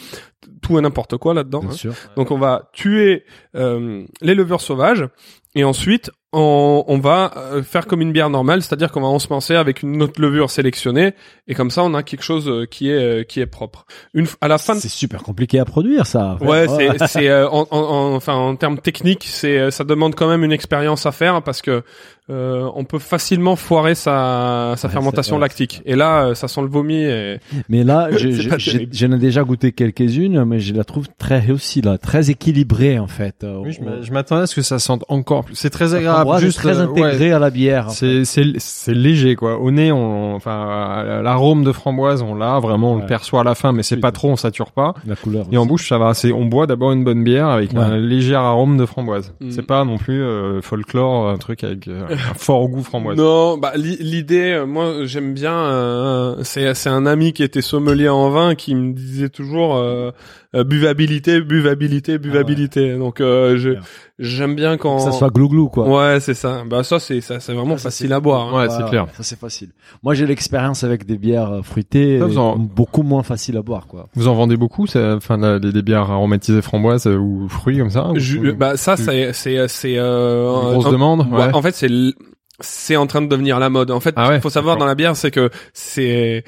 [0.61, 1.61] tout et n'importe quoi là-dedans.
[1.61, 1.73] Bien hein.
[1.73, 1.95] sûr.
[2.17, 3.25] Donc on va tuer
[3.57, 5.07] euh, les levures sauvages
[5.55, 9.55] et ensuite on, on va euh, faire comme une bière normale, c'est-à-dire qu'on va ensemencer
[9.55, 11.15] avec une autre levure sélectionnée
[11.47, 13.87] et comme ça on a quelque chose euh, qui est euh, qui est propre.
[14.15, 16.37] Une à la fin de C'est super compliqué à produire, ça.
[16.41, 20.29] Ouais, c'est c'est euh, en, en, en- enfin en termes techniques, c'est ça demande quand
[20.29, 21.83] même une expérience à faire parce que
[22.31, 25.83] euh, on peut facilement foirer sa sa Ouais, fermentation lactique.
[25.85, 26.97] Et là, euh, ça sent le vomi.
[27.03, 27.39] Et...
[27.69, 28.09] Mais là,
[28.91, 33.07] j'en ai déjà goûté quelques-unes, mais je la trouve très réussie, là, très équilibrée, en
[33.09, 33.45] fait.
[33.45, 35.55] Euh, Oui, je on- m'a- je m'attendais à ce que ça sente encore plus.
[35.55, 37.03] C'est très agréable, juste très euh, ouais.
[37.03, 37.91] intégrée à la bière.
[37.91, 39.59] C'est c'est c'est léger quoi.
[39.59, 43.01] Au nez, on enfin l'arôme de framboise, on l'a vraiment, on Ouais.
[43.03, 44.01] le perçoit à la fin, mais c'est Oui.
[44.01, 44.95] pas trop, on sature pas.
[45.07, 45.47] La couleur.
[45.53, 46.15] Et en bouche, ça va.
[46.15, 47.81] C'est on boit d'abord une bonne bière avec Ouais.
[47.81, 49.35] un léger arôme de framboise.
[49.41, 49.51] Mhm.
[49.51, 53.17] C'est pas non plus euh, folklore, un truc avec euh, fort goût framboise.
[53.17, 55.55] Non, bah li- l'idée, euh, moi j'aime bien.
[55.55, 60.11] euh, c'est c'est un ami qui était sommelier en vin qui me disait toujours euh,
[60.55, 62.97] euh, buvabilité, buvabilité, buvabilité.
[62.97, 63.71] Donc euh, je.
[64.19, 65.89] J'aime bien quand Que ça soit glouglou, quoi.
[65.89, 66.63] Ouais, c'est ça.
[66.69, 68.55] Bah ça c'est ça c'est vraiment Ça, ça, facile à boire.
[68.55, 68.59] hein.
[68.61, 69.07] Ouais, c'est clair.
[69.17, 69.71] Ça, c'est facile.
[70.03, 73.87] Moi, j'ai l'expérience avec des bières euh, fruitées, Ça, en- beaucoup moins facile à boire,
[73.87, 74.09] quoi.
[74.15, 78.09] Vous en vendez beaucoup, c'est enfin des bières aromatisées framboise euh, ou fruits comme ça.
[78.11, 81.27] ou- Je- bah ça c'est c'est c'est euh, grosse un- demande.
[81.33, 81.55] Ouais, Ouais.
[81.55, 82.13] en fait, c'est l-
[82.61, 83.91] c'est en train de devenir la mode.
[83.91, 86.45] En fait, Ah ouais, faut savoir dans la bière, c'est que c'est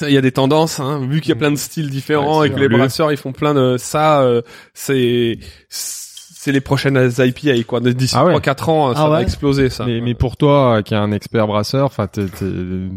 [0.00, 2.46] il y a des tendances, hein, vu qu'il y a plein de styles différents Ouais,
[2.46, 4.42] et que les brasseurs ils font plein de ça, euh,
[4.74, 5.38] c'est
[6.42, 7.80] c'est les prochaines IPA quoi.
[7.80, 8.32] D'ici Ah ouais.
[8.34, 9.84] 3-4 ans, ça Ah va exploser ça.
[9.84, 12.88] Mais, mais pour toi, qui est un expert brasseur, enfin, t'es- t'es-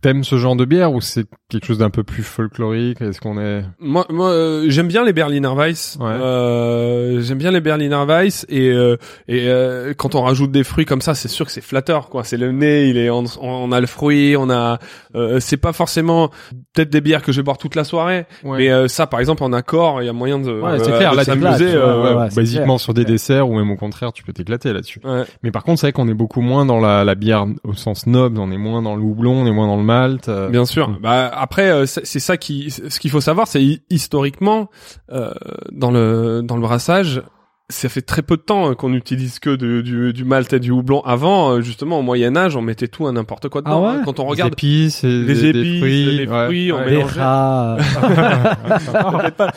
[0.00, 3.00] t'aimes ce genre de bière ou c'est quelque chose d'un peu plus folklorique?
[3.00, 5.96] Est-ce qu'on est Moi, moi euh, j'aime bien les Berliner Weiss.
[6.00, 6.06] Ouais.
[6.10, 8.96] Euh, j'aime bien les Berliner Weiss et euh,
[9.28, 12.24] et euh, quand on rajoute des fruits comme ça, c'est sûr que c'est flatteur quoi.
[12.24, 14.78] C'est le nez, il est on, on a le fruit, on a
[15.14, 16.30] euh, c'est pas forcément
[16.74, 19.42] peut-être des bières que je vais boire toute la soirée, mais euh, ça par exemple
[19.44, 21.12] en accord, il y a moyen de Ouais, c'est clair.
[21.12, 21.74] de Là, tu s'amuser.
[21.74, 22.80] euh, ouais, ouais, ouais, basiquement clair.
[22.80, 25.00] sur des desserts ou même au contraire, tu peux t'éclater là-dessus.
[25.04, 25.24] ouais.
[25.42, 28.06] Mais par contre, c'est vrai qu'on est beaucoup moins dans la, la bière au sens
[28.06, 29.82] noble, on est moins dans le houblon, on est moins dans le
[30.28, 30.88] euh, Bien sûr.
[31.02, 34.68] Bah après, euh, c'est ça qui, ce qu'il faut savoir, c'est hi- historiquement
[35.12, 35.30] euh,
[35.72, 37.22] dans le dans le brassage,
[37.68, 40.58] ça fait très peu de temps euh, qu'on utilise que de- du, du malt et
[40.58, 41.02] du houblon.
[41.02, 43.84] Avant, euh, justement, au Moyen Âge, on mettait tout à n'importe quoi dedans.
[43.86, 44.02] Ah ouais hein.
[44.04, 46.84] Quand on les regarde épices, les des, des épices, fruits, les ouais, fruits, on ouais.
[46.84, 47.20] met- Des mélanger.
[47.20, 47.76] rats.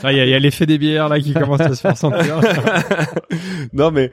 [0.04, 1.82] Ah, Il y a, il y a l'effet des bières là qui commence à se
[1.82, 2.40] faire sentir.
[3.74, 4.12] non mais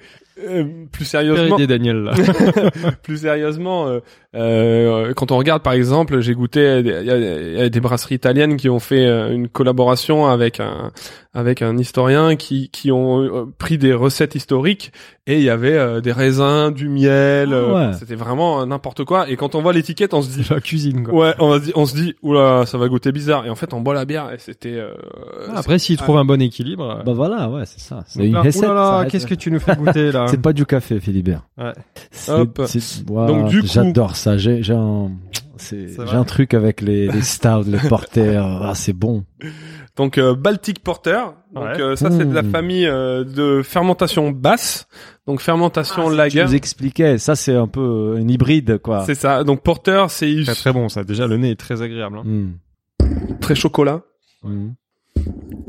[0.49, 2.03] Euh, plus sérieusement, idée, Daniel.
[2.03, 2.13] Là.
[3.03, 4.01] plus sérieusement, euh,
[4.35, 7.81] euh, quand on regarde par exemple, j'ai goûté, il y, a- il y a des
[7.81, 10.91] brasseries italiennes qui ont fait une collaboration avec un
[11.33, 14.93] avec un historien qui qui ont euh, pris des recettes historiques
[15.29, 17.97] et il y avait euh, des raisins, du miel, Ah euh, ouais.
[17.97, 19.31] c'était vraiment euh, n'importe quoi.
[19.31, 21.15] Et quand on voit l'étiquette, on se dit la cuisine, quoi.
[21.15, 23.47] ouais, on se dit on se dit oula, ça va goûter bizarre.
[23.47, 24.91] Et en fait, on boit la bière et c'était euh,
[25.51, 27.03] Ah, Après, s'il trouve un bon équilibre.
[27.07, 28.03] Bah voilà, ouais, c'est ça.
[28.09, 28.63] C'est une là, recette.
[28.63, 31.43] oulala, ça reste- qu'est-ce que tu nous fais goûter là C'est pas du café, Philibert.
[31.57, 31.73] Ouais.
[32.11, 32.61] C'est- Hop.
[33.07, 34.37] Donc, du coup- j'adore ça.
[34.37, 35.13] J'ai, j'ai un,
[35.57, 38.45] c'est, C'est j'ai un truc avec les, les stouts, les porters.
[38.63, 39.25] Ah, c'est bon.
[40.01, 41.19] Donc euh, Baltic Porter.
[41.53, 41.81] Donc Ouais.
[41.83, 44.89] euh, ça c'est de la famille euh, de fermentation basse.
[45.27, 46.43] Donc fermentation Tu lager.
[46.43, 49.05] nous expliquais, ça c'est un peu un hybride, quoi.
[49.05, 49.45] C'est ça.
[49.45, 51.05] Donc Porter c'est Très très bon, ça.
[51.05, 52.17] Déjà, le nez est très agréable.
[52.19, 52.23] Hein.
[52.25, 52.53] Hmm.
[53.41, 54.01] très chocolat.
[54.43, 54.71] Hmm.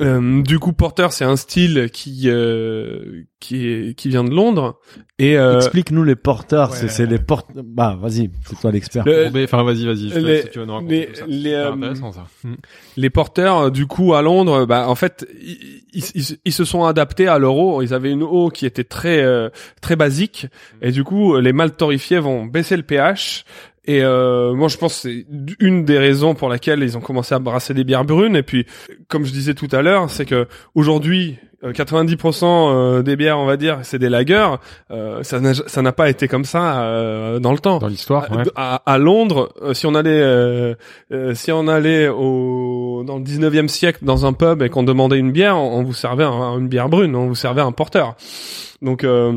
[0.01, 4.79] Euh, du coup Porter c'est un style qui euh, qui est qui vient de Londres
[5.19, 6.73] et euh, Explique-nous les porteurs.
[6.73, 6.89] C'est, ouais.
[6.89, 7.63] c'est les porteurs.
[7.63, 9.03] Bah, vas-y, c'est toi l'expert.
[9.05, 10.09] Le- Enfin, vas-y, vas-y.
[10.19, 11.25] Les- si tu veux nous raconter les- tout ça.
[11.27, 12.25] les, C'est euh, intéressant, ça.
[12.43, 12.53] Mm.
[12.97, 16.83] les porteurs du coup à Londres bah en fait ils, ils, ils- ils se sont
[16.85, 19.49] adaptés à leur eau ils avaient une eau qui était très euh,
[19.81, 20.47] très basique
[20.81, 23.45] et du coup les maltes torréfiés vont baisser le pH
[23.85, 25.25] et euh, moi je pense que c'est
[25.59, 28.65] une des raisons pour laquelle ils ont commencé à brasser des bières brunes et puis
[29.07, 33.45] comme je disais tout à l'heure c'est que aujourd'hui euh, 90% euh, des bières on
[33.45, 34.49] va dire c'est des lagers
[34.91, 38.31] euh, ça n'a ça n'a pas été comme ça euh, dans le temps Dans l'histoire,
[38.31, 38.43] à, ouais.
[38.55, 40.75] à- à Londres, euh, si on allait, euh,
[41.11, 45.17] euh, si on allait au dans le 19e siècle dans un pub et qu'on demandait
[45.17, 48.15] une bière, on, on vous servait un- une bière brune, on vous servait un porteur.
[48.81, 49.33] Donc euh,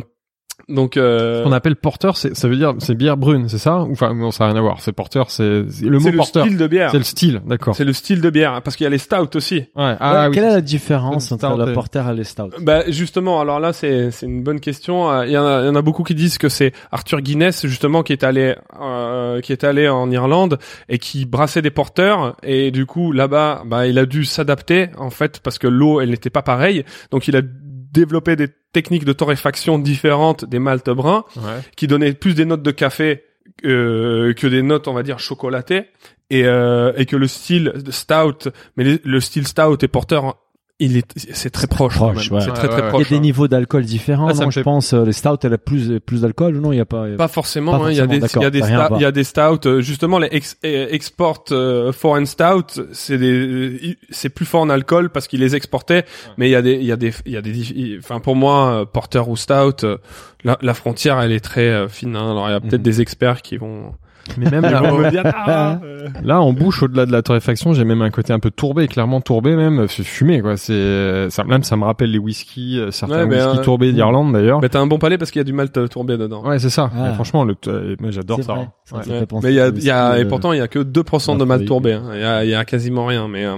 [0.68, 3.82] donc euh, Ce qu'on appelle porteur, c'est, ça veut dire, c'est bière brune, c'est ça?
[3.82, 4.81] Ou, Enfin, non, ça n'a rien à voir.
[4.81, 6.90] C'est porteur, c'est, c'est- le mot c'est le style de bière.
[6.90, 7.74] C'est le style, d'accord.
[7.74, 9.56] C'est le style de bière parce qu'il y a les stouts aussi.
[9.76, 9.82] Ouais.
[9.85, 10.35] Ouais, Ah, oui.
[10.35, 12.51] quelle est la différence entre et- porter et les stouts?
[12.60, 15.10] Bah justement, alors là c'est c'est une bonne question.
[15.10, 17.20] Euh, Il y, en a, il y en a beaucoup qui disent que c'est Arthur
[17.20, 20.59] Guinness justement qui est allé euh, qui est allé en Irlande
[20.89, 25.10] et qui brassait des porteurs et du coup là-bas bah il a dû s'adapter en
[25.10, 29.14] fait parce que l'eau elle n'était pas pareille donc il a développé des techniques de
[29.14, 31.60] torréfaction différentes des maltes bruns Ouais.
[31.76, 33.24] qui donnaient plus des notes de café
[33.64, 35.84] euh, que des notes on va dire chocolatées
[36.28, 40.36] et euh, et que le style stout mais le style stout et porteur
[40.85, 42.39] il est c'est très proche, quand proche, même.
[42.40, 42.44] ouais.
[42.47, 43.20] c'est très Ouais, très ouais, Il y a des hein.
[43.20, 46.20] niveaux d'alcool différents, Ah, non Je fait- pense euh, les stouts, elle a plus plus
[46.23, 47.06] d'alcool ou non Il y a pas.
[47.16, 47.74] Pas forcément.
[47.85, 48.59] Hein, Il y a des, forcément, il y a des,
[48.97, 49.66] il y a des stouts.
[49.66, 54.70] euh, Justement, les ex, euh, export euh, foreign stout, c'est des, c'est plus fort en
[54.70, 56.05] alcool parce qu'ils les exportaient.
[56.39, 58.36] Mais il y a des, il y a des, il y a des, enfin pour
[58.36, 59.98] moi, euh, porter ou stout, euh,
[60.44, 62.16] la, la frontière elle est très euh, fine.
[62.16, 62.31] hein.
[62.31, 62.82] Alors il y a peut-être Mhm.
[62.82, 63.94] des experts qui vont,
[64.38, 68.02] Mais même là, dire, ah, euh, là, en bouche, au-delà de la torréfaction, j'ai même
[68.02, 70.56] un côté un peu tourbé, clairement tourbé même, c'est fumé, quoi.
[70.56, 74.32] C'est, ça, même, ça me rappelle les whisky, euh, certains Ouais, whisky euh, tourbés d'Irlande,
[74.32, 74.60] d'ailleurs.
[74.60, 76.42] mais t'as un bon palais parce qu'il y a du malt euh, tourbé dedans.
[76.44, 76.90] Ouais, c'est ça.
[76.94, 77.09] Ah.
[77.09, 78.52] Mais franchement, le, euh, moi, j'adore ça.
[78.55, 78.62] vrai.
[78.62, 78.72] hein.
[78.84, 79.26] Ça, Ouais.
[79.42, 81.64] Mais il y a, y et euh, pourtant il y a que 2% de malt
[81.66, 81.92] tourbé.
[81.94, 82.05] hein.
[82.14, 83.28] Il y a, il y a quasiment rien.
[83.28, 83.56] Mais euh.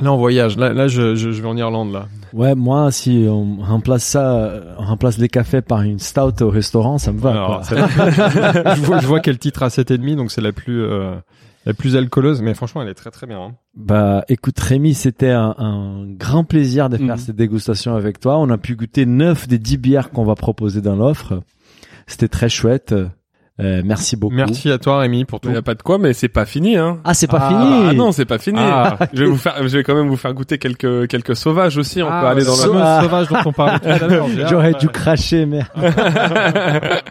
[0.00, 0.56] Là, on voyage.
[0.56, 2.06] Là, là, je, je, je vais en Irlande, là.
[2.32, 6.98] Ouais, moi, si on remplace ça, on remplace les cafés par une stout au restaurant,
[6.98, 7.30] ça me va.
[7.32, 7.62] Alors, quoi.
[7.64, 11.14] celle-là, je vois, je vois quel titre a 7,5, donc c'est la plus, euh,
[11.66, 13.40] la plus alcooleuse, mais franchement, elle est très très bien.
[13.40, 13.54] hein.
[13.76, 17.18] Bah, écoute, Rémi, c'était un, un grand plaisir de faire Mhm.
[17.18, 18.38] cette dégustation avec toi.
[18.38, 21.40] On a pu goûter neuf des dix bières qu'on va proposer dans l'offre.
[22.06, 22.94] C'était très chouette.
[23.60, 24.34] Euh, merci beaucoup.
[24.34, 25.48] Merci à toi, Rémi, pour tout.
[25.50, 26.76] il y a pas de quoi, mais c'est pas fini.
[26.76, 26.98] Hein.
[27.04, 27.86] Ah, c'est pas Ah, fini.
[27.90, 28.58] Ah non, c'est pas fini.
[28.60, 28.96] Ah.
[29.12, 32.02] Je vais vous faire, je vais quand même vous faire goûter quelques quelques sauvages aussi.
[32.02, 33.02] On Ah, peut aller dans la.
[33.02, 34.26] sauvage dont on parlait tout à l'heure.
[34.48, 35.60] J'aurais dû cracher, mais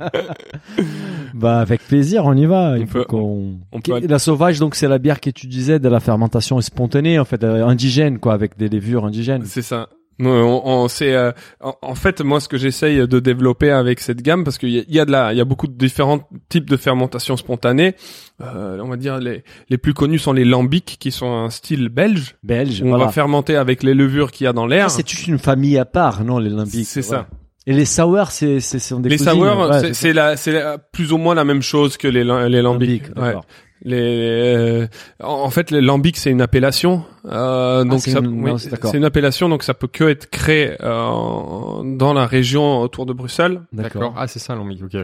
[1.33, 2.77] bah avec plaisir, on y va.
[2.77, 5.47] Il On faut peut- qu'on- on peut La sauvage, donc c'est la bière que tu
[5.47, 9.43] disais de la fermentation spontanée, en fait, euh, indigène, quoi, avec des levures indigènes.
[9.45, 9.87] C'est ça.
[10.21, 11.31] On, on- c'est euh,
[11.61, 14.85] en, en fait moi ce que j'essaye de développer avec cette gamme parce qu'il y
[14.89, 16.19] y a de la il y a beaucoup de différents
[16.49, 17.95] types de fermentation spontanée.
[18.41, 21.87] Euh, on va dire les les plus connus sont les lambics qui sont un style
[21.89, 22.35] belge.
[22.43, 22.81] Belge.
[22.83, 23.05] On voilà.
[23.05, 24.91] va fermenter avec les levures qu'il y a dans l'air.
[24.91, 26.85] c'est toute une famille à part, non, les limbiques.
[26.85, 27.27] C'est ça.
[27.67, 30.59] Et les sour, c'est, c'est, ce sont des Les cousines, sour, ouais, c'est- la c'est
[30.91, 33.03] plus ou moins la même chose que les les lambics.
[33.15, 33.35] Ouais.
[33.83, 34.87] Les, euh,
[35.23, 38.97] en fait, lambic c'est une appellation, euh, donc Ah, c'est ça, une- oui, non, c'est
[38.97, 43.61] une appellation, donc ça peut que être créé euh, dans la région autour de Bruxelles.
[43.71, 44.13] D'accord.
[44.17, 44.97] Ah, c'est ça, l'ambic, ok.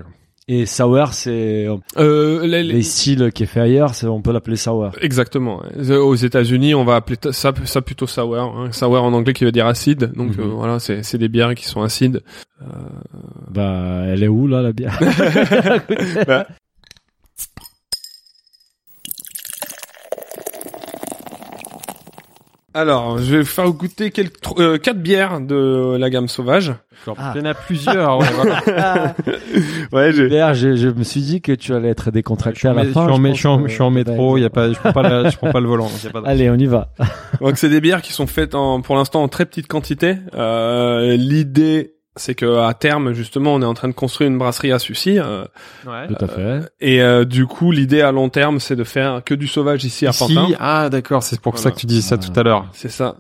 [0.48, 4.32] Et sour, c'est euh, Euh, les- les- les styles qui est fait ailleurs, on peut
[4.32, 4.92] l'appeler sour.
[5.02, 5.64] exactement.
[5.76, 8.38] Euh, Aux États-Unis, on va appeler ça, ça plutôt sour.
[8.38, 8.68] Hein.
[8.72, 10.12] Sour en anglais qui veut dire acide.
[10.16, 10.44] Donc Mhm.
[10.44, 12.22] euh, voilà, c'est c'est des bières qui sont acides.
[13.50, 15.00] Bah, elle est où, là, la bière?
[16.28, 16.46] Bah,
[22.76, 26.74] Alors, je vais faire goûter quelques, euh, quatre bières de la gamme sauvage.
[27.18, 27.32] Ah.
[27.34, 28.18] Il y en a plusieurs.
[28.18, 29.16] Ouais, voilà.
[29.94, 30.28] Ouais, j'ai.
[30.28, 33.06] D'ailleurs, je, je me suis dit que tu allais être décontracté à la je fin.
[33.06, 34.38] suis en, je je suis en- je suis en métro.
[34.38, 35.86] Il y a pas, je prends pas, la- je prends pas le volant.
[35.86, 36.90] donc y a pas de- Allez, on y va.
[37.40, 40.18] Donc c'est des bières qui sont faites en, pour l'instant en très petite quantité.
[40.36, 44.72] Euh, L'idée, c'est que à terme, justement, on est en train de construire une brasserie
[44.72, 45.20] à Sucy.
[45.20, 45.46] euh,
[45.86, 46.08] Ouais.
[46.08, 46.62] Tout à fait.
[46.80, 50.08] et euh, du coup, l'idée à long terme, c'est de faire que du sauvage ici
[50.08, 50.48] à Pantin.
[50.60, 52.68] Ah d'accord, c'est pour ça que tu disais ça tout à l'heure.
[52.74, 53.18] C'est ça.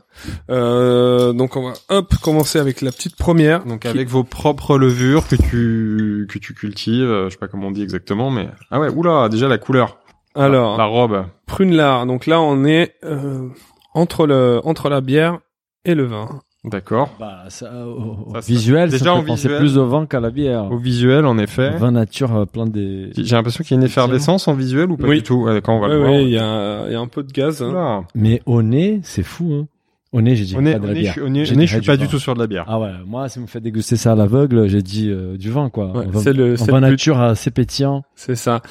[0.50, 3.66] Euh, donc on va hop commencer avec la petite première.
[3.66, 7.68] Donc avec vos propres levures que tu que tu cultives, euh, je sais pas comment
[7.68, 9.98] on dit exactement, mais ah ouais, oula, déjà la couleur,
[10.36, 11.26] Alors la robe.
[11.48, 12.06] prune lard.
[12.06, 13.50] Donc là, on est euh,
[13.94, 15.40] entre le entre la bière
[15.84, 16.42] et le vin.
[16.70, 17.10] D'accord.
[17.20, 19.60] Bah, ça, au, au Ça, visuel, déjà ça en fait penser visuel.
[19.60, 20.72] plus au vin qu'à la bière.
[20.72, 21.72] Au visuel, en effet.
[21.78, 23.12] Vin nature, euh, plein des.
[23.18, 25.18] J'ai l'impression qu'il y a une effervescence en visuel ou pas Oui.
[25.18, 25.44] du tout.
[25.44, 26.14] Ouais, d'accord, on va Ouais, le voir.
[26.14, 27.62] il y a il y a un peu de gaz.
[27.62, 28.04] hein.
[28.16, 29.68] Mais au nez, c'est fou, hein.
[30.14, 31.18] Au nez, j'ai dit pas de la bière.
[31.18, 32.02] est- dit je suis pas vin.
[32.02, 32.64] du tout sur de la bière.
[32.70, 35.52] Ah ouais, moi, si vous me faites déguster ça à l'aveugle, j'ai dit euh, du
[35.52, 35.92] vin, quoi.
[35.92, 38.04] Ouais, c'est le vin nature assez pétillant.
[38.16, 38.62] C'est ça.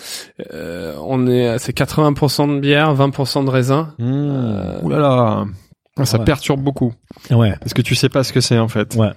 [0.55, 3.89] Euh, on est c'est 80% de bière, 20% de raisin.
[3.99, 4.05] Mmh.
[4.07, 5.45] Euh, Ouh là là.
[5.99, 6.25] Ah, Ça Ouais.
[6.25, 6.93] perturbe beaucoup.
[7.31, 8.95] Ouais, Parce que tu sais pas ce que c'est en fait.
[8.97, 9.11] ouais.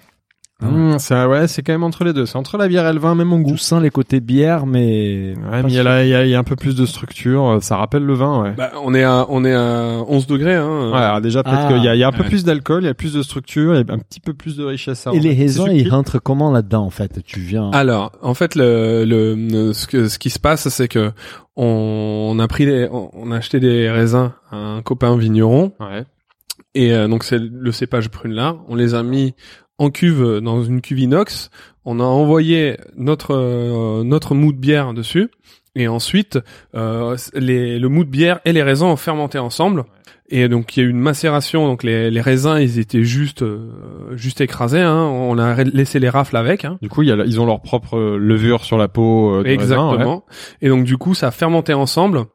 [0.59, 2.25] Mmh, ça, ouais, c'est quand même entre les deux.
[2.25, 3.57] C'est entre la bière et le vin, même en goût.
[3.57, 5.35] Sens les côtés bière, mais.
[5.51, 6.75] Ouais, mais il y, a là- il y a, il y a un peu plus
[6.75, 7.59] de structure.
[7.61, 8.53] Ça rappelle le vin, ouais.
[8.57, 10.55] bah, on est à on est à 11 degrés.
[10.55, 10.89] Hein.
[10.91, 11.73] Ouais, alors déjà peut-être Ah.
[11.73, 12.29] qu'il y a, il y a un peu Ouais.
[12.29, 14.57] plus d'alcool, il y a plus de structure, il y a un petit peu plus
[14.57, 15.05] de richesse.
[15.05, 17.21] à Et les raisins, ils rentrent comment là-dedans, en fait?
[17.23, 17.69] Tu viens?
[17.69, 21.11] Alors, en fait, le, le ce que ce qui se passe, c'est que
[21.55, 25.73] on, on a pris les, on, on a acheté des raisins à un copain vigneron
[25.79, 26.03] Ouais.
[26.77, 28.57] Et euh, donc c'est le cépage prune-lard.
[28.67, 29.33] On les a mis
[29.77, 31.49] en cuve euh, dans une cuve inox.
[31.85, 35.29] On a envoyé notre euh, notre mou de bière dessus
[35.75, 36.39] et ensuite
[36.75, 39.85] euh, les, le mou de bière et les raisins ont fermenté ensemble.
[40.29, 43.43] Et donc il y a eu une macération, donc les, les raisins ils étaient juste
[43.43, 43.69] euh,
[44.15, 45.03] juste écrasés, hein.
[45.05, 46.65] on a laissé les rafles avec.
[46.65, 46.77] Hein.
[46.81, 49.35] Du coup, il y a, ils ont leur propre euh, levure sur la peau.
[49.35, 49.91] euh, Exactement.
[49.91, 50.19] raisin, ouais.
[50.61, 52.25] Et donc du coup, ça a fermenté ensemble.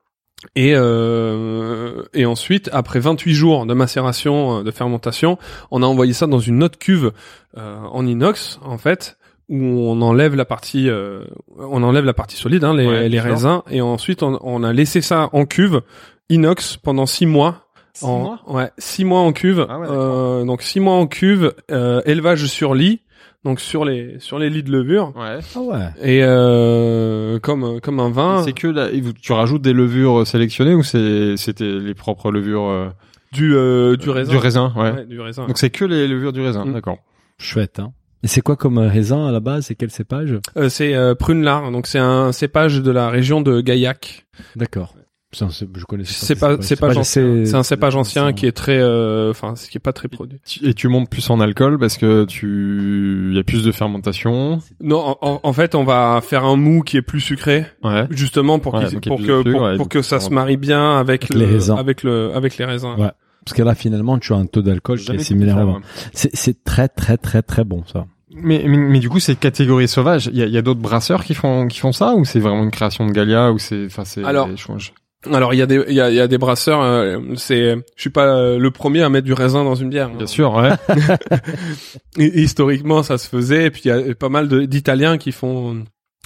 [0.57, 5.39] Et euh, et ensuite, après 28 jours de macération, euh, de fermentation,
[5.71, 7.13] on a envoyé ça dans une autre cuve
[7.57, 11.25] euh, en inox, en fait, où on enlève la partie, euh,
[11.59, 13.31] on enlève la partie solide, hein, les, Ouais, les sûr.
[13.31, 15.83] raisins, et ensuite on, on a laissé ça en cuve
[16.29, 17.62] inox pendant six mois.
[17.95, 19.67] Six en, mois Ouais, six mois en cuve.
[19.69, 23.01] Ah ouais, euh, donc six mois en cuve, euh, élevage sur lit,
[23.45, 25.13] donc sur les sur les lits de levure.
[25.17, 25.39] Ouais.
[25.55, 25.89] Ah ouais.
[26.03, 28.89] Et euh, comme comme un vin C'est que là,
[29.21, 32.89] tu rajoutes des levures sélectionnées ou c'est c'était les propres levures euh,
[33.33, 34.31] du euh, du raisin.
[34.33, 34.93] Du raisin, ouais.
[34.93, 35.47] Ouais, du raisin.
[35.47, 36.73] Donc c'est que les levures du raisin, Mm.
[36.73, 36.99] d'accord.
[37.39, 37.93] Chouette, hein.
[38.25, 40.39] Et c'est quoi comme euh, raisin à la base C'est quel cépage?
[40.57, 44.27] Euh, c'est euh, prune lard, donc c'est un cépage de la région de Gaillac.
[44.55, 44.95] D'accord.
[45.35, 46.93] C'est un cép- Je connais C'est pas c'est pas.
[47.05, 50.39] C'est un cépage ancien qui est très euh, enfin qui est pas très produit.
[50.47, 53.73] Tu- Et tu montes plus en alcool parce que tu il y a plus de
[53.73, 54.59] fermentation.
[54.83, 58.07] Non, en, en- en fait, on va faire un mou qui est plus sucré Ouais.
[58.11, 61.25] justement pour Ouais, pour que pour, ouais, pour donc que ça se marie bien avec,
[61.25, 61.77] Avec le les raisins.
[61.79, 62.95] avec le avec les raisins.
[62.99, 63.11] Ouais.
[63.45, 65.79] Parce que là, finalement, tu as un taux d'alcool qui est Jamais similaire.
[66.13, 68.05] C'est c'est très très très très bon ça.
[68.35, 70.31] Mais, mais, mais du coup, c'est catégorie sauvage.
[70.33, 72.39] Il y a, il y a d'autres brasseurs qui font qui font ça ou c'est
[72.41, 74.91] vraiment une création de Galia ou c'est enfin c'est Alors, je- je-
[75.31, 76.83] Alors il y a des il y a, il y a des brasseurs.
[76.83, 80.09] euh, c'est je suis pas euh, le premier à mettre du raisin dans une bière.
[80.09, 80.17] hein.
[80.17, 80.71] bien sûr, ouais.
[82.19, 83.67] Historiquement, ça se faisait.
[83.67, 85.85] Et puis il y a pas mal d'Italiens qui font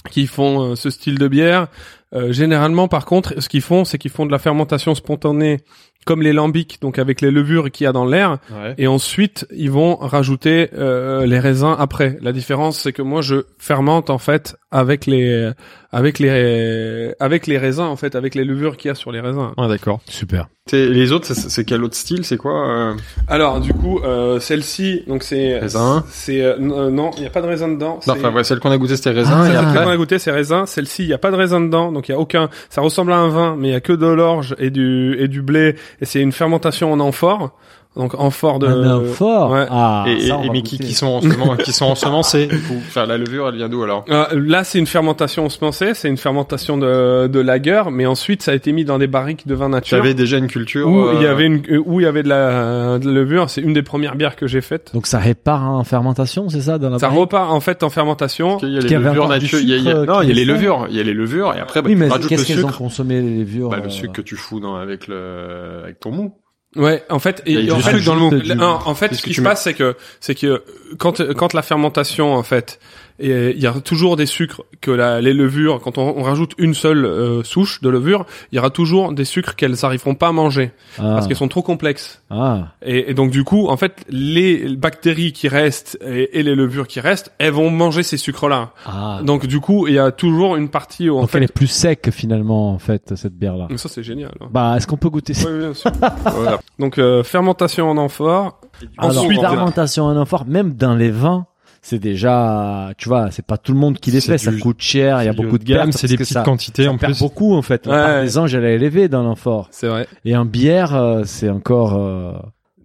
[0.09, 1.67] qui font euh, ce style de bière.
[2.13, 5.59] Euh, généralement, par contre, ce qu'ils font, c'est qu'ils font de la fermentation spontanée,
[6.05, 8.37] comme les lambics, donc avec les levures qu'il y a dans l'air.
[8.51, 8.73] ouais.
[8.77, 12.17] Et ensuite, ils vont rajouter euh, les raisins après.
[12.21, 15.51] La différence, c'est que moi, je fermente en fait avec les
[15.91, 19.19] avec les avec les raisins en fait, avec les levures qu'il y a sur les
[19.21, 19.51] raisins.
[19.57, 19.99] Ouais, d'accord.
[20.05, 20.47] Super.
[20.73, 22.25] Les autres, c'est- c'est quel autre style?
[22.25, 22.93] C'est quoi euh?
[23.29, 26.03] Alors, du coup, euh, celle-ci, donc c'est Raisin.
[26.09, 28.01] C'est euh, euh, non, il y a pas de raisin dedans.
[28.05, 29.43] Non, enfin, ouais, celle qu'on a goûté, c'était raisin.
[29.45, 30.65] Ah, et Celle qu'on a goûté, c'est raisin.
[30.65, 32.49] Celle-ci, il y a pas de raisin dedans, donc il y a aucun.
[32.69, 35.29] Ça ressemble à un vin, mais il y a que de l'orge et du et
[35.29, 37.57] du blé, et c'est une fermentation en amphore.
[37.97, 38.67] Donc amphore de.
[38.67, 39.51] Un fort.
[39.51, 39.65] ouais.
[39.69, 42.47] Ah, et, et- et mais qui, qui sont ensemen- qui sont ensemencés.
[42.87, 44.05] Enfin, la levure, elle vient d'où alors?
[44.09, 48.51] Euh, là, c'est une fermentation ossemencée, c'est une fermentation de de lager, mais ensuite ça
[48.51, 49.97] a été mis dans des barriques de vin Tu nature.
[49.97, 50.87] avais déjà une culture.
[50.87, 53.11] où il y euh, avait une euh, où il y avait de la, de la
[53.13, 53.49] levure.
[53.49, 54.93] C'est une des premières bières que j'ai faites.
[54.93, 57.89] Donc ça répare en fermentation, c'est ça dans la Ça barrique repart en fait en
[57.89, 58.57] fermentation.
[58.61, 59.59] Il y a les qu'il y avait levures nature.
[59.59, 60.87] il y a- il y a- sucre, Non, il y a les levures.
[60.89, 62.63] Il y a les levures et après, bah, Oui, tu mais rajoutes le qu'est-ce qu'elles
[62.63, 62.77] ont sucre.
[62.77, 66.11] consommé les levures Bah, le euh, sucre que tu fous dans, avec le, avec ton
[66.11, 66.33] mou.
[66.75, 69.73] Ouais, en fait, et, en fait, dans le en, fait, ce qui se passe, c'est
[69.73, 70.63] que, c'est que
[70.97, 72.79] quand, quand la fermentation, en fait,
[73.19, 76.51] et il y a toujours des sucres que la, les levures, quand on, on rajoute
[76.57, 80.27] une seule euh, souche de levure, il y aura toujours des sucres qu'elles n'arriveront pas
[80.27, 81.13] à manger Ah.
[81.15, 82.21] parce qu'elles sont trop complexes.
[82.29, 82.73] Ah.
[82.83, 86.87] Et, et donc du coup, en fait, les bactéries qui restent et, et les levures
[86.87, 88.71] qui restent, elles vont manger ces sucres-là.
[88.85, 89.21] Ah.
[89.23, 91.53] Donc du coup, il y a toujours une partie où en Donc fait, elle est
[91.53, 93.67] plus sec finalement en fait cette bière là.
[93.67, 94.31] Donc ça c'est génial.
[94.41, 94.47] hein.
[94.51, 95.49] Bah est-ce qu'on peut goûter ça?
[95.49, 95.91] Oui, bien sûr.
[96.23, 96.59] Voilà.
[96.79, 98.61] Donc euh, fermentation en amphore.
[98.97, 101.47] Alors Ensuite, fermentation en amphore, même dans les vins,
[101.81, 105.21] c'est déjà, tu vois, c'est pas tout le monde qui les fait, ça coûte cher,
[105.21, 107.19] il y a beaucoup de gamme, c'est des petites ça, quantités ça en perd plus.
[107.21, 107.87] beaucoup en fait.
[107.87, 107.97] On Ouais.
[107.97, 109.67] parle des anges, elle est élevée dans l'amphore.
[109.71, 110.07] C'est vrai.
[110.25, 112.33] Et en bière, euh, c'est encore euh,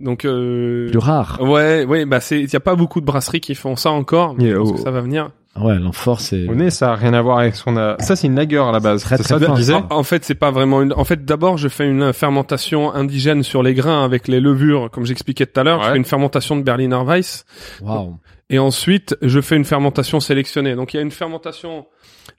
[0.00, 1.38] Donc euh, plus rare.
[1.40, 4.34] ouais, ouais, bah c'est, il y a pas beaucoup de brasseries qui font ça encore,
[4.36, 5.30] mais Et je pense au- que ça va venir.
[5.60, 6.48] Ouais, l'amphore c'est.
[6.48, 7.96] Au nez, ça a rien à voir avec ce qu'on a.
[7.98, 9.02] Ça, c'est une lager à la base.
[9.02, 9.52] Très, ça, tu fin.
[9.52, 10.94] disais En, fait, c'est pas vraiment une.
[10.94, 15.04] En fait, d'abord, je fais une fermentation indigène sur les grains avec les levures, comme
[15.04, 15.82] j'expliquais tout à l'heure.
[15.82, 17.44] Je fais une fermentation de Berliner Weiss.
[17.82, 18.16] Waouh.
[18.52, 20.74] Et ensuite, je fais une fermentation sélectionnée.
[20.76, 21.86] Donc, il y a une fermentation,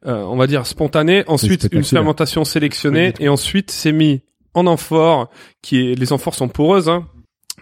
[0.06, 1.24] euh, on va dire spontanée.
[1.28, 3.14] Ensuite, une fermentation sélectionnée.
[3.20, 4.22] Et ensuite, c'est mis
[4.54, 5.30] en amphore,
[5.64, 7.08] qui est, les amphores sont poreuses, hein.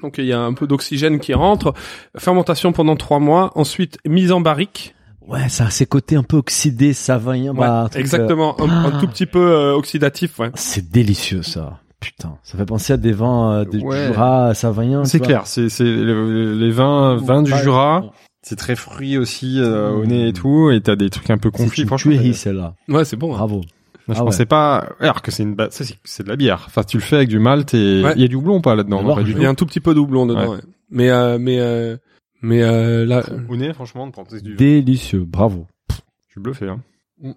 [0.04, 1.74] Donc, il y a un peu d'oxygène qui rentre.
[2.18, 3.52] Fermentation pendant trois mois.
[3.56, 4.96] Ensuite, mise en barrique.
[5.26, 6.94] Ouais, ça a ses côtés un peu oxydés.
[7.08, 8.60] Ouais, bah, euh, exactement.
[8.60, 9.00] Un, un Ah.
[9.00, 10.50] tout petit peu euh, oxydatif, ouais.
[10.56, 11.80] C'est délicieux ça.
[12.00, 14.08] Putain, ça fait penser à des vins euh, des Ouais.
[14.08, 15.06] Jura savoyens.
[15.06, 18.06] C'est clair, c'est c'est le- les vins vins du Jura,
[18.42, 21.52] c'est très fruit aussi euh, au nez et tout et t'as des trucs un peu
[21.52, 22.12] confits franchement.
[22.14, 22.76] tuerie celle-là.
[22.88, 23.34] Ouais, c'est bon.
[23.34, 23.38] hein.
[23.38, 23.62] Bravo.
[24.08, 26.64] Je Ah pensais pas alors que c'est une ba- ça c'est c'est de la bière.
[26.68, 28.14] Enfin tu le fais avec du malt et Ouais.
[28.16, 29.04] il y a du houblon ou pas là-dedans?
[29.16, 30.60] Pas Il y a un tout petit peu doublon dedans, ouais.
[30.90, 31.96] Mais euh, mais euh,
[32.42, 35.68] mais euh, là, Au nez franchement de du Délicieux, bravo.
[35.90, 36.80] je suis bluffé hein.
[37.22, 37.32] Mm.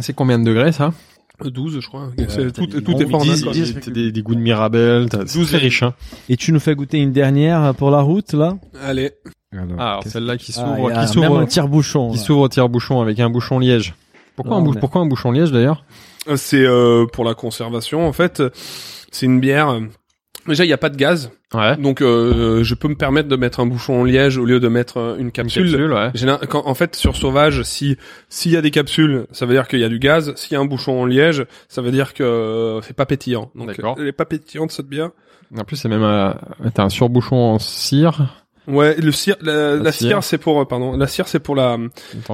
[0.00, 0.92] C'est combien de degrés ça?
[1.44, 2.10] 12 je crois.
[2.16, 5.94] Tout, est dix- T'as des, des goûts de Mirabelle, t'as- c'est 12 très riche hein.
[6.28, 8.56] Et tu nous fais goûter une dernière pour la route là?
[8.80, 9.10] Allez.
[9.78, 12.10] Ah, alors celle-là qui Ah, s'ouvre il y a qui s'ouvre même un tire-bouchon.
[12.10, 13.94] qui s'ouvre au tire-bouchon avec un bouchon liège.
[14.36, 15.84] Pourquoi Non, un bou- mais- pourquoi un bouchon liège d'ailleurs?
[16.28, 18.42] Euh, C'est euh, pour la conservation en fait.
[19.12, 19.68] C'est une bière.
[19.70, 19.80] euh,
[20.46, 21.74] Déjà, il n'y a pas de gaz, Ouais.
[21.78, 24.68] donc euh, je peux me permettre de mettre un bouchon en liège au lieu de
[24.68, 25.90] mettre euh, une capsule.
[25.90, 26.10] ouais.
[26.12, 27.96] Général- quand- en fait, sur Sauvage, si
[28.28, 30.34] s'il y a des capsules, ça veut dire qu'il y a du gaz.
[30.36, 33.50] S'il y a un bouchon en liège, ça veut dire que euh, c'est pas pétillant.
[33.54, 33.96] Donc, D'accord.
[33.98, 35.10] elle est pas pétillante cette bière.
[35.56, 36.36] En plus c'est même un-
[36.74, 38.43] t'as un surbouchon en cire.
[38.66, 40.08] Ouais, le cire, la, La la cire.
[40.08, 41.76] cire, c'est pour, euh, pardon, la cire, c'est pour la,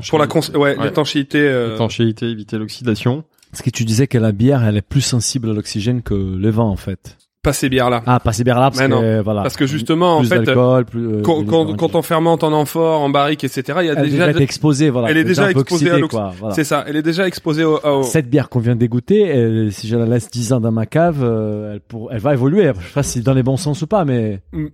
[0.08, 0.84] pour la, cons- ouais, Ouais.
[0.84, 1.40] l'étanchéité.
[1.40, 3.24] euh, étanchéité, éviter l'oxydation.
[3.50, 6.50] Parce que tu disais que la bière, elle est plus sensible à l'oxygène que le
[6.50, 7.16] vin en fait.
[7.42, 8.02] Pas ces bières-là.
[8.06, 9.42] Ah, pas ces bières là parce Mais que voilà.
[9.42, 13.08] Parce que justement, en fait, plus euh, quand, de quand, on fermente en amphore, en
[13.08, 15.10] barrique, etc., il y a elle est déjà, déjà été exposée, voilà.
[15.10, 16.32] elle est déjà exposée à oxydée, l'oxy- quoi.
[16.38, 16.54] Voilà.
[16.54, 19.88] c'est ça, elle est déjà exposée au, au- Cette bière qu'on vient d'égoutter, elle- si
[19.88, 22.70] je la laisse 10 ans dans ma cave, euh, elle, pour, elle va évoluer.
[22.78, 24.68] Je sais pas si dans les bons sens ou pas, mais euh,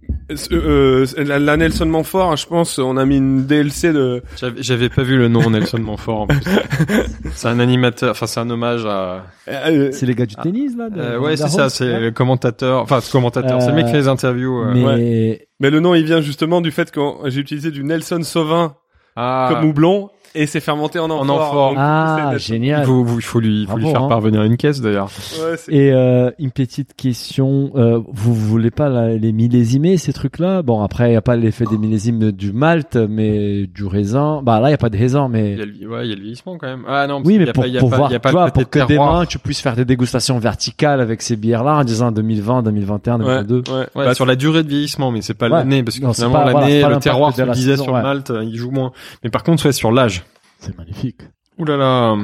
[0.51, 4.23] euh, la, la Nelson Montfort, je pense, on a mis une DLC de,
[4.59, 6.41] J'avais, pas vu le nom Nelson Montfort en plus.
[7.35, 9.25] c'est un animateur, enfin c'est un hommage à.
[9.47, 10.91] c'est les gars du tennis là.
[10.91, 12.56] de- Euh, ouais, c'est ça, c'est le commentateur.
[12.63, 14.61] Enfin, ce commentateur, c'est le mec qui fait les interviews.
[14.63, 14.73] euh.
[14.75, 18.77] Mais mais le nom, il vient justement du fait que j'ai utilisé du Nelson Sauvin
[19.17, 21.31] Ah, comme houblon et c'est fermenté en amphore.
[21.41, 21.69] amphore.
[21.71, 22.85] Donc, ah c'est- il génial.
[22.85, 24.09] faut, il faut lui, il faut lui Bravo, faire hein.
[24.09, 25.07] parvenir une caisse d'ailleurs.
[25.07, 30.13] Ouais, c'est- Et euh, une petite question, euh, vous voulez pas la- les millésimer ces
[30.13, 30.63] trucs-là?
[30.63, 34.41] Bon après il y a pas l'effet des millésimes du malt, mais du raisin.
[34.43, 36.11] Bah là il y a pas de raisin, mais Il y a le, ouais, il
[36.11, 36.83] y a le vieillissement quand même.
[36.89, 39.13] Ah non, oui, mais pour, voir, pour que terroir.
[39.15, 43.43] demain tu puisses faire des dégustations verticales avec ces bières-là en disant 2020, 2021, ouais,
[43.43, 43.63] 2022.
[43.73, 43.79] ouais.
[43.95, 45.53] Ouais, Bah, sur la durée de vieillissement, mais c'est pas Ouais.
[45.53, 48.01] l'année, parce que Non, c'est finalement voilà, l'année, le terroir, saison, sur ouais.
[48.01, 48.93] le malt, euh, il joue moins.
[49.25, 50.25] Mais par contre, ouais, sur l'âge.
[50.59, 51.21] C'est magnifique.
[51.59, 52.17] Ouh là là.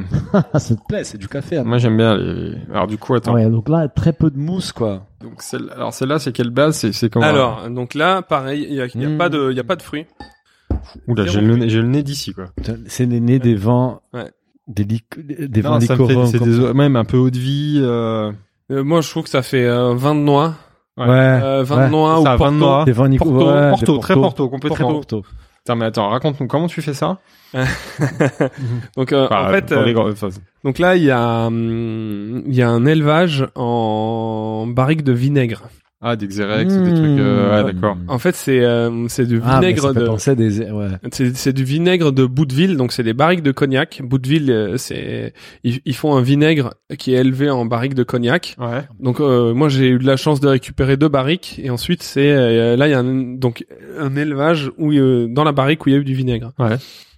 [0.58, 1.56] ça te plaît, c'est du café.
[1.58, 1.64] hein.
[1.64, 2.54] Moi, j'aime bien les...
[2.72, 3.32] Alors, du coup, attends.
[3.34, 5.06] Ouais, donc là très peu de mousse quoi.
[5.22, 5.70] Donc, celle...
[5.74, 6.76] alors, celle-là, c'est quelle base?
[6.76, 7.24] C'est, c'est comment?
[7.26, 9.76] Alors, donc là, pareil, il y a, y a pas de, il y a pas
[9.76, 10.04] de fruits.
[11.08, 12.46] Oula, j'ai le nez, j'ai le nez d'ici, quoi.
[12.86, 14.30] C'est les nez des vins, Ouais.
[14.68, 16.26] des, lic- des Non, fait, liquoreux.
[16.26, 18.32] c'est des, même un peu eau de vie, euh...
[18.70, 20.54] Euh, moi, je trouve que ça fait euh, vin de noix,
[20.98, 21.06] Ouais.
[21.06, 21.10] Ouais.
[21.42, 21.86] euh, vin ouais.
[21.86, 22.66] de noix ou Ça, vin de porto.
[22.66, 22.84] noix.
[22.84, 23.16] Des vins.
[23.16, 24.92] Porto, ouais, Porto, très Porto, complètement.
[24.92, 25.22] Porto.
[25.64, 27.20] Attends, mais attends, raconte-nous, comment tu fais ça?
[28.96, 30.12] Donc euh, Enfin, en fait, euh,
[30.64, 35.62] donc là, il y a, hum, il y a un élevage en barrique de vinaigre.
[36.04, 37.96] Ah, des Xerex, des trucs, euh, ouais, d'accord.
[38.08, 39.42] En fait, c'est, euh, c'est du Mmh.
[39.44, 40.88] Ah, mais vinaigre ça fait de, des, ouais.
[41.12, 44.00] c'est, c'est du vinaigre de Bouteville, donc c'est des barriques de cognac.
[44.04, 45.32] Bouteville, euh, c'est,
[45.64, 48.56] ils, ils font un vinaigre qui est élevé en barrique de cognac.
[48.58, 48.82] Ouais.
[49.00, 52.30] Donc euh, moi j'ai eu de la chance de récupérer deux barriques et ensuite c'est
[52.32, 53.64] euh, là il y a un, donc
[53.98, 56.52] un élevage où euh, dans la barrique où il y a eu du vinaigre.
[56.58, 56.76] Ouais.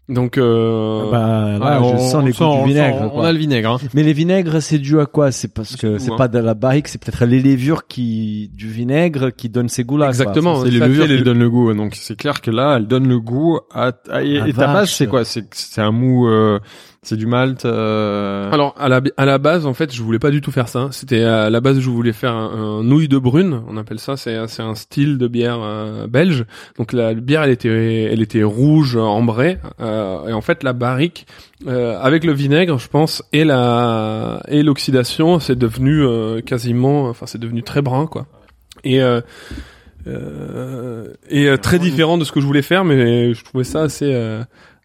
[0.09, 3.11] Donc euh, Bah, là, Ouais, je on- sens les on du vinaigre.
[3.15, 3.71] On a le vinaigre.
[3.71, 3.79] Hein.
[3.95, 5.33] Mais les vinaigres, c'est dû à quoi?
[5.33, 8.69] C'est parce que C'est tout, pas de la barrique, c'est peut-être les levures qui du
[8.69, 10.09] vinaigre qui donnent ces goûts-là.
[10.09, 10.63] Exactement.
[10.63, 11.73] C'est les levures qui donnent le goût.
[11.73, 13.93] Donc c'est clair que là, elle donne le goût à.
[14.11, 15.25] à- et, Ah, et ta base, c'est quoi?
[15.25, 16.29] C'est c'est un mou.
[16.29, 16.59] euh,
[17.05, 17.65] c'est du malt.
[17.65, 18.51] Euh...
[18.51, 20.89] Alors à la à la base en fait je voulais pas du tout faire ça.
[20.91, 24.17] C'était à la base je voulais faire un, un nouille de brune, on appelle ça.
[24.17, 26.45] C'est c'est un style de bière euh, belge.
[26.79, 31.27] Donc la bière elle était elle était rouge ambrée euh, et en fait la barrique
[31.67, 37.27] euh, avec le vinaigre je pense et la et l'oxydation c'est devenu euh, quasiment enfin
[37.27, 38.27] c'est devenu très brun quoi.
[38.83, 39.21] Et euh,
[40.07, 43.83] euh, et euh, très différent de ce que je voulais faire mais je trouvais ça
[43.83, 44.13] assez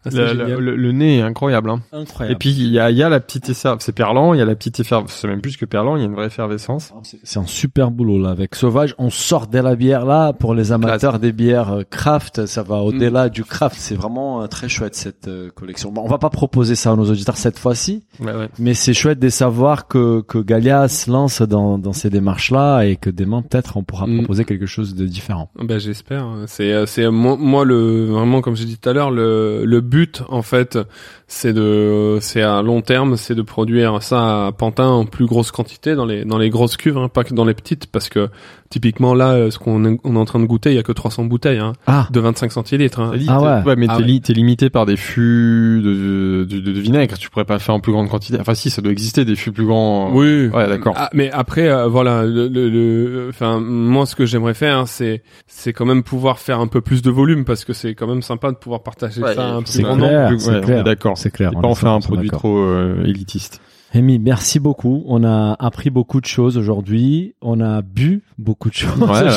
[0.04, 1.70] le, le- le nez est incroyable.
[1.70, 1.80] Hein.
[1.92, 2.34] Incroyable.
[2.34, 3.84] Et puis il y a, il y a la petite effervescence.
[3.84, 4.34] C'est perlant.
[4.34, 5.18] Il y a la petite effervescence.
[5.20, 5.96] C'est même plus que perlant.
[5.96, 6.92] Il y a une vraie effervescence.
[7.02, 8.94] C'est- C'est un super boulot là avec Sauvage.
[8.98, 12.46] On sort de la bière là pour les amateurs des bières euh, craft.
[12.46, 13.76] Ça va au-delà du craft.
[13.78, 15.92] C'est vraiment euh, très chouette cette euh, collection.
[15.92, 18.48] Bon, on va pas proposer ça à nos auditeurs cette fois-ci, Ouais, ouais.
[18.58, 22.82] mais c'est chouette de savoir que que Galia se lance dans dans ces démarches là
[22.82, 24.18] et que demain peut-être on pourra Mm.
[24.18, 25.50] proposer quelque chose de différent.
[25.60, 26.26] Ben j'espère.
[26.46, 30.22] C'est c'est moi, moi le vraiment comme j'ai dit tout à l'heure le le but
[30.28, 30.78] en fait
[31.26, 35.50] c'est de c'est à long terme c'est de produire ça à Pantin en plus grosse
[35.50, 38.28] quantité dans les dans les grosses cuves hein, pas que dans les petites parce que
[38.70, 40.82] typiquement là euh, ce qu'on est, on est en train de goûter il y a
[40.82, 43.00] que 300 bouteilles hein, Ah, de 25 centilitres.
[43.00, 43.10] hein.
[43.28, 43.76] Ah t'es- ouais.
[43.76, 44.06] mais Ah t'es ouais.
[44.08, 47.18] li- t'es limité par des fûts de, de, de, de vinaigre.
[47.18, 48.38] Tu pourrais pas faire en plus grande quantité.
[48.40, 50.10] Enfin, si, ça doit exister des fûts plus grands.
[50.12, 50.46] Oui.
[50.48, 50.94] Ouais, d'accord.
[50.96, 54.86] Ah, mais après, euh, voilà, le, le, le- enfin, moi, ce que j'aimerais faire, hein,
[54.86, 58.06] c'est, c'est quand même pouvoir faire un peu plus de volume parce que c'est quand
[58.06, 60.28] même sympa de pouvoir partager Ouais, ça un c'est clair.
[60.28, 61.18] Plus- ouais, on est d'accord.
[61.18, 61.52] c'est clair.
[61.52, 63.60] Et on pas en faire un 100% produit trop euh, élitiste.
[63.92, 65.02] Amy, merci beaucoup.
[65.08, 67.34] On a appris beaucoup de choses aujourd'hui.
[67.42, 68.96] On a bu beaucoup de choses.
[69.00, 69.28] Ouais,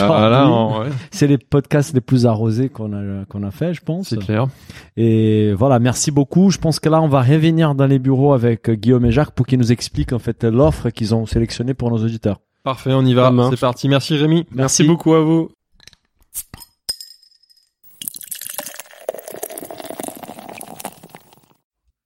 [1.10, 4.10] C'est les podcasts les plus arrosés qu'on a qu'on a fait, je pense.
[4.10, 4.46] c'est clair.
[4.96, 6.52] Et voilà, merci beaucoup.
[6.52, 9.32] Je pense que là, on va revenir dans les bureaux avec euh, Guillaume et Jacques
[9.32, 12.40] pour qu'ils nous expliquent en fait l'offre qu'ils ont sélectionnée pour nos auditeurs.
[12.64, 13.34] Parfait, on y va.
[13.50, 13.90] C'est parti.
[13.90, 14.46] Merci Rémi.
[14.54, 15.50] Merci beaucoup à vous.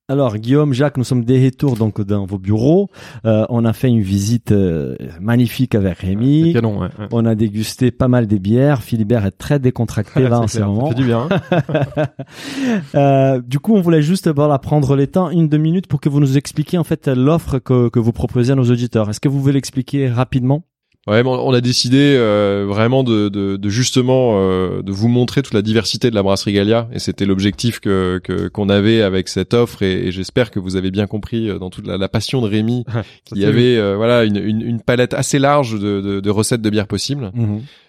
[0.09, 2.89] Alors Guillaume, Jacques, nous sommes des retours donc dans vos bureaux.
[3.25, 6.53] Euh, on a fait une visite euh, magnifique avec Rémi.
[6.53, 6.88] Canon, ouais.
[6.97, 7.07] ouais.
[7.11, 8.84] On a dégusté pas mal des bières.
[8.84, 10.84] Philibert est très décontracté là en ce moment.
[10.88, 11.27] Ça fait du bien.
[11.29, 12.05] hein.
[12.95, 16.07] Euh, du coup, on voulait juste voilà, prendre les temps, une deux minutes, pour que
[16.07, 19.09] vous nous expliquiez en fait l'offre que, que vous proposez à nos auditeurs.
[19.09, 20.63] Est-ce que vous voulez l'expliquer rapidement?
[21.07, 25.53] Ouais, on a décidé euh, vraiment de, de, de justement euh, de vous montrer toute
[25.53, 29.53] la diversité de la brasserie Gallia, et c'était l'objectif que que- qu'on avait avec cette
[29.53, 32.41] offre, et, et j'espère que vous avez bien compris euh, dans toute la, la passion
[32.41, 32.84] de Rémi
[33.25, 36.61] qu'il y avait euh, voilà une, une, une palette assez large de, de, de recettes
[36.61, 37.31] de bière possibles.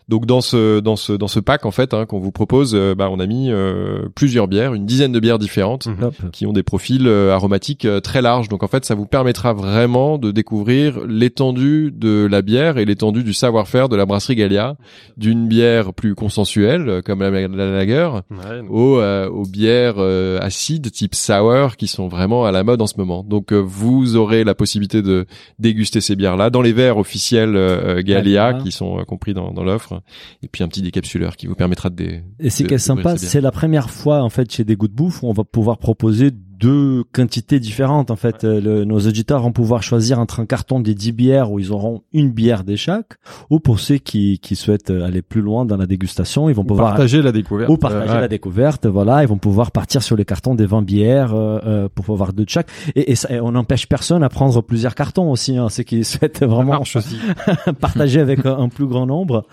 [0.09, 2.95] Donc dans ce dans ce dans ce pack en fait hein, qu'on vous propose, euh,
[2.95, 6.31] bah on a mis euh, plusieurs bières, une dizaine de bières différentes Mhm.
[6.33, 8.49] Qui ont des profils euh, aromatiques euh, très larges.
[8.49, 13.23] Donc en fait, ça vous permettra vraiment de découvrir l'étendue de la bière et l'étendue
[13.25, 14.77] du savoir-faire de la brasserie Gallia,
[15.17, 20.91] d'une bière plus consensuelle comme la, la lager, Ouais, aux, euh, aux bières euh, acides
[20.91, 23.25] type sour qui sont vraiment à la mode en ce moment.
[23.25, 25.27] Donc euh, vous aurez la possibilité de
[25.59, 28.53] déguster ces bières-là dans les verres officiels Gallia Gallia.
[28.63, 29.98] qui sont euh, compris dans, dans l'offre,
[30.43, 32.77] et puis un petit décapsuleur qui vous permettra de dé- Et ce de qui est
[32.77, 35.33] découvrir sympa, c'est la première fois en fait chez des goûts de bouffe où on
[35.33, 38.11] va pouvoir proposer deux quantités différentes.
[38.11, 41.51] En fait, Euh, le- nos auditeurs vont pouvoir choisir entre un carton des 10 bières
[41.53, 43.15] où ils auront une bière des chaque,
[43.51, 46.89] ou pour ceux qui, qui souhaitent aller plus loin dans la dégustation, ils vont pouvoir
[46.91, 47.71] partager la découverte.
[47.71, 48.21] ou partager Euh, ouais.
[48.23, 48.87] la découverte.
[48.87, 52.33] Voilà, ils vont pouvoir partir sur les cartons des 20 bières euh, euh, pour pouvoir
[52.33, 52.69] deux de chaque.
[52.95, 56.05] Et, et, ça- et on n'empêche personne à prendre plusieurs cartons aussi, hein, ceux qui
[56.05, 56.83] souhaitent vraiment
[57.81, 59.45] partager avec un, un plus grand nombre.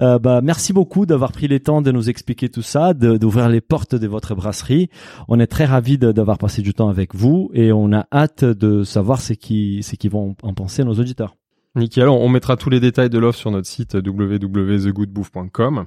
[0.00, 3.60] Euh, bah, merci beaucoup d'avoir pris le temps de nous expliquer tout ça, d'ouvrir les
[3.60, 4.88] portes de votre brasserie.
[5.28, 8.82] On est très ravis d'avoir passé du temps avec vous et on a hâte de
[8.82, 11.36] savoir ce qui, ce qui vont en penser nos auditeurs.
[11.76, 15.86] Nickel, on mettra tous les détails de l'offre sur notre site www.thegoodbouffe.com.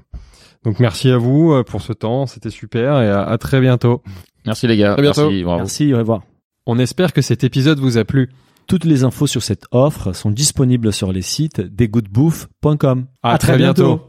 [0.64, 4.04] Donc merci à vous euh, pour ce temps, c'était super et à, à très bientôt.
[4.46, 4.94] Merci les gars.
[4.94, 5.24] À bientôt.
[5.30, 5.58] Merci, bravo.
[5.60, 6.22] Merci, au revoir.
[6.66, 8.30] On espère que cet épisode vous a plu.
[8.68, 13.08] Toutes les infos sur cette offre sont disponibles sur les sites desgoodbouffe.com.
[13.24, 14.02] À très bientôt.